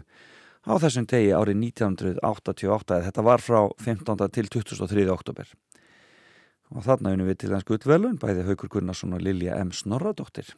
á 0.65 0.73
þessum 0.81 1.05
degi 1.11 1.35
árið 1.37 1.61
1988 1.67 2.99
þetta 3.05 3.27
var 3.29 3.45
frá 3.45 3.61
15. 3.83 4.25
til 4.33 4.49
23. 4.57 5.05
oktober 5.13 5.53
og 6.73 6.81
þarna 6.87 7.13
unni 7.13 7.29
við 7.29 7.43
til 7.43 7.53
þess 7.53 7.69
gullverðlun 7.69 8.17
bæði 8.17 8.47
Haugur 8.49 8.73
Gunnarsson 8.73 9.13
og 9.13 9.21
Lilja 9.21 9.61
M. 9.61 9.69
Snorradóttir 9.69 10.49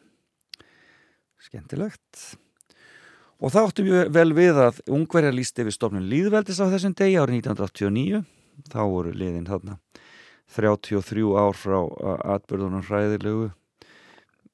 skemmtilegt 1.41 2.37
Og 3.43 3.51
það 3.51 3.67
áttum 3.67 3.89
við 3.89 4.13
vel 4.15 4.29
við 4.35 4.61
að 4.63 4.79
ungverja 4.95 5.33
lísti 5.35 5.65
við 5.67 5.75
stofnun 5.75 6.07
líðveldis 6.11 6.61
á 6.63 6.71
þessum 6.71 6.95
degi 6.95 7.17
árið 7.19 7.41
1989. 7.41 8.21
Þá 8.71 8.81
voru 8.87 9.11
liðin 9.11 9.49
þarna 9.49 9.79
33 10.55 11.25
ár 11.35 11.57
frá 11.57 11.79
atbyrðunum 12.35 12.85
hræðilegu 12.85 13.49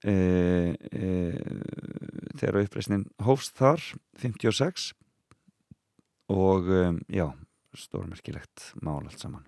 e, 0.01 0.15
e, 0.89 1.11
þegar 2.39 2.61
uppreysnin 2.63 3.05
hófst 3.21 3.53
þar 3.59 3.83
56 4.23 4.91
og 6.31 6.71
e, 6.71 6.83
já, 7.13 7.27
stórmerkilegt 7.77 8.71
mál 8.81 9.03
allt 9.03 9.21
saman. 9.21 9.45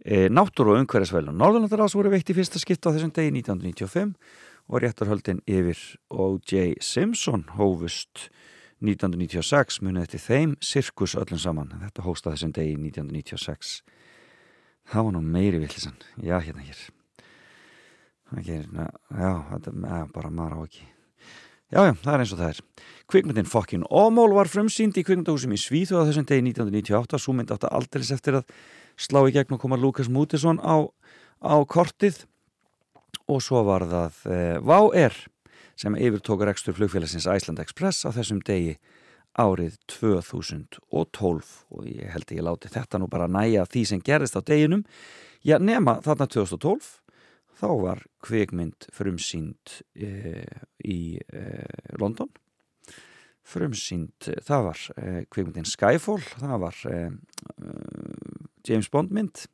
E, 0.00 0.28
náttúru 0.30 0.72
og 0.72 0.84
umhverjasvelun 0.84 1.36
Norðurlandarás 1.36 1.96
voru 1.98 2.12
veitt 2.14 2.30
í 2.30 2.36
fyrsta 2.36 2.62
skipt 2.62 2.86
á 2.86 2.94
þessum 2.94 3.12
degi 3.12 3.34
1995 3.42 4.14
og 4.66 4.82
réttarhöldin 4.82 5.42
yfir 5.46 5.78
O.J. 6.10 6.76
Simpson 6.82 7.46
hófust 7.56 8.28
1996 8.82 9.80
munið 9.82 10.08
eftir 10.08 10.24
þeim 10.24 10.56
sirkus 10.60 11.14
öllum 11.16 11.40
saman. 11.40 11.72
Þetta 11.84 12.04
hósta 12.04 12.34
þessum 12.34 12.52
degi 12.56 12.74
1996 12.76 13.80
það 14.90 15.08
var 15.08 15.16
nú 15.16 15.22
meiri 15.24 15.62
villisann 15.62 15.98
já 16.22 16.38
hérna 16.38 16.64
hér. 16.64 16.82
Það 18.26 18.46
gerir, 18.46 18.68
já, 19.14 19.32
þetta 19.52 19.72
er 19.72 20.12
bara 20.14 20.30
maður 20.34 20.58
á 20.58 20.60
ekki. 20.66 20.86
Já, 21.66 21.80
já, 21.82 21.92
það 21.98 22.12
er 22.12 22.22
eins 22.22 22.32
og 22.34 22.40
það 22.40 22.50
er. 22.52 22.60
Kvikmyndin 23.10 23.50
Fokkin 23.50 23.86
Ómól 23.90 24.34
var 24.36 24.50
frumsýnd 24.50 24.98
í 24.98 25.02
kvikmyndahúsum 25.06 25.54
í 25.54 25.58
Svíþjóða 25.58 26.10
þessum 26.10 26.26
degi 26.28 26.44
1998 26.52 27.20
svo 27.22 27.34
myndi 27.34 27.54
átt 27.54 27.66
að 27.66 27.74
aldrei 27.78 28.06
eftir 28.14 28.38
að 28.38 28.52
slá 28.98 29.20
í 29.26 29.34
gegn 29.34 29.56
og 29.56 29.62
koma 29.62 29.78
Lukas 29.78 30.10
Mútisson 30.10 30.60
á, 30.62 30.86
á 31.42 31.54
kortið 31.66 32.22
og 33.26 33.42
svo 33.42 33.62
var 33.66 33.86
það 33.90 34.20
eh, 34.30 34.58
Vá 34.62 34.78
er 34.96 35.16
sem 35.76 35.96
yfirtók 35.98 36.44
rekstur 36.46 36.76
flugfélagsins 36.76 37.26
Iceland 37.28 37.60
Express 37.60 38.06
á 38.06 38.10
þessum 38.14 38.40
degi 38.46 38.76
árið 39.36 39.76
2012 39.92 41.50
og 41.68 41.88
ég 41.88 42.12
held 42.14 42.30
að 42.30 42.38
ég 42.38 42.46
láti 42.46 42.70
þetta 42.72 43.00
nú 43.00 43.08
bara 43.12 43.28
næja 43.28 43.66
því 43.68 43.82
sem 43.90 44.00
gerist 44.04 44.38
á 44.38 44.40
deginum. 44.40 44.86
Já 45.44 45.58
nema 45.60 45.98
þarna 46.04 46.28
2012 46.32 46.88
þá 47.60 47.68
var 47.82 48.02
kvikmynd 48.24 48.88
frumsýnd 48.96 49.78
e, 49.92 50.44
í 50.84 51.18
e, 51.20 51.42
London. 52.00 52.30
Frumsýnd, 53.46 54.30
það 54.42 54.64
var 54.70 54.86
e, 54.96 55.10
kvikmyndin 55.30 55.68
Skyfall, 55.68 56.24
það 56.40 56.56
var 56.64 56.80
James 58.66 58.88
Bond 58.90 59.12
mynd 59.14 59.44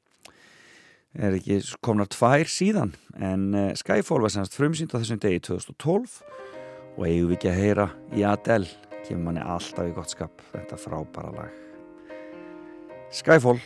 er 1.18 1.36
ekki 1.36 1.58
komnar 1.84 2.08
tvær 2.12 2.48
síðan 2.48 2.94
en 3.20 3.50
uh, 3.52 3.66
Skyfall 3.76 4.24
var 4.24 4.32
semst 4.32 4.56
frumsýnd 4.56 4.94
á 4.94 5.00
þessum 5.00 5.20
degi 5.22 5.42
2012 5.48 6.16
og 6.96 7.04
eigum 7.08 7.30
við 7.30 7.36
ekki 7.36 7.52
að 7.52 7.60
heyra 7.60 7.86
í 8.16 8.24
Adele. 8.28 8.70
Kemur 9.02 9.28
manni 9.28 9.42
alltaf 9.42 9.88
í 9.88 9.94
gott 9.96 10.12
skap 10.12 10.42
þetta 10.52 10.78
frábæra 10.78 11.32
lag. 11.34 11.54
Skyfall 13.12 13.58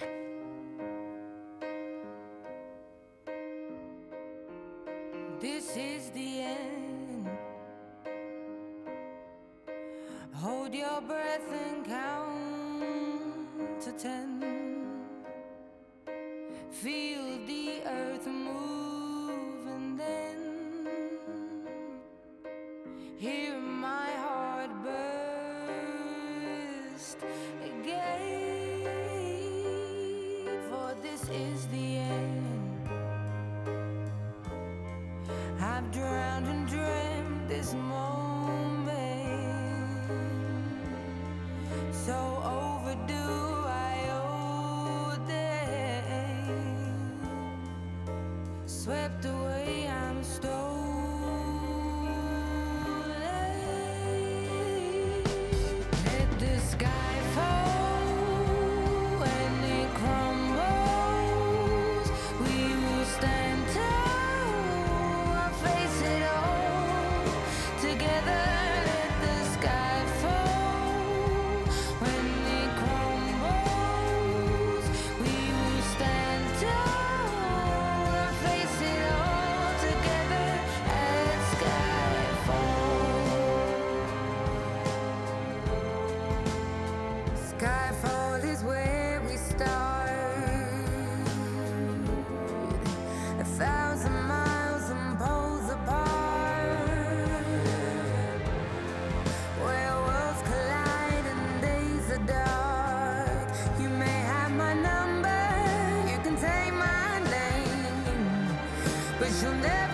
you'll 109.42 109.52
never 109.56 109.85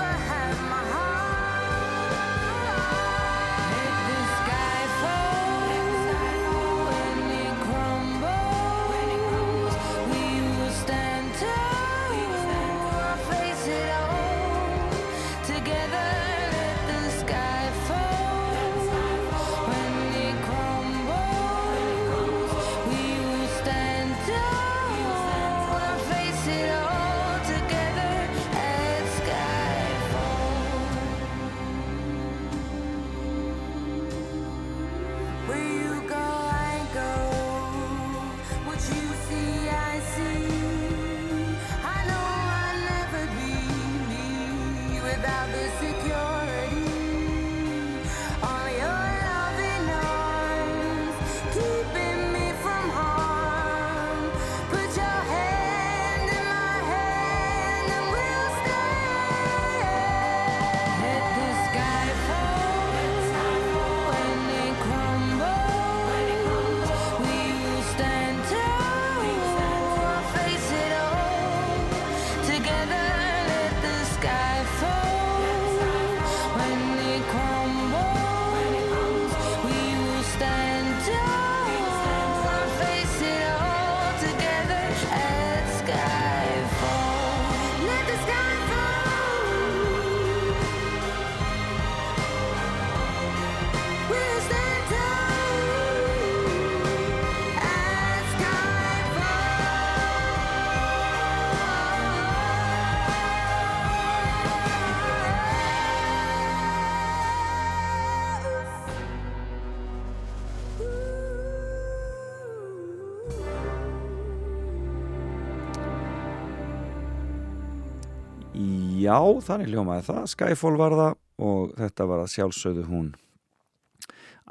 Já, 119.12 119.20
þannig 119.44 119.68
ljómaði 119.68 120.04
það, 120.06 120.26
Skyfall 120.32 120.76
var 120.80 120.94
það 120.96 121.16
og 121.44 121.72
þetta 121.76 122.04
var 122.08 122.20
að 122.22 122.30
sjálfsögðu 122.32 122.84
hún 122.88 123.08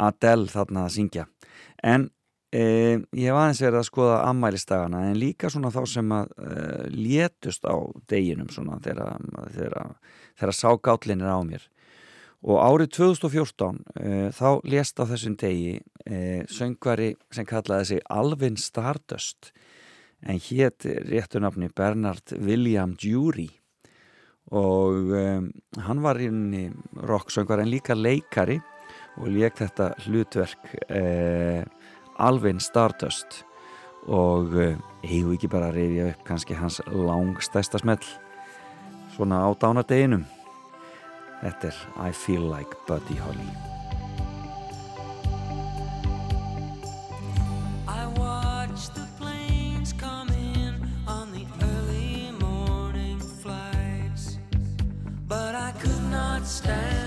Adele 0.02 0.50
þarna 0.52 0.84
að 0.86 0.94
syngja. 0.96 1.24
En 1.82 2.04
eh, 2.54 3.02
ég 3.18 3.34
var 3.34 3.48
aðeins 3.48 3.62
verið 3.64 3.80
að 3.80 3.88
skoða 3.88 4.20
ammælistagana 4.28 5.02
en 5.10 5.18
líka 5.18 5.50
svona 5.50 5.72
þá 5.74 5.80
sem 5.90 6.14
að 6.14 6.34
eh, 6.46 6.84
létust 6.94 7.66
á 7.66 7.76
deginum 8.12 8.52
svona 8.54 8.78
þegar 8.84 10.54
ságátlinir 10.60 11.32
á 11.32 11.42
mér. 11.42 11.66
Og 12.46 12.62
árið 12.62 12.94
2014 13.00 13.82
eh, 14.02 14.30
þá 14.38 14.62
lést 14.70 15.02
á 15.02 15.06
þessum 15.10 15.38
degi 15.42 15.80
e, 16.06 16.20
söngvari 16.50 17.16
sem 17.34 17.46
kallaði 17.50 17.90
sig 17.96 18.06
Alvin 18.10 18.58
Stardust 18.58 19.52
en 20.22 20.38
hétt 20.38 20.86
réttu 21.10 21.42
nafni 21.42 21.70
Bernard 21.74 22.34
William 22.38 22.94
Jury 22.98 23.50
og 24.52 25.14
um, 25.16 25.48
hann 25.80 26.04
var 26.04 26.20
í 26.20 26.28
rauninni 26.28 26.66
rocksöngar 27.08 27.64
en 27.64 27.72
líka 27.72 27.96
leikari 27.96 28.60
og 29.20 29.32
leik 29.32 29.60
þetta 29.60 29.92
hlutverk 30.06 30.76
eh, 30.90 31.64
Alvin 32.20 32.60
Stardust. 32.64 33.46
Og 34.12 34.56
eh, 34.58 34.78
hefur 35.06 35.36
ekki 35.36 35.52
bara 35.52 35.70
að 35.72 35.80
reyðja 35.80 36.12
upp 36.12 36.24
kannski 36.28 36.58
hans 36.58 36.82
langstæsta 36.90 37.82
smell 37.82 38.02
svona 39.16 39.44
á 39.46 39.50
dánadeginum 39.62 40.26
Þetta 41.42 41.72
er 41.72 42.10
I 42.10 42.14
Feel 42.14 42.46
Like 42.52 42.84
Buddy 42.88 43.18
Holly. 43.18 43.71
stand. 56.52 57.01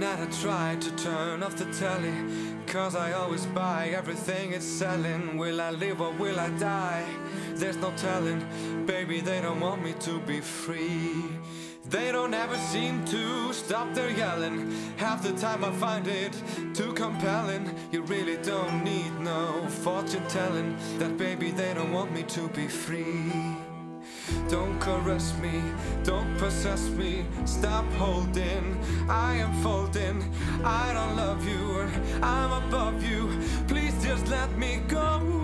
Night 0.00 0.18
I 0.18 0.26
try 0.42 0.76
to 0.80 0.90
turn 0.96 1.42
off 1.42 1.56
the 1.56 1.66
telly 1.74 2.14
Cause 2.66 2.94
I 2.94 3.12
always 3.12 3.46
buy 3.46 3.88
everything 3.88 4.52
it's 4.52 4.64
selling. 4.64 5.36
Will 5.36 5.60
I 5.60 5.70
live 5.70 6.00
or 6.00 6.12
will 6.12 6.38
I 6.38 6.50
die? 6.50 7.04
There's 7.54 7.76
no 7.76 7.92
telling. 7.96 8.40
Baby, 8.86 9.20
they 9.20 9.40
don't 9.40 9.58
want 9.58 9.82
me 9.82 9.92
to 10.00 10.20
be 10.20 10.40
free. 10.40 11.24
They 11.88 12.12
don't 12.12 12.32
ever 12.32 12.56
seem 12.56 13.04
to 13.06 13.52
stop 13.52 13.92
their 13.92 14.10
yelling. 14.10 14.72
Half 14.98 15.24
the 15.24 15.32
time 15.32 15.64
I 15.64 15.72
find 15.72 16.06
it 16.06 16.32
too 16.74 16.92
compelling. 16.92 17.74
You 17.90 18.02
really 18.02 18.36
don't 18.36 18.84
need 18.84 19.12
no 19.18 19.66
fortune 19.68 20.26
telling 20.28 20.76
That 20.98 21.18
baby, 21.18 21.50
they 21.50 21.74
don't 21.74 21.92
want 21.92 22.12
me 22.12 22.22
to 22.22 22.48
be 22.48 22.68
free 22.68 23.69
don't 24.50 24.80
caress 24.80 25.32
me, 25.38 25.62
don't 26.02 26.36
possess 26.36 26.88
me, 26.90 27.24
stop 27.44 27.84
holding. 27.92 28.76
I 29.08 29.34
am 29.36 29.52
folding, 29.62 30.34
I 30.64 30.92
don't 30.92 31.16
love 31.16 31.46
you, 31.46 31.88
I'm 32.20 32.64
above 32.64 33.02
you. 33.04 33.30
Please 33.68 33.94
just 34.02 34.26
let 34.28 34.50
me 34.58 34.82
go. 34.88 35.39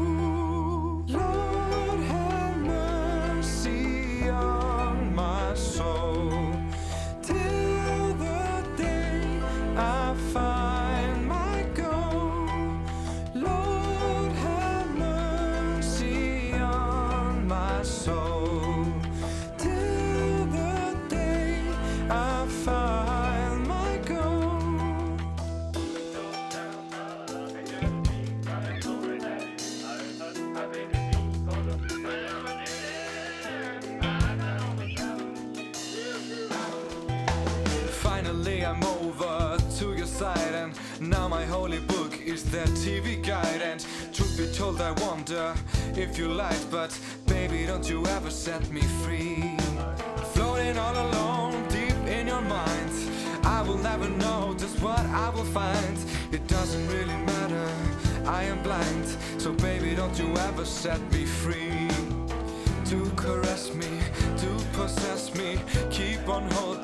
Told, 44.57 44.81
I 44.81 44.93
wonder 44.93 45.55
if 45.97 46.17
you 46.17 46.29
lied, 46.29 46.65
but 46.71 46.99
baby, 47.27 47.67
don't 47.67 47.87
you 47.87 48.07
ever 48.07 48.31
set 48.31 48.71
me 48.71 48.81
free. 49.05 49.55
Floating 50.33 50.79
all 50.79 50.97
alone, 50.97 51.69
deep 51.69 51.99
in 52.07 52.27
your 52.29 52.41
mind, 52.41 52.91
I 53.45 53.61
will 53.61 53.77
never 53.77 54.09
know 54.09 54.55
just 54.59 54.81
what 54.81 55.05
I 55.25 55.29
will 55.29 55.45
find. 55.45 55.99
It 56.33 56.47
doesn't 56.49 56.89
really 56.89 57.19
matter, 57.33 57.71
I 58.25 58.45
am 58.45 58.63
blind, 58.63 59.07
so 59.37 59.53
baby, 59.53 59.95
don't 59.95 60.19
you 60.19 60.35
ever 60.49 60.65
set 60.65 61.01
me 61.13 61.27
free 61.27 61.91
to 62.87 63.11
caress 63.17 63.75
me, 63.75 64.01
to 64.39 64.51
possess 64.73 65.35
me. 65.35 65.59
Keep 65.91 66.29
on 66.29 66.51
holding, 66.53 66.76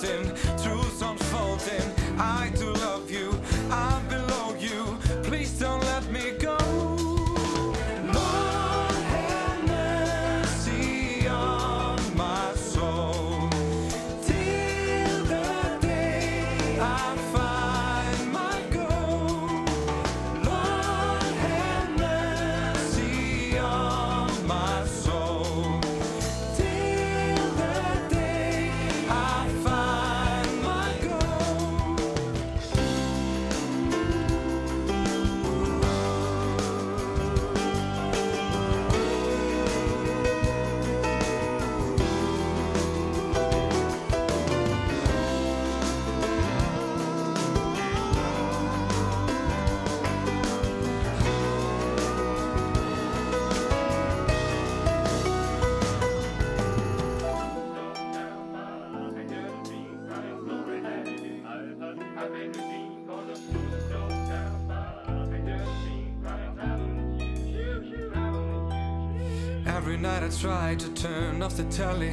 the 71.62 71.76
telly. 71.76 72.12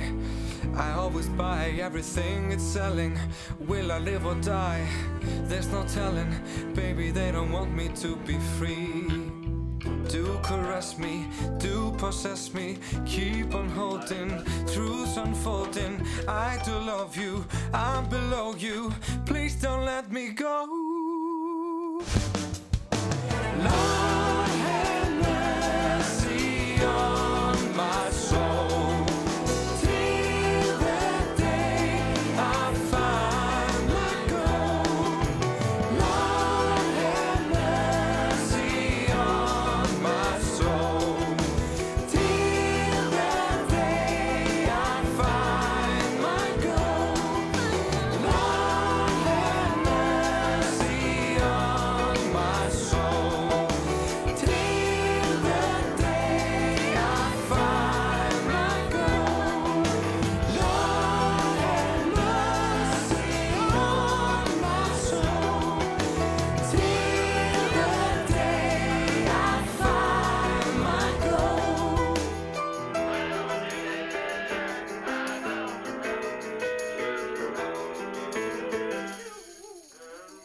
I 0.76 0.92
always 0.92 1.28
buy 1.30 1.74
everything 1.82 2.52
it's 2.52 2.64
selling. 2.64 3.18
Will 3.60 3.92
I 3.92 4.00
live 4.00 4.26
or 4.26 4.36
die? 4.36 4.88
There's 5.44 5.68
no 5.72 5.84
telling. 5.86 6.32
Baby, 6.74 7.12
they 7.12 7.32
don't 7.32 7.52
want 7.52 7.74
me 7.74 7.90
to 8.02 8.16
be 8.28 8.38
free. 8.58 9.08
Do 10.10 10.40
caress 10.44 10.98
me, 10.98 11.28
do 11.60 11.94
possess 11.98 12.54
me, 12.54 12.78
keep 13.06 13.54
on 13.56 13.70
holding, 13.70 14.30
truths 14.74 15.18
unfolding. 15.18 16.02
I 16.28 16.60
do 16.66 16.74
love 16.74 17.16
you, 17.16 17.46
I'm 17.74 18.10
below 18.10 18.56
you. 18.56 18.92
Please 19.26 19.56
don't 19.56 19.86
let 19.86 20.12
me 20.12 20.30
go. 20.30 20.89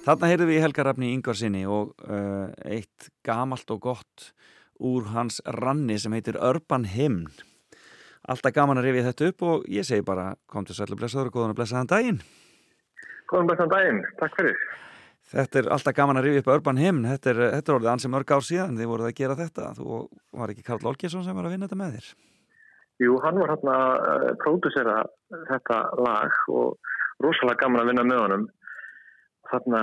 Þarna 0.05 0.29
heyrðum 0.29 0.51
við 0.51 0.59
í 0.59 0.61
Helga 0.61 0.85
Rafni 0.85 1.11
Ingvarsinni 1.15 1.63
og 1.65 1.95
uh, 2.05 2.51
eitt 2.69 3.07
gamalt 3.25 3.71
og 3.73 3.79
gott 3.87 4.25
úr 4.85 5.07
hans 5.15 5.39
ranni 5.57 5.97
sem 5.97 6.13
heitir 6.13 6.37
Urban 6.37 6.83
Hymn. 6.93 7.23
Alltaf 8.29 8.53
gaman 8.53 8.83
að 8.83 8.91
rifja 8.91 9.07
þetta 9.07 9.29
upp 9.31 9.45
og 9.49 9.63
ég 9.73 9.87
segi 9.89 10.05
bara 10.05 10.35
kom 10.45 10.67
til 10.69 10.77
sællu 10.77 10.99
blessaður 11.01 11.31
og 11.31 11.39
góðan 11.39 11.55
að 11.55 11.61
blessaðan 11.63 11.89
daginn. 11.89 12.19
Góðan 13.33 13.49
blessaðan 13.49 13.73
daginn, 13.73 14.01
takk 14.21 14.37
fyrir. 14.37 14.61
Þetta 15.33 15.61
er 15.63 15.71
alltaf 15.73 15.97
gaman 15.97 16.21
að 16.21 16.29
rifja 16.29 16.43
upp 16.45 16.51
Urban 16.53 16.83
Hymn. 16.83 17.07
Þetta 17.09 17.31
er, 17.33 17.41
þetta 17.55 17.73
er 17.73 17.79
orðið 17.79 17.93
ansi 17.95 18.11
mörg 18.13 18.35
ár 18.37 18.45
síðan 18.45 18.77
þið 18.77 18.91
voruð 18.91 19.09
að 19.09 19.17
gera 19.23 19.37
þetta. 19.39 19.71
Þú 19.79 20.03
var 20.37 20.53
ekki 20.53 20.67
Karl 20.67 20.91
Olgesson 20.91 21.25
sem 21.25 21.39
var 21.39 21.49
að 21.49 21.57
vinna 21.57 21.71
þetta 21.71 21.81
með 21.81 21.97
þér. 21.97 22.11
Jú, 23.07 23.17
hann 23.25 23.41
var 23.41 23.55
hérna 23.55 23.79
að 24.13 24.27
pródusera 24.45 24.99
þetta 25.49 25.81
lag 26.05 26.37
og 26.53 26.93
rosalega 27.25 27.65
gaman 27.65 27.87
að 27.87 27.91
vinna 27.95 28.07
með 28.11 28.23
honum. 28.27 28.47
Þarna 29.51 29.83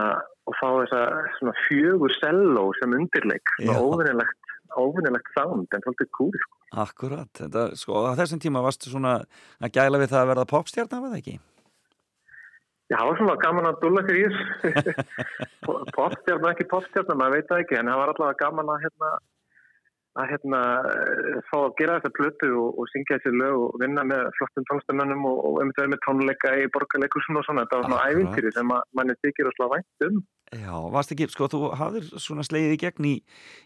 og 0.49 0.57
fá 0.57 0.67
þessa 0.81 1.01
svona 1.37 1.53
fjögur 1.67 2.15
selló 2.17 2.65
sem 2.79 2.95
undirleik, 2.97 3.53
óvinnilegt, 3.69 4.55
óvinnilegt 4.73 5.31
sound 5.35 5.77
en 5.77 5.85
svolítið 5.85 6.11
kúl. 6.17 6.33
Sko. 6.33 6.57
Akkurat. 6.81 7.29
Þetta, 7.35 7.67
sko, 7.79 8.03
á 8.07 8.17
þessum 8.19 8.41
tíma 8.41 8.63
varstu 8.63 8.91
svona 8.91 9.19
að 9.59 9.73
gæla 9.77 10.01
við 10.01 10.13
það 10.13 10.21
að 10.21 10.29
verða 10.31 10.51
popstjarnar, 10.51 11.03
var 11.03 11.13
það 11.13 11.21
ekki? 11.21 11.37
Já, 12.91 12.97
það 12.97 13.07
var 13.07 13.19
svona 13.21 13.35
gaman 13.39 13.67
að 13.69 13.81
dúlla 13.83 14.01
sér 14.07 14.17
í 14.19 14.23
þess. 14.27 15.11
popstjarn, 15.97 16.47
ekki 16.51 16.67
popstjarn, 16.71 17.13
maður 17.19 17.37
veit 17.37 17.51
það 17.51 17.63
ekki, 17.63 17.77
en 17.79 17.91
það 17.91 18.01
var 18.01 18.13
allavega 18.13 18.39
gaman 18.41 18.71
að 18.73 18.85
hérna, 18.85 19.11
að 20.19 20.27
hérna, 20.33 20.59
fá 21.47 21.55
að 21.61 21.75
gera 21.79 21.97
þetta 21.99 22.11
plötu 22.17 22.49
og, 22.59 22.79
og 22.81 22.89
syngja 22.91 23.17
þessi 23.17 23.31
lög 23.39 23.61
og 23.67 23.77
vinna 23.79 24.03
með 24.07 24.25
flottum 24.37 24.65
tónstamönnum 24.67 25.27
og, 25.29 25.37
og 25.47 25.59
einmitt 25.61 25.79
verið 25.79 25.93
með 25.93 26.01
tónleika 26.07 26.51
í 26.59 26.65
borgarleikusum 26.75 27.39
og 27.39 27.45
svona. 27.47 27.63
Þetta 27.63 27.79
var 27.79 27.87
svona 27.87 28.09
ævintýri 28.11 28.51
sem 28.57 28.73
að 28.75 28.83
manni 28.99 29.15
þykir 29.21 29.51
að 29.51 29.55
slá 29.55 29.69
vænt 29.75 30.07
um. 30.09 30.19
Já, 30.51 30.73
varst 30.91 31.13
ekki, 31.15 31.29
sko, 31.31 31.47
þú 31.53 31.61
hafðir 31.79 32.09
svona 32.19 32.43
slegið 32.43 32.75
í 32.75 32.81
gegn 32.81 33.07
í, 33.07 33.13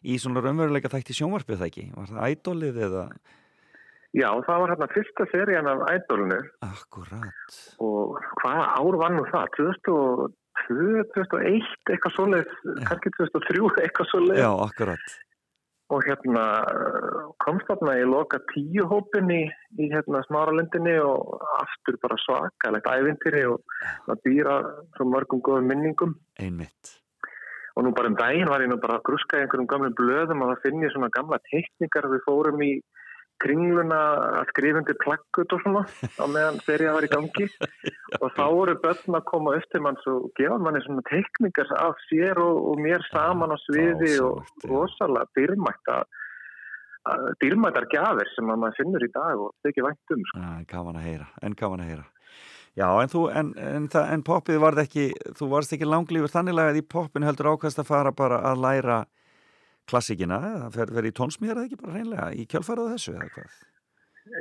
í 0.06 0.20
svona 0.22 0.46
raunveruleika 0.46 0.92
þætti 0.94 1.18
sjónvarpið 1.18 1.64
það 1.64 1.72
ekki? 1.72 1.88
Var 1.96 2.14
það 2.14 2.30
ædolið 2.30 2.80
eða? 2.90 3.08
Já, 4.16 4.30
það 4.46 4.62
var 4.62 4.72
hérna 4.72 4.92
fyrsta 4.94 5.26
serían 5.34 5.68
af 5.68 5.82
ædolinu 5.92 6.38
Akkurat. 6.64 7.56
og 7.84 8.22
hvaða 8.40 8.68
ár 8.78 8.98
var 9.02 9.12
nú 9.12 9.26
það? 9.28 9.50
2002, 9.58 9.98
2001, 11.18 11.74
eitthvað 11.90 12.14
svoleiðis, 12.16 12.54
kannski 12.88 13.12
2003, 13.18 13.66
eitthvað 13.84 14.12
svoleiðis. 14.14 14.46
Já, 14.46 14.52
akkurat. 14.70 15.18
Og 15.94 16.02
hérna 16.08 16.44
komst 17.44 17.68
þarna 17.70 17.96
í 18.02 18.06
loka 18.10 18.40
tíu 18.54 18.88
hópin 18.90 19.30
í, 19.34 19.44
hérna 19.78 20.24
smáralindinni 20.26 20.96
og 21.04 21.36
aftur 21.60 22.00
bara 22.02 22.18
svakalegt 22.24 22.90
ævintýri 22.90 23.46
og 23.52 23.62
það 24.08 24.22
býra 24.26 24.56
svo 24.98 25.10
mörgum 25.12 25.44
góðum 25.46 25.70
minningum 25.70 26.16
Einmitt. 26.42 26.96
og 27.76 27.86
nú 27.86 27.94
bara 27.94 28.10
um 28.10 28.18
daginn 28.18 28.50
var 28.50 28.66
ég 28.66 28.72
nú 28.72 28.80
bara 28.82 28.98
að 28.98 29.06
gruska 29.12 29.38
í 29.38 29.46
einhverjum 29.46 29.70
gamlum 29.70 29.98
blöðum 30.00 30.42
og 30.42 30.54
það 30.54 30.64
finn 30.66 30.86
ég 30.88 30.96
svona 30.96 31.14
gamla 31.14 31.42
teikningar 31.52 32.10
við 32.16 32.26
fórum 32.26 32.66
í 32.66 32.74
kringluna 33.44 34.02
að 34.40 34.52
skrifundi 34.54 34.96
plakkut 35.04 35.56
og 35.56 35.64
svona 35.64 35.84
á 36.22 36.26
meðan 36.32 36.60
serið 36.66 36.94
var 36.96 37.08
í 37.08 37.12
gangi 37.12 37.48
og 38.24 38.28
þá 38.38 38.46
voru 38.56 38.76
börn 38.84 39.20
að 39.20 39.28
koma 39.32 39.56
eftir 39.60 39.84
manns 39.86 40.06
og 40.12 40.30
gefa 40.40 40.60
manni 40.62 40.84
svona 40.86 41.06
teikningar 41.10 41.74
af 41.80 42.00
sér 42.10 42.40
og, 42.42 42.62
og 42.72 42.84
mér 42.86 43.04
saman 43.12 43.56
á 43.56 43.58
sviði 43.68 44.14
og 44.26 44.70
rosalega 44.70 45.28
dýrmætt 45.40 45.94
að 45.96 46.06
að 47.06 47.26
dýrmættar 47.44 47.88
gjafir 47.92 48.30
sem 48.34 48.50
að 48.50 48.62
maður 48.62 48.78
finnur 48.80 49.06
í 49.06 49.12
dag 49.14 49.42
og 49.46 49.54
þykir 49.66 49.88
vænt 49.88 50.14
um 50.16 50.28
sko. 50.30 50.42
Já, 50.42 50.52
gaman 50.72 51.00
að 51.00 51.08
heyra, 51.10 51.28
en 51.46 51.58
gaman 51.60 51.84
að 51.84 51.92
heyra. 51.92 52.06
Já, 52.76 52.88
en 53.00 53.12
þú, 53.12 53.22
en, 53.32 53.52
en, 53.62 53.86
það, 53.92 54.08
en 54.12 54.24
poppið 54.28 54.58
varð 54.60 54.82
ekki, 54.84 55.06
þú 55.38 55.50
varst 55.54 55.76
ekki 55.76 55.88
langlífur 55.88 56.34
þannig 56.34 56.60
að 56.60 56.80
í 56.82 56.88
poppinu 56.92 57.28
heldur 57.30 57.54
ákvæmst 57.54 57.80
að 57.80 57.88
fara 57.88 58.12
bara 58.16 58.42
að 58.50 58.64
læra 58.66 58.98
klassikina, 59.90 60.42
það 60.66 60.76
fer, 60.80 60.92
fer 60.98 61.08
í 61.08 61.14
tónsmíðar 61.20 61.62
eða 61.62 61.70
ekki 61.70 61.82
bara 61.82 61.96
reynlega 61.96 62.28
í 62.34 62.46
kjálfærað 62.52 62.92
þessu 62.96 63.16
eða 63.16 63.32
hvað? 63.36 63.56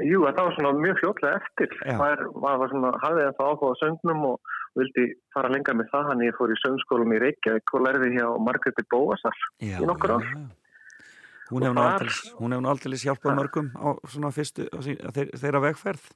Jú, 0.08 0.22
það 0.24 0.38
var 0.40 0.54
svona 0.56 0.72
mjög 0.80 1.00
fljótlega 1.02 1.40
eftir. 1.42 1.74
Maður 2.00 2.22
var 2.62 2.70
svona, 2.72 2.92
hafði 3.02 3.24
það 3.36 3.50
áhuga 3.50 3.68
á 3.68 3.80
söngnum 3.82 4.22
og 4.30 4.52
vildi 4.80 5.04
fara 5.34 5.50
lengra 5.52 5.76
með 5.76 5.90
það. 5.92 6.06
Hann 6.08 6.24
ég 6.24 6.36
fór 6.38 6.54
í 6.54 6.58
söngskólum 6.62 7.12
í 7.12 7.20
Reykjavík 7.20 7.74
og 7.76 7.84
lærði 7.84 8.12
hjá 8.16 8.26
Margreði 8.46 8.84
Bóasar 8.94 9.40
Já, 9.60 9.76
í 9.76 9.88
nokkur 9.88 10.16
ár. 10.16 10.28
Hún 11.50 11.66
hefur 11.68 12.62
nú 12.64 12.70
aldeilis 12.72 13.04
hjálpað 13.04 13.36
mörgum 13.36 13.68
á 13.76 13.92
svona 14.08 14.32
fyrstu, 14.32 14.64
á 14.72 14.80
þeir, 14.80 15.34
þeirra 15.36 15.60
vegferð. 15.68 16.06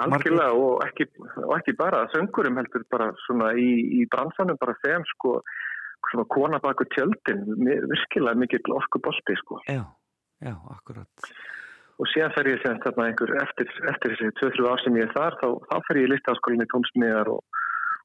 Algjörlega 0.00 0.54
og 0.56 0.84
ekki, 0.86 1.10
og 1.44 1.52
ekki 1.58 1.74
bara 1.76 2.06
söngurum 2.14 2.56
heldur 2.56 2.86
bara 2.88 3.10
svona 3.26 3.50
í, 3.60 3.68
í 4.00 4.06
bransanum 4.08 4.56
bara 4.60 4.78
þeim 4.80 5.04
sko 5.12 5.40
svona 6.10 6.26
kona 6.32 6.60
baku 6.62 6.86
tjöldin, 6.94 7.44
virkilega 7.90 8.38
mikill 8.38 8.76
orkubolti 8.76 9.36
sko. 9.40 9.60
Já, 9.68 9.84
já, 10.40 10.54
akkurat. 10.74 11.32
Og 12.00 12.08
síðan 12.08 12.32
fer 12.32 12.48
ég 12.48 12.62
sem 12.62 12.78
þarna 12.80 13.10
einhver 13.10 13.32
eftir, 13.42 13.72
eftir 13.90 14.14
þessi 14.16 14.30
2-3 14.40 14.68
ár 14.72 14.80
sem 14.80 14.96
ég 14.96 15.08
er 15.08 15.12
þar, 15.12 15.36
þá, 15.42 15.48
þá 15.68 15.74
fer 15.88 16.00
ég 16.00 16.06
í 16.08 16.12
listaháskólinni 16.14 16.64
í 16.64 16.70
tónsmiðar 16.70 17.30
og, 17.34 17.58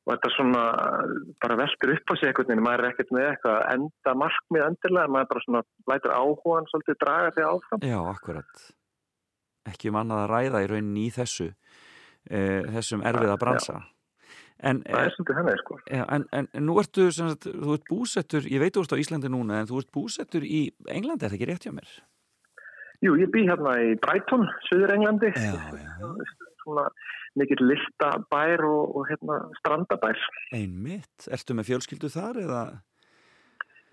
og 0.04 0.12
þetta 0.12 0.32
svona 0.36 0.64
bara 1.46 1.60
veltur 1.62 1.94
upp 1.96 2.12
á 2.12 2.14
sig 2.20 2.30
einhvern 2.30 2.52
veginn, 2.52 2.66
maður 2.66 2.84
er 2.84 2.92
ekkert 2.92 3.14
með 3.16 3.28
eitthvað 3.30 3.60
enda 3.72 4.16
markmið 4.20 4.66
endilega, 4.68 5.14
maður 5.16 5.32
bara 5.32 5.46
svona 5.46 5.64
lætur 5.94 6.16
áhugan 6.18 6.70
svolítið 6.74 7.00
draga 7.06 7.34
sig 7.38 7.48
áfram. 7.48 7.88
Já, 7.88 8.00
akkurat. 8.12 8.68
Ekki 9.72 9.94
um 9.94 10.02
annað 10.02 10.26
að 10.26 10.32
ræða 10.34 10.66
í 10.66 10.72
rauninni 10.74 11.08
í 11.08 11.16
þessu, 11.16 11.52
e, 12.28 12.40
þessum 12.76 13.08
erfiða 13.08 13.40
bransa. 13.42 13.80
En, 14.64 14.82
Það 14.88 15.02
er 15.02 15.14
svolítið 15.16 15.40
henni, 15.42 15.54
sko. 15.60 15.78
En, 15.92 16.26
en, 16.32 16.48
en 16.56 16.64
nú 16.64 16.78
ertu, 16.80 17.10
sagt, 17.12 17.48
þú 17.52 17.76
ert 17.76 17.90
búsettur, 17.90 18.46
ég 18.48 18.62
veit 18.64 18.78
ert 18.80 18.96
á 18.96 19.02
Íslandi 19.02 19.32
núna, 19.32 19.60
en 19.62 19.70
þú 19.70 19.82
ert 19.82 19.92
búsettur 19.94 20.46
í 20.48 20.70
Englandi, 20.88 21.26
er 21.26 21.34
það 21.34 21.38
ekki 21.38 21.50
rétt 21.50 21.68
hjá 21.68 21.74
mér? 21.76 21.92
Jú, 23.04 23.18
ég 23.20 23.30
bý 23.34 23.44
hérna 23.50 23.76
í 23.84 23.94
Brighton, 24.02 24.48
Suður 24.70 24.96
Englandi. 24.96 25.34
Já, 25.36 25.60
já. 25.76 26.08
Svona 26.64 26.88
mikill 27.38 27.68
listabær 27.68 28.64
og, 28.66 28.96
og 28.96 29.10
hérna 29.12 29.42
strandabær. 29.60 30.22
Einmitt. 30.56 31.28
Ertu 31.36 31.58
með 31.58 31.74
fjölskyldu 31.74 32.10
þar 32.14 32.40
eða? 32.46 32.62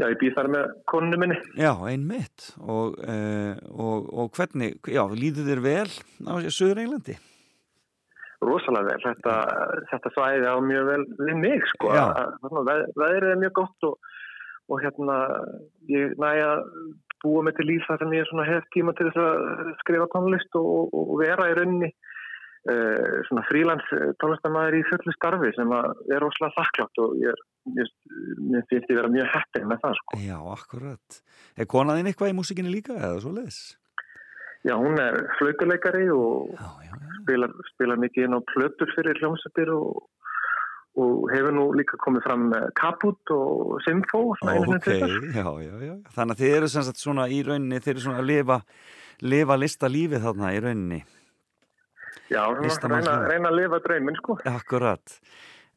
Já, 0.00 0.06
ég 0.06 0.16
bý 0.22 0.30
þar 0.32 0.48
með 0.54 0.70
konunni 0.88 1.18
minni. 1.20 1.36
Já, 1.58 1.74
einmitt. 1.90 2.52
Og, 2.62 2.96
uh, 3.02 3.58
og, 3.74 4.08
og 4.14 4.32
hvernig, 4.38 4.78
já, 4.88 5.02
líður 5.10 5.50
þér 5.50 5.64
vel 5.66 5.90
á 6.30 6.32
Suður 6.48 6.84
Englandi? 6.86 7.18
Rosalega 8.42 8.90
vel. 8.90 9.00
Þetta, 9.06 9.36
þetta 9.92 10.12
svæði 10.16 10.50
á 10.50 10.56
mjög 10.64 10.90
vel 10.90 11.02
við 11.20 11.40
mig, 11.40 11.66
sko. 11.74 11.92
Veð, 11.92 12.84
veðrið 12.98 13.30
er 13.30 13.42
mjög 13.42 13.54
gott 13.60 13.88
og, 13.88 14.12
og 14.72 14.84
hérna, 14.84 15.18
ég 15.92 16.16
næja 16.22 16.54
búa 17.22 17.42
mig 17.46 17.54
til 17.58 17.68
líf 17.68 17.84
þar 17.86 18.02
sem 18.02 18.16
ég 18.16 18.32
hef 18.48 18.64
tíma 18.74 18.94
til 18.98 19.08
þess 19.08 19.20
að 19.22 19.74
skrifa 19.82 20.08
tónlist 20.14 20.58
og, 20.58 20.90
og 20.90 21.12
vera 21.20 21.46
í 21.50 21.54
rauninni 21.58 21.90
uh, 21.92 23.20
svona 23.28 23.44
frílands 23.46 23.92
tónlistamæður 24.22 24.78
í 24.80 24.82
fullu 24.90 25.14
starfi 25.16 25.52
sem 25.58 25.74
að 25.76 25.92
er 26.10 26.24
rosalega 26.24 26.56
þakklátt 26.58 27.02
og 27.04 27.14
ég 27.22 27.44
finnst 27.62 28.90
ég 28.90 28.98
vera 28.98 29.12
mjög 29.12 29.30
heppin 29.36 29.68
með 29.70 29.84
það, 29.84 30.00
sko. 30.00 30.18
Já, 30.24 30.38
akkurat. 30.56 31.22
Er 31.54 31.70
konaðinn 31.70 32.10
eitthvað 32.10 32.34
í 32.34 32.36
músikinni 32.40 32.74
líka 32.74 32.98
eða 32.98 33.22
svo 33.22 33.36
leiðis? 33.36 33.62
Já, 34.64 34.76
hún 34.78 34.94
er 35.02 35.16
flautuleikari 35.38 36.04
og 36.14 36.52
já, 36.54 36.68
já, 36.86 36.90
já. 36.92 37.14
Spilar, 37.22 37.50
spilar 37.74 37.98
mikið 38.02 38.24
inn 38.28 38.36
á 38.38 38.40
plötur 38.52 38.90
fyrir 38.94 39.18
hljómsættir 39.18 39.70
og, 39.74 40.02
og 41.02 41.30
hefur 41.32 41.54
nú 41.56 41.64
líka 41.74 41.98
komið 42.02 42.22
fram 42.26 42.44
Kaput 42.78 43.30
og 43.34 43.80
Simfó. 43.86 44.20
svona 44.38 44.54
einu 44.56 44.66
sinni 44.66 44.76
Ok, 44.78 44.86
tvisvar. 44.86 45.26
já, 45.34 45.46
já, 45.66 45.74
já. 45.88 45.94
Þannig 46.14 46.36
að 46.36 46.42
þið 46.44 46.56
eru 46.58 46.68
sem 46.68 46.82
sagt 46.88 47.02
svona 47.02 47.26
í 47.30 47.40
rauninni, 47.46 47.80
þið 47.82 47.94
eru 47.94 48.04
svona 48.06 48.22
að 48.22 48.28
lifa, 48.30 48.60
lifa 49.22 49.56
lista 49.58 49.90
lífið 49.90 50.22
þarna 50.28 50.52
í 50.54 50.60
rauninni. 50.66 51.00
Já, 52.32 52.42
reyna, 52.54 53.16
reyna 53.28 53.50
að 53.50 53.58
lifa 53.58 53.78
drauminn, 53.84 54.16
sko. 54.20 54.38
Akkurat. 54.48 55.18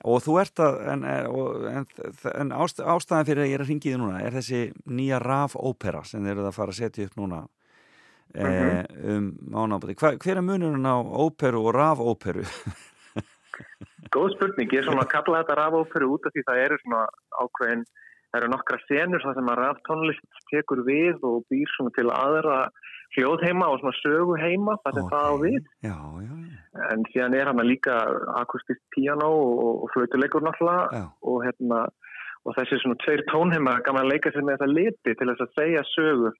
Og 0.06 0.22
þú 0.22 0.36
ert 0.42 0.60
að, 0.62 0.76
en, 0.94 1.04
og- 1.32 1.66
en, 1.72 1.86
en 2.36 2.52
ást, 2.54 2.80
ástæðan 2.84 3.26
fyrir 3.28 3.44
að 3.46 3.50
ég 3.50 3.58
er 3.58 3.64
að 3.66 3.70
ringi 3.72 3.92
þið 3.94 4.00
núna 4.02 4.22
er 4.22 4.36
þessi 4.38 4.60
nýja 4.86 5.20
raf-ópera 5.24 6.04
sem 6.06 6.22
þið 6.22 6.34
eruð 6.36 6.50
að 6.52 6.58
fara 6.60 6.74
að 6.76 6.80
setja 6.84 7.08
upp 7.10 7.16
núna 7.22 7.40
eh, 8.34 8.84
um 9.16 9.30
mánábæti. 9.52 9.98
Hva, 10.00 10.16
hver 10.18 10.42
er 10.42 10.46
munurinn 10.46 10.88
á 10.90 10.96
óperu 10.98 11.68
og 11.68 11.76
raf-óperu? 11.76 12.46
Góð 14.14 14.34
spurning, 14.36 14.72
ég 14.72 14.82
er 14.82 14.88
svona 14.88 15.06
að 15.06 15.14
kalla 15.14 15.44
þetta 15.44 15.60
rafóperu 15.62 16.10
út 16.16 16.28
af 16.28 16.34
því 16.36 16.44
það 16.48 16.64
eru 16.64 16.80
svona 16.82 17.04
ákveðin, 17.42 17.86
það 18.30 18.40
eru 18.40 18.50
nokkra 18.52 18.80
senur 18.86 19.24
þar 19.24 19.38
sem 19.38 19.52
að 19.54 19.62
raftónlist 19.62 20.42
tekur 20.52 20.84
við 20.88 21.24
og 21.28 21.46
býr 21.52 21.72
svona 21.76 21.94
til 21.96 22.08
aðra 22.14 22.60
hljóðheima 23.16 23.70
og 23.72 23.80
svona 23.82 24.00
söguheima 24.02 24.76
þar 24.84 24.98
sem 24.98 25.12
það 25.14 25.28
á 25.32 25.36
við. 25.44 25.60
Já, 25.86 25.98
já, 26.26 26.34
já. 26.34 26.58
En 26.92 27.06
síðan 27.14 27.38
er 27.38 27.52
hann 27.52 27.64
líka 27.64 28.00
akustist 28.42 28.84
piano 28.96 29.30
og, 29.32 29.86
flautuleikur 29.94 30.44
náttúrulega 30.44 31.06
og, 31.24 31.38
hérna, 31.46 31.86
og 32.44 32.58
þessi 32.58 32.82
svona 32.82 33.00
tveir 33.06 33.24
tónheima 33.32 33.78
gaman 33.86 34.04
að 34.04 34.12
leika 34.16 34.34
sér 34.34 34.44
með 34.44 34.60
þessa 34.60 34.74
liti 34.74 35.16
til 35.16 35.30
þess 35.32 35.46
að 35.46 35.56
segja 35.62 35.86
sögu 35.94 36.34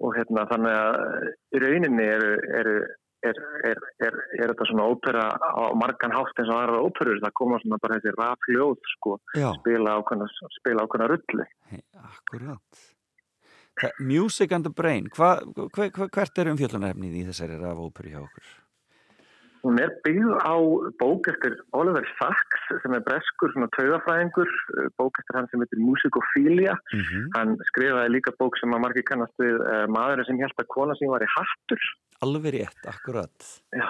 og 0.00 0.16
hérna 0.16 0.46
þannig 0.50 0.80
að 0.80 1.28
í 1.56 1.62
rauninni 1.66 2.08
eru, 2.16 2.32
eru 2.62 2.80
Er, 3.20 3.36
er, 3.68 3.76
er, 4.00 4.14
er 4.40 4.48
þetta 4.48 4.64
svona 4.64 4.86
ópera 4.88 5.26
á 5.36 5.76
margan 5.76 6.14
hátt 6.16 6.38
eins 6.40 6.48
og 6.48 6.56
aðra 6.56 6.78
óperur 6.80 7.18
það 7.20 7.34
koma 7.36 7.58
svona 7.60 7.76
bara 7.82 7.98
þessi 7.98 8.14
rafljóð 8.14 8.88
sko, 8.94 9.16
spila 9.58 9.98
ákveðna 10.86 11.08
rulli 11.10 11.44
Akkurat. 12.00 12.80
Það, 13.76 14.00
music 14.08 14.56
and 14.56 14.64
the 14.64 14.72
Brain, 14.72 15.10
hva, 15.18 15.34
hva, 15.52 15.90
hva, 15.92 16.08
hvert 16.16 16.40
er 16.40 16.50
umfjöllunarefnið 16.54 17.20
í 17.20 17.26
þessari 17.28 17.60
raf-óperu 17.60 18.14
hjá 18.14 18.22
okkur? 18.22 18.48
Hún 19.60 19.76
er 19.82 19.90
byggð 20.04 20.36
á 20.40 20.56
bók 21.00 21.28
eftir 21.28 21.58
Oliver 21.76 22.06
Sacks 22.16 22.68
sem 22.82 22.94
er 22.96 23.02
breskur 23.04 23.52
svona 23.52 23.68
tauðafræðingur, 23.76 24.52
bók 24.96 25.18
eftir 25.20 25.36
hann 25.36 25.48
sem 25.50 25.60
heitir 25.60 25.82
Musicophilia. 25.84 26.76
Mhm. 26.96 27.26
Hann 27.36 27.56
skrifaði 27.68 28.14
líka 28.14 28.32
bók 28.40 28.56
sem 28.60 28.72
að 28.72 28.84
margir 28.86 29.04
kannast 29.10 29.36
við 29.42 29.60
uh, 29.60 29.84
maðurinn 29.92 30.28
sem 30.30 30.40
hjálpa 30.40 30.64
kona 30.72 30.96
sem 30.96 31.12
var 31.12 31.24
í 31.26 31.28
hattur. 31.34 31.90
Alveg 32.20 32.52
rétt, 32.52 32.80
akkurat. 32.88 33.46
Já, 33.72 33.86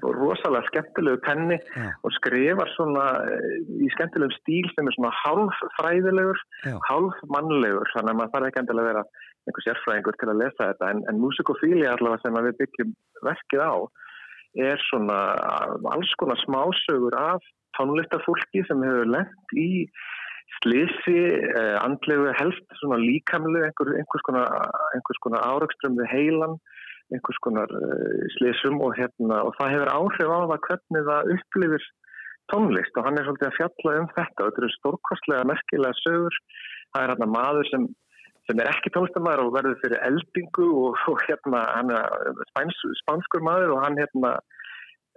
rosalega 0.00 0.64
skemmtilegu 0.70 1.20
penni 1.24 1.58
Já. 1.60 1.90
og 2.00 2.14
skrifar 2.16 2.70
svona 2.72 3.04
eh, 3.28 3.58
í 3.84 3.90
skemmtilegum 3.92 4.32
stíl 4.38 4.70
sem 4.72 4.88
er 4.88 4.96
svona 4.96 5.10
hálf 5.18 5.58
fræðilegur, 5.76 6.40
Já. 6.64 6.78
hálf 6.88 7.18
mannlegur, 7.28 7.90
þannig 7.92 8.14
að 8.14 8.20
maður 8.20 8.32
þarf 8.36 8.48
ekki 8.48 8.62
endilega 8.62 8.86
að 8.86 8.90
vera 8.90 9.04
einhver 9.44 9.66
sérfræðingur 9.66 10.16
til 10.16 10.30
að 10.32 10.40
lesa 10.40 10.70
þetta, 10.70 10.94
en, 10.94 11.04
en 11.12 11.20
Musicophilia 11.20 11.92
allavega 11.92 12.24
sem 12.24 12.40
að 12.40 12.48
við 12.48 12.58
byggjum 12.62 12.96
verkið 13.28 13.66
á 13.68 13.74
er 14.60 14.80
svona 14.88 15.18
alls 15.92 16.12
konar 16.20 16.38
smásögur 16.44 17.16
af 17.18 17.42
tónlistarfólki 17.78 18.62
sem 18.68 18.82
hefur 18.86 19.10
lent 19.10 19.56
í 19.58 19.86
slisi, 20.60 21.18
uh, 21.50 21.76
andlegu 21.82 22.30
helst 22.38 22.78
svona 22.78 23.00
líkamlu, 23.00 23.64
einhver, 23.66 23.90
einhvers 23.98 24.24
konar, 24.26 24.70
konar 25.24 25.46
áraugstrum 25.48 25.98
við 25.98 26.10
heilan, 26.12 26.56
einhvers 27.14 27.40
konar 27.46 27.70
uh, 27.74 28.22
slisum 28.36 28.78
og, 28.84 28.94
hérna, 28.98 29.42
og 29.42 29.56
það 29.58 29.74
hefur 29.74 29.92
áhrif 29.96 30.30
á 30.30 30.38
það 30.52 30.64
hvernig 30.68 31.06
það 31.10 31.34
upplifir 31.36 31.90
tónlist 32.52 32.98
og 32.98 33.06
hann 33.08 33.18
er 33.18 33.26
svolítið 33.26 33.50
að 33.50 33.58
fjalla 33.58 33.98
um 34.00 34.08
þetta. 34.14 34.46
Þetta 34.46 34.62
eru 34.62 34.72
stórkostlega 34.76 35.50
merkilega 35.50 36.00
sögur. 36.02 36.40
Það 36.92 37.02
er 37.02 37.12
hérna 37.14 37.30
maður 37.32 37.70
sem, 37.70 37.86
sem 38.48 38.60
er 38.60 38.70
ekki 38.70 38.92
tónlistamæður 38.94 39.46
og 39.46 39.56
verður 39.56 39.80
fyrir 39.80 40.04
eldingu 40.04 40.68
og, 40.82 41.00
og 41.10 41.24
hérna 41.28 41.64
hann 41.72 41.94
er 41.94 42.44
spæns, 42.52 42.84
spanskur 43.04 43.44
maður 43.46 43.76
og 43.76 43.82
hann 43.86 43.98
hérna 44.00 44.36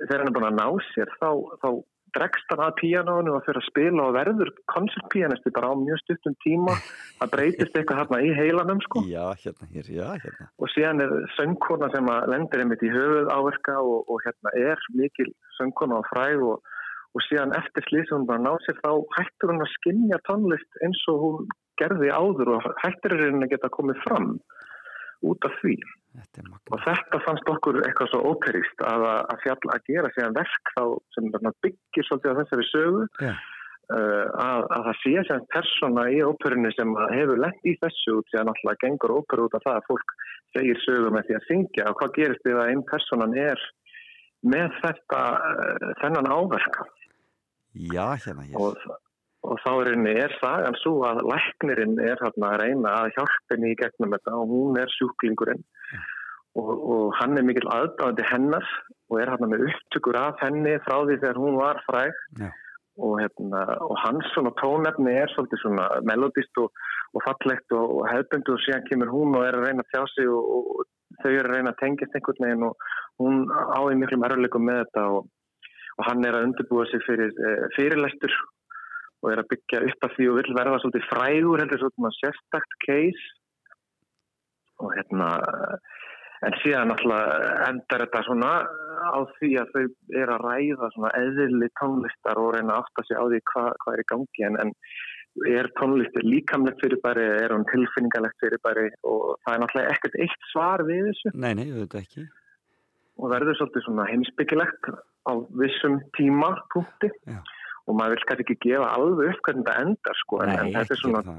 þegar 0.05 0.23
hann 0.23 0.31
er 0.31 0.35
búin 0.37 0.49
að 0.51 0.59
ná 0.61 0.67
sér 0.93 1.11
þá, 1.19 1.29
þá 1.63 1.69
dregst 2.15 2.53
hann 2.53 2.63
að 2.63 2.77
píanónu 2.79 3.33
og 3.35 3.43
fyrir 3.45 3.59
að 3.61 3.67
spila 3.67 4.05
og 4.07 4.15
verður 4.15 4.51
koncertpíanisti 4.71 5.51
bara 5.55 5.71
á 5.71 5.75
mjög 5.77 5.99
stuttum 6.03 6.37
tíma. 6.45 6.75
Það 7.19 7.33
breytist 7.33 7.75
eitthvað 7.75 8.01
hérna 8.01 8.21
í 8.23 8.31
heilanum 8.37 8.81
sko. 8.85 9.03
Já, 9.09 9.25
hérna, 9.43 9.69
hér, 9.73 9.91
já, 9.91 10.07
hérna. 10.23 10.49
Og 10.61 10.71
síðan 10.73 11.03
er 11.03 11.13
söngkona 11.35 11.91
sem 11.93 12.09
að 12.13 12.31
lendir 12.33 12.63
einmitt 12.63 12.85
í 12.85 12.93
höfuð 12.93 13.31
áverka 13.33 13.77
og, 13.83 14.07
og 14.07 14.23
hérna 14.25 14.55
er 14.71 14.89
mikil 14.95 15.29
söngkona 15.59 16.01
og 16.01 16.09
fræð 16.13 16.45
og, 16.53 16.75
og 17.13 17.25
síðan 17.27 17.55
eftir 17.59 17.87
slísum 17.89 18.21
hún 18.21 18.29
bara 18.31 18.45
ná 18.45 18.53
sér 18.65 18.79
þá 18.83 18.91
hættur 19.17 19.53
hún 19.53 19.65
að 19.65 19.73
skinja 19.75 20.21
tónlist 20.29 20.83
eins 20.85 21.03
og 21.11 21.23
hún 21.25 21.55
gerði 21.81 22.11
áður 22.13 22.55
og 22.57 22.69
hættur 22.83 23.15
er 23.17 23.27
henni 23.27 23.47
að 23.47 23.55
geta 23.55 23.73
komið 23.73 24.01
fram 24.05 24.33
út 25.25 25.47
af 25.47 25.55
því. 25.61 25.75
Þetta 26.17 26.45
og 26.73 26.81
þetta 26.81 27.19
fannst 27.25 27.51
okkur 27.51 27.77
eitthvað 27.83 28.09
svo 28.11 28.31
óperíst 28.31 28.81
að, 28.85 29.05
að 29.33 29.43
fjalla 29.43 29.75
að 29.75 29.85
gera 29.91 30.11
síðan 30.15 30.37
verk 30.37 30.73
þá 30.73 30.83
sem 31.13 31.29
byggir 31.65 32.07
svolítið 32.07 32.33
á 32.33 32.39
þessari 32.41 32.67
sögu. 32.71 33.05
Já. 33.21 33.33
uh, 33.93 34.25
að, 34.43 34.65
að 34.75 34.87
það 34.87 34.99
sé 35.03 35.13
sem 35.29 35.47
persóna 35.53 36.05
í 36.13 36.19
óperunni 36.25 36.73
sem 36.75 36.95
hefur 37.13 37.41
lett 37.43 37.69
í 37.69 37.75
þessu 37.83 38.17
út 38.19 38.33
síðan 38.33 38.53
alltaf 38.53 38.81
gengur 38.83 39.15
óperu 39.19 39.47
út 39.47 39.57
af 39.59 39.65
það 39.67 39.81
að 39.81 39.89
fólk 39.91 40.15
segir 40.57 40.81
sögu 40.85 41.13
með 41.13 41.29
því 41.29 41.37
að 41.37 41.49
syngja. 41.51 41.89
Og 41.91 41.99
hvað 42.01 42.15
gerist 42.17 42.49
ef 42.49 42.61
að 42.61 42.71
einn 42.73 42.85
personan 42.89 43.37
er 43.41 43.67
með 44.45 44.79
þetta 44.81 45.23
uh, 45.37 45.91
þennan 46.01 46.31
áverka? 46.33 46.87
Já, 47.77 48.07
hérna, 48.25 48.47
hér 48.47 48.57
og, 48.57 48.97
og 49.47 49.59
þá 49.63 49.71
er 49.79 49.89
er 50.11 50.35
sagan 50.41 50.77
svo 50.81 50.99
að 51.07 51.23
læknirinn 51.31 51.97
er 52.03 52.19
hérna 52.19 52.51
að 52.51 52.61
reyna 52.63 52.93
að 53.01 53.11
hjálpa 53.15 53.55
henni 53.55 53.71
í 53.71 53.79
gegnum 53.79 54.13
þetta 54.15 54.35
og 54.35 54.53
hún 54.53 54.79
er 54.81 54.93
sjúklingurinn. 54.97 55.63
Og, 56.57 56.69
og 56.93 57.03
hann 57.19 57.37
er 57.37 57.45
mikil 57.45 57.67
aðdáðandi 57.69 58.25
hennar 58.31 58.67
og 59.11 59.19
er 59.21 59.31
hérna 59.31 59.49
með 59.51 59.67
upptökur 59.69 60.17
af 60.19 60.41
henni 60.41 60.73
frá 60.87 60.97
því 61.05 61.19
þegar 61.21 61.41
hún 61.43 61.59
var 61.61 61.83
fræg. 61.89 62.23
Já. 62.41 62.49
og, 62.97 63.19
hérna, 63.21 63.59
og 63.85 63.97
hans 64.01 64.25
svona 64.33 64.49
tónefni 64.57 65.11
er 65.13 65.29
svolítið 65.29 65.59
svona 65.61 65.83
melodist 66.09 66.57
og, 66.57 66.71
og 67.13 67.21
fallegt 67.27 67.75
og, 67.77 67.91
og 67.99 68.07
hefðbundu 68.09 68.55
og 68.55 68.63
síðan 68.63 68.87
kemur 68.87 69.11
hún 69.13 69.37
og 69.37 69.45
er 69.45 69.57
að 69.57 69.67
reyna 69.67 69.85
að 69.85 69.91
þjá 69.91 70.13
sig 70.15 70.31
og 70.33 70.79
þau 71.21 71.29
eru 71.29 71.43
að 71.43 71.51
reyna 71.53 71.73
að 71.75 71.81
tengjast 71.83 72.17
einhvern 72.17 72.47
veginn 72.47 72.65
og 72.65 72.87
hún 73.21 73.43
áði 73.77 73.99
miklum 74.01 74.25
erðuleikum 74.25 74.65
með 74.65 74.81
þetta 74.81 75.03
og 75.13 75.29
og 75.97 76.05
hann 76.05 76.25
er 76.27 76.37
að 76.37 76.47
undirbúa 76.49 76.85
sig 76.91 77.01
fyrir 77.07 77.31
uh, 77.33 77.65
fyrirlestur 77.75 78.33
og 79.23 79.31
er 79.33 79.41
að 79.41 79.49
byggja 79.53 79.83
upp 79.89 80.07
af 80.07 80.15
því 80.15 80.29
og 80.31 80.39
vil 80.39 80.57
verða 80.57 80.81
svolítið 80.83 81.07
frægur 81.11 81.63
heldur 81.63 81.83
svona 81.83 82.13
sérstakt 82.19 82.77
case. 82.85 83.29
Og 84.77 84.93
hérna 84.93 85.31
en 86.45 86.55
síðan 86.61 86.91
náttúrulega 86.91 87.67
endar 87.67 88.03
þetta 88.05 88.23
svona 88.27 88.51
á 89.07 89.19
því 89.37 89.51
að 89.61 89.71
þau 89.73 89.83
er 90.21 90.31
að 90.33 90.43
ræða 90.45 90.89
svona 90.93 91.13
eðli 91.17 91.69
tónlistar 91.79 92.41
og 92.41 92.51
reyna 92.55 92.75
að 92.75 92.83
átta 92.83 93.05
sig 93.07 93.17
á 93.17 93.23
því 93.25 93.39
hva, 93.51 93.63
hvað 93.83 93.95
er 93.95 94.03
í 94.03 94.09
gangi. 94.11 94.45
En, 94.47 94.59
en 94.61 94.73
er 95.57 95.69
tónlistir 95.79 96.25
líkamlegt 96.25 96.81
fyrirbæri, 96.83 97.25
er 97.41 97.53
hún 97.53 97.65
tilfinningalegt 97.71 98.37
fyrirbæri? 98.43 98.87
Og 99.09 99.37
það 99.45 99.53
er 99.53 99.63
náttúrulega 99.63 99.95
ekkert 99.95 100.19
eitt 100.25 100.49
svar 100.51 100.85
við 100.87 101.09
þessu. 101.11 101.33
Nei, 101.33 101.53
nei, 101.57 101.67
auðvitað 101.73 102.03
ekki. 102.03 102.25
Og 103.17 103.33
verður 103.33 103.57
svolítið 103.57 103.87
svona 103.87 104.09
heimsbyggilegt 104.11 104.91
á 105.25 105.33
vissum 105.57 106.01
tímapunkti. 106.17 107.09
Já. 107.25 107.41
Og 107.87 107.95
maður 107.95 108.15
vil 108.17 108.25
kannski 108.29 108.45
ekki 108.45 108.57
gefa 108.69 108.87
alveg 108.97 109.33
upp 109.33 109.43
hvernig 109.47 109.65
þetta 109.67 109.81
endar 109.87 110.17
sko 110.21 110.39
Nei, 110.43 110.55
en 110.57 110.71
þetta 110.75 110.93
er 110.97 111.01
svona. 111.01 111.37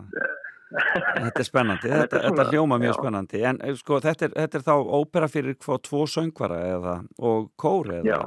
Þetta 0.69 1.41
er 1.41 1.47
spennandi, 1.49 1.89
En 1.89 1.95
þetta, 2.03 2.05
þetta 2.05 2.19
er 2.19 2.25
þetta 2.29 2.35
svona- 2.37 2.51
hljóma 2.53 2.79
mjög 2.83 2.93
já. 2.93 2.99
spennandi 3.01 3.43
en 3.51 3.61
eh, 3.65 3.75
sko 3.81 4.01
þetta 4.05 4.27
er, 4.29 4.35
þetta 4.43 4.59
er 4.61 4.67
þá 4.67 4.75
ópera 5.01 5.29
fyrir 5.33 5.57
hvað 5.65 5.83
tvo 5.89 6.03
söngvara 6.15 6.59
eða 6.75 6.95
og 7.31 7.49
kór 7.57 7.93
eða 8.01 8.05
Já. 8.11 8.19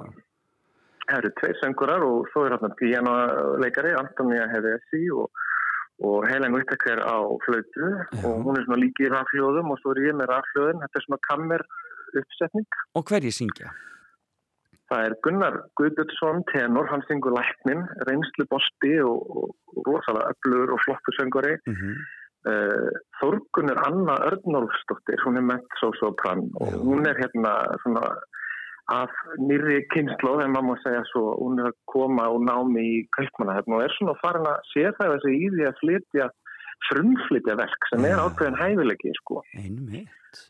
það 1.12 1.18
eru 1.20 1.32
tveir 1.42 1.60
söngurar 1.62 2.06
og 2.08 2.28
svo 2.34 2.46
er 2.48 2.56
hérna 2.56 2.72
pianoleikari 2.80 3.94
Antonia 4.00 4.48
Hevesi 4.50 5.04
og, 5.14 5.30
og 6.08 6.26
Helen 6.32 6.56
Whittaker 6.56 7.02
á 7.06 7.18
flötu 7.46 7.92
og 8.24 8.42
hún 8.48 8.58
er 8.58 8.66
svona 8.66 8.80
líki 8.82 9.06
í 9.06 9.12
rafljóðum 9.14 9.74
og 9.76 9.82
svo 9.84 9.94
er 9.94 10.02
ég 10.10 10.18
með 10.18 10.32
rafljóðin 10.34 10.82
þetta 10.86 10.98
er 11.02 11.06
svona 11.06 11.22
kammer 11.30 11.66
uppsetning 12.18 12.80
og 12.98 13.06
hverji 13.12 13.32
syngja? 13.38 13.70
Það 14.92 15.06
er 15.08 15.14
Gunnar 15.24 15.58
Guðbjörnsson, 15.80 16.42
tenor, 16.52 16.90
hann 16.92 17.04
syngur 17.08 17.36
læknin, 17.38 17.86
reynslu 18.10 18.46
bosti 18.52 18.98
og, 19.08 19.22
og, 19.40 19.54
og 19.72 19.88
rosalega 19.88 20.34
öflugur 20.34 20.74
og 20.76 20.82
flottu 20.84 21.16
söngari. 21.16 21.54
Mm 21.70 21.78
-hmm. 21.80 22.02
uh, 22.52 22.90
Þorgunur 23.22 23.80
Anna 23.88 24.16
Örnólfsdóttir, 24.30 25.24
hún 25.26 25.40
er 25.40 25.48
mezzo-sopran 25.52 26.44
og 26.60 26.74
hún 26.88 27.08
er 27.08 27.16
hérna 27.22 27.54
svona 27.84 28.04
af 28.92 29.14
nýri 29.40 29.78
kynslu, 29.94 30.32
þegar 30.38 30.54
maður 30.54 30.68
má 30.70 30.76
segja 30.84 31.04
svo, 31.12 31.24
hún 31.44 31.60
er 31.62 31.72
að 31.72 31.78
koma 31.94 32.28
og 32.34 32.42
námi 32.50 32.84
í 32.96 33.08
kaupmannahefn 33.16 33.76
og 33.76 33.84
er 33.84 33.94
svona 33.96 34.16
farin 34.24 34.52
að 34.54 34.60
sé 34.74 34.84
það 34.98 35.14
þessi 35.14 35.32
í 35.38 35.50
því 35.54 35.64
að 35.70 35.80
flytja 35.82 36.26
frumflytja 36.90 37.56
verk 37.64 37.88
sem 37.92 38.08
er 38.10 38.24
ákveðin 38.26 38.60
hæfileiki, 38.62 39.14
sko. 39.22 39.44
Einmitt. 39.56 40.42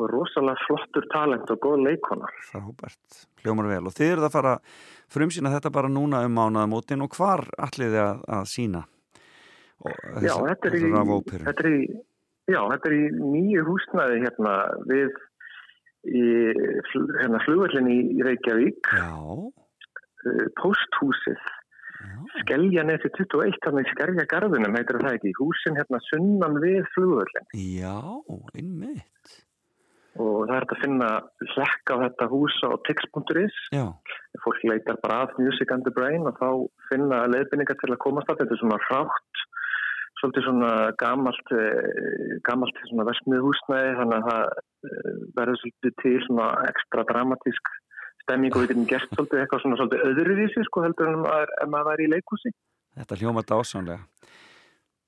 Og 0.00 0.08
rosalega 0.08 0.56
flottur 0.66 1.04
talent 1.12 1.50
og 1.52 1.58
góð 1.60 1.82
leikona. 1.84 2.28
Frábært, 2.48 3.18
hljómar 3.42 3.68
vel. 3.68 3.82
Og 3.90 3.96
þið 3.96 4.14
eruð 4.14 4.28
að 4.28 4.36
fara 4.36 4.54
frumsýna 5.12 5.52
þetta 5.52 5.72
bara 5.74 5.90
núna 5.92 6.22
um 6.26 6.38
mánaðamótin 6.38 7.04
og 7.04 7.12
hvar 7.18 7.44
allir 7.60 7.92
þið 7.92 8.00
að, 8.06 8.22
að 8.38 8.46
sína? 8.54 8.86
Já, 10.22 10.34
þetta 10.46 10.70
er, 10.70 10.76
í, 10.78 10.90
þetta, 11.32 11.52
er 11.52 11.68
í, 11.74 11.82
já, 12.46 12.60
þetta 12.70 12.88
er 12.88 12.94
í 12.96 13.02
nýju 13.18 13.64
húsnaði 13.66 14.20
hérna 14.22 14.52
við 14.88 15.16
í 16.06 16.22
hérna, 17.18 17.42
flugvöldin 17.44 17.90
í 17.90 17.98
Reykjavík. 18.22 18.94
Já. 18.94 19.10
posthúsið 20.60 21.50
Skeljanesi 22.40 23.10
21 23.18 23.58
þannig 23.64 23.88
Skerja 23.92 24.24
garðunum 24.30 24.76
heitir 24.78 24.98
það 25.02 25.16
ekki. 25.18 25.32
Húsin 25.38 25.78
hérna 25.78 26.00
sunnan 26.08 26.58
við 26.62 26.86
flugvöldin 26.94 27.48
Já, 27.58 27.98
einmitt 28.54 29.34
og 30.20 30.48
það 30.48 30.54
er 30.56 30.64
þetta 30.64 30.76
að 30.76 30.82
finna 30.82 31.08
hlekka 31.54 31.94
á 31.96 32.02
þetta 32.02 32.28
hús 32.32 32.56
á 32.66 32.70
tix.is 32.88 33.60
fólk 34.42 34.66
leitar 34.68 34.98
bara 35.04 35.22
að 35.24 35.38
Music 35.40 35.72
and 35.72 35.86
the 35.86 35.94
Brain 35.94 36.26
og 36.28 36.36
þá 36.40 36.48
finna 36.90 37.22
leiðbynningar 37.32 37.78
til 37.80 37.92
að 37.94 38.02
komast 38.04 38.28
að. 38.28 38.42
Þetta 38.42 38.56
er 38.56 38.60
svona 38.60 38.80
frátt 38.88 39.44
svolítið 40.20 40.46
svona 40.46 40.72
gamalt 41.02 41.54
gamalt 42.46 42.82
svona 42.90 43.06
versmið 43.08 43.46
húsnæði 43.46 43.96
þannig 44.00 44.18
að 44.18 44.28
það 44.28 44.44
verður 45.38 45.60
svolítið 45.62 45.96
til 46.02 46.14
svona 46.26 46.50
ekstra 46.68 47.06
dramatísk 47.08 47.72
stemming 48.22 48.54
og 48.54 48.62
við 48.62 48.72
getum 48.74 48.88
gert 48.92 49.16
svolítið 49.16 49.42
eitthvað 49.42 49.64
svona 49.64 49.80
svolítið 49.80 50.06
öðruvísi 50.10 50.66
sko 50.68 50.84
heldur 50.84 51.10
en 51.10 51.26
ef 51.26 51.68
maður 51.72 51.90
væri 51.90 52.06
í 52.06 52.12
leikhúsi. 52.12 52.54
Þetta 53.00 53.18
hljóma 53.22 53.42
dásanlega 53.48 54.02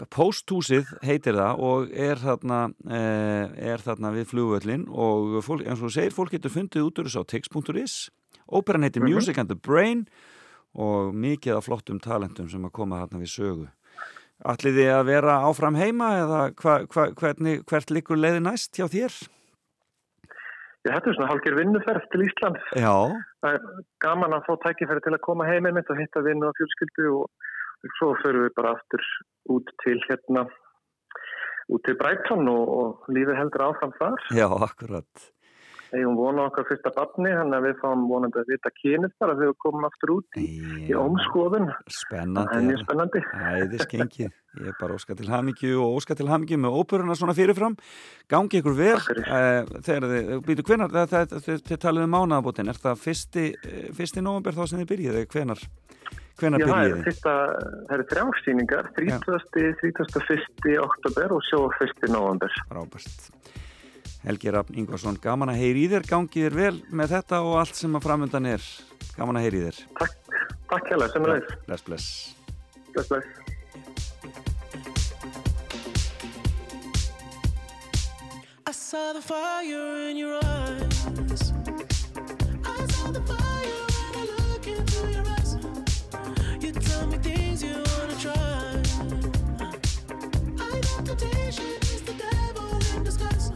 Pósthúsið 0.02 0.88
heitir 1.06 1.36
það 1.38 1.60
og 1.62 1.92
er 1.94 2.18
þarna, 2.18 2.60
er 2.90 3.78
þarna 3.78 4.10
við 4.16 4.26
flugvöllin 4.32 4.88
og 4.90 5.38
fólk, 5.46 5.62
eins 5.62 5.78
og 5.78 5.86
þú 5.86 5.94
segir, 5.94 6.14
fólk 6.16 6.34
getur 6.34 6.50
fundið 6.50 6.88
út 6.88 6.98
úr 6.98 7.06
þessu 7.06 7.22
á 7.22 7.30
tix.is 7.30 7.94
Óperan 8.50 8.82
heitir 8.82 9.02
mm 9.02 9.06
-hmm. 9.06 9.14
Music 9.14 9.38
and 9.38 9.48
the 9.48 9.54
Brain 9.54 10.06
og 10.74 11.14
mikið 11.14 11.56
af 11.56 11.64
flottum 11.64 12.00
talentum 12.00 12.48
sem 12.48 12.64
að 12.64 12.72
koma 12.72 13.06
þarna 13.06 13.22
við 13.22 13.30
sögu 13.30 13.68
Ætlið 14.42 14.74
þið 14.80 14.90
að 14.92 15.06
vera 15.06 15.34
áfram 15.46 15.76
heima 15.78 16.08
eða 16.18 16.40
hva, 16.58 16.74
hva, 16.90 17.06
hvernig, 17.14 17.62
hvert 17.70 17.90
likur 17.90 18.18
leiði 18.18 18.40
næst 18.42 18.74
hjá 18.76 18.88
þér? 18.90 19.14
Já, 20.84 20.90
þetta 20.90 21.08
er 21.08 21.16
svona 21.16 21.28
hálfgerð 21.30 21.60
vinnuferð 21.62 22.08
til 22.12 22.24
Ísland. 22.26 22.58
Já. 22.76 22.96
Það 23.40 23.54
er 23.54 23.84
gaman 24.04 24.34
að 24.36 24.44
fá 24.48 24.52
tækifæri 24.66 25.00
til 25.00 25.14
að 25.14 25.22
koma 25.24 25.46
heim 25.48 25.64
einmitt 25.70 25.88
og 25.88 25.96
hitta 25.96 26.20
vinnu 26.26 26.50
og 26.50 26.58
fjölskyldu 26.58 27.06
og 27.22 27.30
svo 27.98 28.14
förum 28.22 28.46
við 28.46 28.56
bara 28.58 28.74
aftur 28.76 29.04
út 29.54 29.70
til 29.84 29.98
hérna, 30.08 30.46
út 31.72 31.84
til 31.86 31.96
Breitón 32.00 32.48
og, 32.50 32.74
og 32.78 33.12
lífið 33.12 33.40
heldur 33.40 33.68
áfram 33.68 33.94
þar. 34.00 34.28
Já, 34.36 34.48
akkurat. 34.48 35.30
Þegar 35.94 36.14
vona 36.18 36.44
okkar 36.48 36.64
fyrsta 36.66 36.90
barni, 36.90 37.30
þannig 37.30 37.54
að 37.54 37.66
við 37.68 37.74
fáum 37.78 38.06
vonandi 38.10 38.40
að 38.40 38.48
vita 38.50 38.70
kynist 38.80 39.14
þar 39.20 39.32
að 39.34 39.42
við 39.44 39.52
komum 39.62 39.84
aftur 39.86 40.12
út 40.16 40.38
í, 40.40 40.46
í 40.88 40.96
ómskoðun. 40.98 41.68
Spennandi. 41.86 42.50
Það 42.50 42.56
er 42.56 42.66
mjög 42.66 42.80
spennandi. 42.82 43.22
Æði 43.60 43.80
skengið. 43.84 44.32
Ég 44.54 44.70
er 44.72 44.76
bara 44.80 44.96
óska 44.98 45.14
til 45.18 45.28
hamingju 45.30 45.78
og 45.84 46.00
óska 46.00 46.16
til 46.18 46.26
hamingju 46.30 46.58
með 46.64 46.80
óperuna 46.80 47.14
svona 47.18 47.36
fyrirfram. 47.38 47.78
Gangi 48.30 48.58
ykkur 48.58 48.76
vel. 48.78 48.98
Uh, 49.22 49.70
þegar 49.86 50.08
þið, 50.10 50.34
býtu 50.48 50.66
hvenar, 50.66 50.98
þið 51.46 51.78
talið 51.86 52.08
um 52.08 52.14
mánaðabótin, 52.16 52.74
er 52.74 52.82
það 52.82 53.00
fyrsti, 53.04 53.48
fyrsti 53.94 54.24
november 54.24 54.58
þá 54.58 54.64
sem 54.66 54.82
þið 54.82 54.92
byrjiði? 54.94 55.24
Hvenar, 55.30 55.66
Hvena 56.40 56.58
byrjið 56.58 57.04
þið? 57.06 57.18
Það 57.22 57.92
eru 57.94 58.04
þrjásýningar, 58.10 58.88
30. 58.96 59.74
31. 59.84 60.78
oktober 60.82 61.36
og 61.36 61.44
svo 61.46 61.68
1. 61.78 62.08
november. 62.10 62.50
Rábært. 62.74 63.28
Helgi 64.24 64.50
Rafn 64.50 64.78
Ingvarsson, 64.80 65.18
gaman 65.20 65.52
að 65.52 65.60
heyri 65.60 65.84
í 65.84 65.88
þér, 65.92 66.06
gangið 66.08 66.46
þér 66.46 66.54
vel 66.56 66.76
með 66.96 67.14
þetta 67.18 67.42
og 67.44 67.58
allt 67.60 67.76
sem 67.76 67.94
að 67.94 68.06
framöndan 68.08 68.48
er. 68.54 68.68
Gaman 69.18 69.38
að 69.38 69.44
heyri 69.46 69.60
í 69.60 69.64
þér. 69.68 69.80
Takk, 70.00 70.14
takk 70.72 70.92
hella, 70.94 71.10
sem 71.12 71.26
að 71.26 71.34
leið. 71.34 71.50
Bless, 71.68 71.84
bless. 71.86 72.06
Bless, 72.94 73.08
bless. 73.12 73.26
I 78.66 78.72
saw 78.72 79.12
the 79.12 79.20
fire 79.20 80.08
in 80.08 80.16
your 80.16 80.40
eyes 80.42 81.52
I 82.64 82.86
saw 82.86 83.12
the 83.12 83.20
fire 83.28 83.93
Temptation 91.04 91.64
is 91.82 92.02
the 92.02 92.14
devil 92.14 92.96
in 92.96 93.04
disguise. 93.04 93.52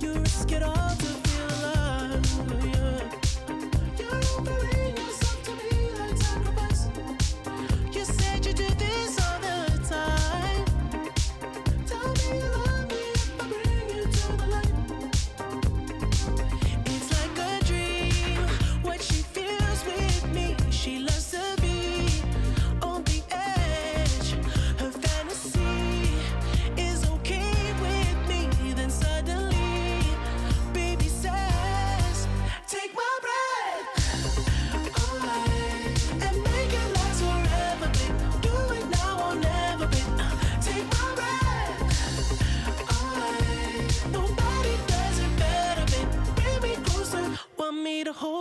You 0.00 0.14
risk 0.20 0.50
it 0.52 0.62
all. 0.62 0.89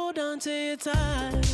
hold 0.10 0.18
on 0.18 0.40
to 0.40 0.50
your 0.50 0.76
time. 0.76 1.49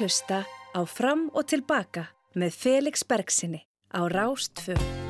að 0.00 0.06
hlusta 0.06 0.38
á 0.72 0.80
Fram 0.88 1.26
og 1.36 1.44
Tilbaka 1.52 2.06
með 2.32 2.56
Felix 2.56 3.04
Bergsinni 3.04 3.66
á 3.92 4.00
Rástfjörn. 4.08 5.09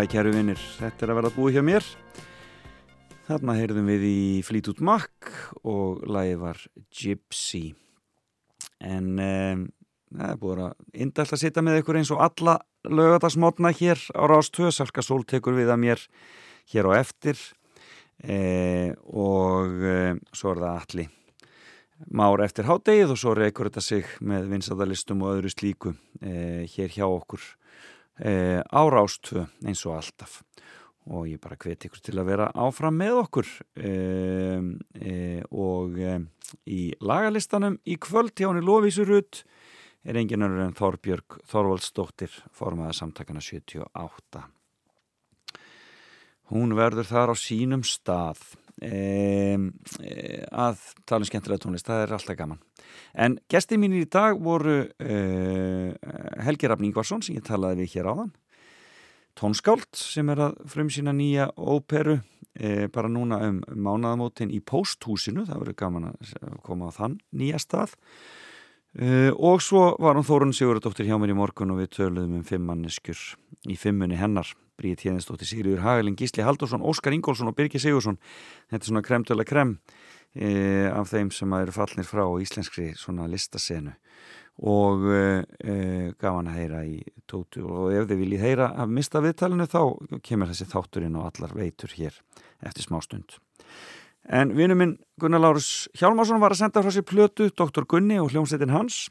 Já, 0.00 0.06
kæru 0.08 0.30
vinnir, 0.32 0.60
þetta 0.80 1.04
er 1.04 1.10
að 1.12 1.16
verða 1.18 1.30
búið 1.34 1.56
hjá 1.58 1.62
mér. 1.66 1.88
Þarna 3.26 3.56
heyrðum 3.58 3.88
við 3.90 4.04
í 4.08 4.20
Fleetwood 4.46 4.78
Mac 4.80 5.28
og 5.60 5.98
lagið 6.08 6.38
var 6.40 6.62
Gypsy. 6.88 7.60
En 8.80 9.10
um, 9.20 9.66
það 10.14 10.32
er 10.32 10.40
búið 10.40 10.62
að 10.64 11.02
indælt 11.04 11.36
að 11.36 11.42
sitja 11.42 11.66
með 11.66 11.82
ykkur 11.82 12.00
eins 12.00 12.14
og 12.16 12.24
alla 12.24 12.56
lögadagsmotna 12.88 13.74
hér 13.76 14.00
á 14.16 14.24
Rástvö. 14.32 14.72
Salka 14.72 15.04
Sól 15.04 15.20
tekur 15.28 15.58
við 15.58 15.74
að 15.76 15.82
mér 15.84 16.08
hér 16.72 16.88
á 16.88 16.92
eftir 17.02 17.36
e, 18.24 18.40
og 19.04 19.84
e, 19.84 19.98
svo 20.32 20.54
er 20.54 20.64
það 20.64 20.80
allir 20.80 21.14
már 22.08 22.40
eftir 22.40 22.72
hádegið 22.72 23.12
og 23.12 23.20
svo 23.20 23.36
reykur 23.36 23.68
þetta 23.68 23.84
sig 23.84 24.16
með 24.24 24.48
vinsadalistum 24.54 25.28
og 25.28 25.36
öðru 25.36 25.52
slíku 25.52 25.92
e, 26.24 26.64
hér 26.72 26.88
hjá 26.88 27.04
okkur 27.04 27.44
e, 28.18 28.60
á 28.60 28.82
Rástvö 28.90 29.46
eins 29.64 29.84
og 29.86 29.98
alltaf. 29.98 30.40
Og 31.10 31.30
ég 31.30 31.40
bara 31.42 31.58
hveti 31.58 31.88
ykkur 31.88 32.02
til 32.04 32.18
að 32.20 32.28
vera 32.28 32.50
áfram 32.54 32.98
með 33.00 33.22
okkur 33.24 33.48
e, 33.80 33.94
e, 35.00 35.14
og 35.50 35.96
í 36.66 36.80
lagalistanum 37.00 37.80
í 37.86 37.96
kvöld 38.00 38.34
hjá 38.36 38.50
henni 38.50 38.64
Lofísurut 38.66 39.42
er 40.04 40.20
engin 40.20 40.46
önnur 40.46 40.66
en 40.66 40.76
Þorbjörg 40.76 41.40
Þorvaldsdóttir 41.50 42.40
formaða 42.56 42.96
samtakana 43.00 43.42
78 43.44 44.46
hún 46.50 46.74
verður 46.76 47.08
þar 47.08 47.34
á 47.34 47.36
sínum 47.38 47.84
stað. 47.86 48.42
Að 48.80 50.84
tala 51.04 51.20
um 51.20 51.28
skemmtilega 51.28 51.66
tónlist, 51.66 51.88
það 51.88 52.06
er 52.06 52.14
alltaf 52.16 52.38
gaman 52.38 52.62
en 53.14 53.38
gestið 53.50 53.82
mín 53.82 53.96
í 53.98 54.04
dag 54.10 54.38
voru 54.40 54.82
e, 54.98 55.16
Helgi 56.44 56.70
Rafn 56.70 56.86
Ingvarsson 56.88 57.24
sem 57.24 57.38
ég 57.38 57.46
talaði 57.46 57.84
við 57.84 57.96
hér 57.96 58.12
áðan 58.12 58.32
tónskáld 59.38 59.88
sem 59.96 60.28
er 60.32 60.42
að 60.48 60.60
frum 60.70 60.90
sína 60.92 61.14
nýja 61.16 61.48
óperu 61.56 62.18
e, 62.54 62.88
bara 62.92 63.10
núna 63.10 63.40
um 63.48 63.60
mánaðamótin 63.72 64.52
í 64.52 64.60
posthúsinu, 64.60 65.46
það 65.48 65.62
verður 65.64 65.78
gaman 65.84 66.08
að 66.10 66.56
koma 66.66 66.90
á 66.90 66.96
þann 66.96 67.18
nýja 67.36 67.60
stað. 67.62 67.94
E, 68.90 69.30
og 69.30 69.62
svo 69.62 69.94
var 70.02 70.18
hún 70.18 70.26
Þórun 70.26 70.56
Sigurðardóttir 70.56 71.08
hjá 71.08 71.16
mér 71.20 71.34
í 71.34 71.38
morgun 71.38 71.72
og 71.74 71.80
við 71.80 71.92
töluðum 71.98 72.40
um 72.40 72.46
fimmanneskjur 72.46 73.22
í 73.70 73.78
fimmunni 73.78 74.18
hennar. 74.20 74.50
Bríði 74.80 75.02
Tjeðinsdóttir, 75.02 75.48
Sigriður 75.48 75.82
Hagelin, 75.84 76.16
Gísli 76.16 76.44
Haldursson, 76.44 76.80
Óskar 76.80 77.12
Ingólfsson 77.12 77.50
og 77.50 77.56
Birgir 77.58 77.82
Sigursson 77.82 78.16
þetta 78.70 78.80
er 78.80 78.88
svona 78.88 79.04
kremtöla 79.04 79.44
krem 79.44 79.74
e, 80.34 80.88
af 80.90 81.10
þeim 81.10 81.30
sem 81.34 81.52
eru 81.58 81.74
fallnir 81.74 82.08
frá 82.08 82.24
íslenskri 82.42 82.90
svona 82.98 83.28
listasenu. 83.30 83.94
Og 84.60 85.06
e, 85.08 85.22
gaman 86.20 86.50
að 86.50 86.58
heyra 86.58 86.82
í 86.84 86.98
tótu. 87.30 87.64
Og 87.64 87.94
ef 87.96 88.10
þið 88.10 88.22
viljið 88.24 88.44
heyra 88.44 88.72
að 88.76 88.92
mista 88.98 89.22
viðtalinu 89.24 89.68
þá 89.70 89.80
kemur 90.26 90.50
þessi 90.50 90.68
þátturinn 90.68 91.16
og 91.16 91.30
allar 91.30 91.56
veitur 91.56 91.94
hér 91.96 92.18
eftir 92.66 92.84
smá 92.84 93.00
stund. 93.04 93.38
En 94.28 94.52
vinnu 94.54 94.76
minn 94.76 94.98
Gunnar 95.20 95.40
Lárus 95.40 95.88
Hjálmarsson 95.96 96.42
var 96.42 96.52
að 96.52 96.60
senda 96.60 96.84
frá 96.84 96.92
sér 96.92 97.08
plötu 97.08 97.48
Dr. 97.48 97.86
Gunni 97.88 98.20
og 98.20 98.34
hljómsveitin 98.34 98.74
hans. 98.74 99.06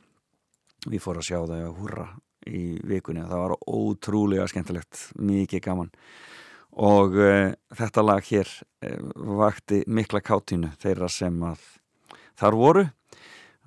Við 0.86 1.02
fórum 1.04 1.24
að 1.24 1.32
sjá 1.32 1.40
það 1.42 1.64
að 1.66 1.78
húrra 1.80 2.10
í 2.48 2.64
vikunni 2.88 3.26
það 3.28 3.42
var 3.44 3.56
ótrúlega 3.68 4.48
skemmtilegt 4.50 5.10
mikið 5.20 5.64
gaman 5.66 5.90
og 6.78 7.18
e, 7.18 7.34
þetta 7.76 8.06
lag 8.06 8.24
hér 8.26 8.50
e, 8.84 8.94
vakti 9.40 9.84
mikla 9.88 10.22
kátínu 10.22 10.74
þeirra 10.82 11.10
sem 11.12 11.44
að 11.44 11.62
þar 12.40 12.58
voru. 12.60 12.88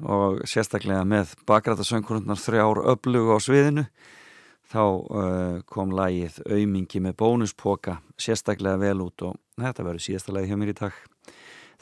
Og 0.02 0.40
sérstaklega 0.48 1.04
með 1.06 1.36
bakrætasöngurundnar 1.46 2.40
þrjár 2.40 2.80
öflugu 2.94 3.36
á 3.36 3.38
sviðinu 3.42 3.84
þá 4.72 4.82
uh, 4.82 5.58
kom 5.68 5.92
lagið 5.94 6.40
aumingi 6.48 7.02
með 7.04 7.18
bónuspoka 7.20 7.98
sérstaklega 8.20 8.80
vel 8.80 9.04
út 9.04 9.26
og 9.28 9.36
þetta 9.60 9.84
verður 9.86 10.06
síðasta 10.06 10.34
lagi 10.34 10.50
hjá 10.50 10.58
mér 10.58 10.72
í 10.72 10.78
dag. 10.78 10.96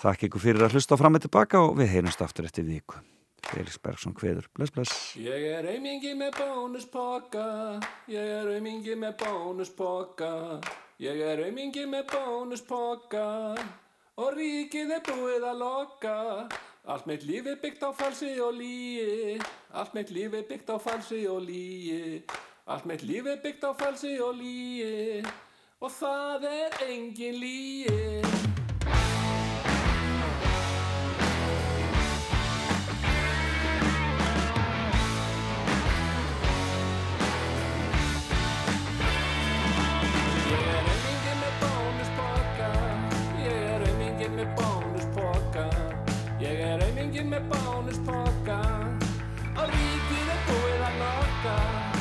Þakk 0.00 0.26
ykkur 0.28 0.42
fyrir 0.42 0.66
að 0.66 0.76
hlusta 0.76 0.98
fram 0.98 1.14
með 1.14 1.28
tilbaka 1.28 1.62
og 1.66 1.78
við 1.78 1.92
heyrumst 1.94 2.22
aftur 2.24 2.48
eftir 2.48 2.66
viku. 2.66 2.98
Felix 3.50 3.78
Bergson 3.80 4.14
hveður, 4.16 4.50
bless 4.56 4.72
bless. 4.74 4.96
Ég 5.16 5.46
er 5.54 5.66
aumingi 5.72 6.12
með 6.18 6.36
bónuspoka 6.42 7.46
Ég 8.10 8.20
er 8.20 8.50
aumingi 8.52 8.96
með 9.00 9.16
bónuspoka 9.22 10.32
Ég 11.00 11.16
er 11.24 11.40
aumingi 11.46 11.86
með 11.88 12.10
bónuspoka 12.12 13.22
Og 14.20 14.34
ríkið 14.36 14.90
er 14.98 15.00
búið 15.06 15.46
að 15.48 15.62
loka. 15.62 16.16
Allt 16.92 17.08
mitt 17.08 17.24
líf 17.24 17.48
er 17.48 17.56
byggt 17.62 17.86
á 17.88 17.90
falsi 17.96 18.34
og 18.44 18.52
líi 18.58 19.38
Allt 19.72 19.96
mitt 19.96 20.12
líf 20.12 20.36
er 20.36 20.44
byggt 20.50 20.68
á 20.68 20.76
falsi 20.76 21.22
og 21.32 21.40
líi 21.48 22.20
Allt 22.68 22.84
mitt 22.84 23.06
líf 23.08 23.32
er 23.32 23.40
byggt 23.40 23.64
á 23.64 23.72
falsi 23.80 24.12
og 24.20 24.36
líi 24.42 25.24
Og 25.80 25.88
það 25.88 26.48
er 26.52 26.80
engin 26.90 27.40
líi 27.40 28.49
aumingi 47.40 47.48
með 47.48 47.48
bónuspoka 47.48 48.60
Og 49.56 49.68
ríkið 49.70 50.28
er 50.30 50.40
búið 50.48 50.82
að 50.84 50.94
loka 51.00 51.56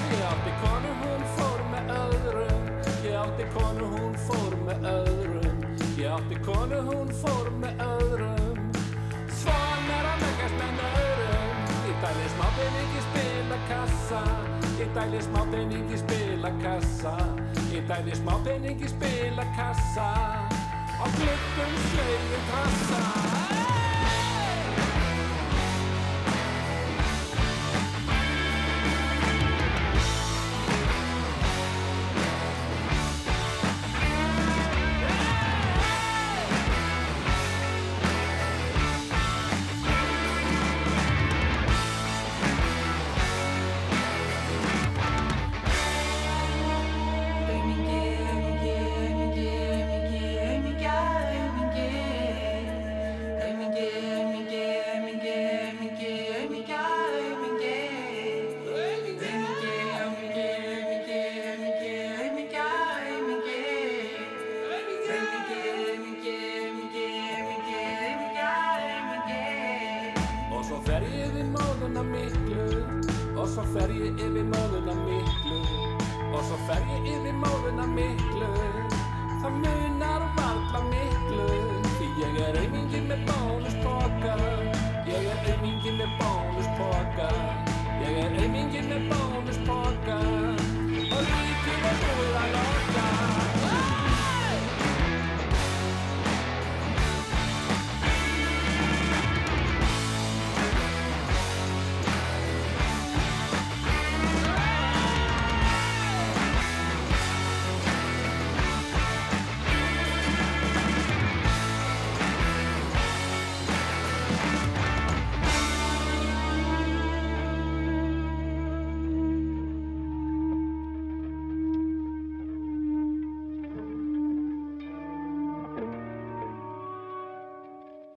Ég 0.10 0.24
átti 0.26 0.52
konu, 0.62 0.92
hún 1.00 1.24
fór 1.36 1.62
með 1.72 1.92
öðrum. 1.94 2.64
Ég 3.04 3.16
átti 3.16 3.46
konu, 3.54 3.86
hún 3.94 4.16
fór 4.28 4.56
með 4.66 4.86
öðrum. 4.90 5.62
Ég 5.98 6.10
átti 6.10 6.40
konu, 6.46 6.80
hún 6.90 7.12
fór 7.22 7.50
með 7.62 7.84
öðrum. 7.86 8.58
Svan 9.40 9.92
er 9.94 10.10
að 10.10 10.24
megast 10.24 10.58
með 10.60 10.82
öðrum 10.90 11.88
Í 11.88 11.94
dæli 12.02 12.28
smá 12.34 12.48
peningi 12.58 13.04
spila 13.06 13.60
kassa 13.70 14.24
Í 14.80 14.90
dæli 14.98 15.22
smá 15.24 15.42
peningi 15.54 16.02
spila 16.02 16.52
kassa 16.60 17.16
Í 17.72 17.84
dæli 17.88 18.20
smá 18.20 18.36
peningi 18.44 18.92
spila 18.92 19.48
kassa 19.56 20.12
Og 21.00 21.20
gluggum 21.22 21.78
slegin 21.88 22.48
trassa 22.52 23.79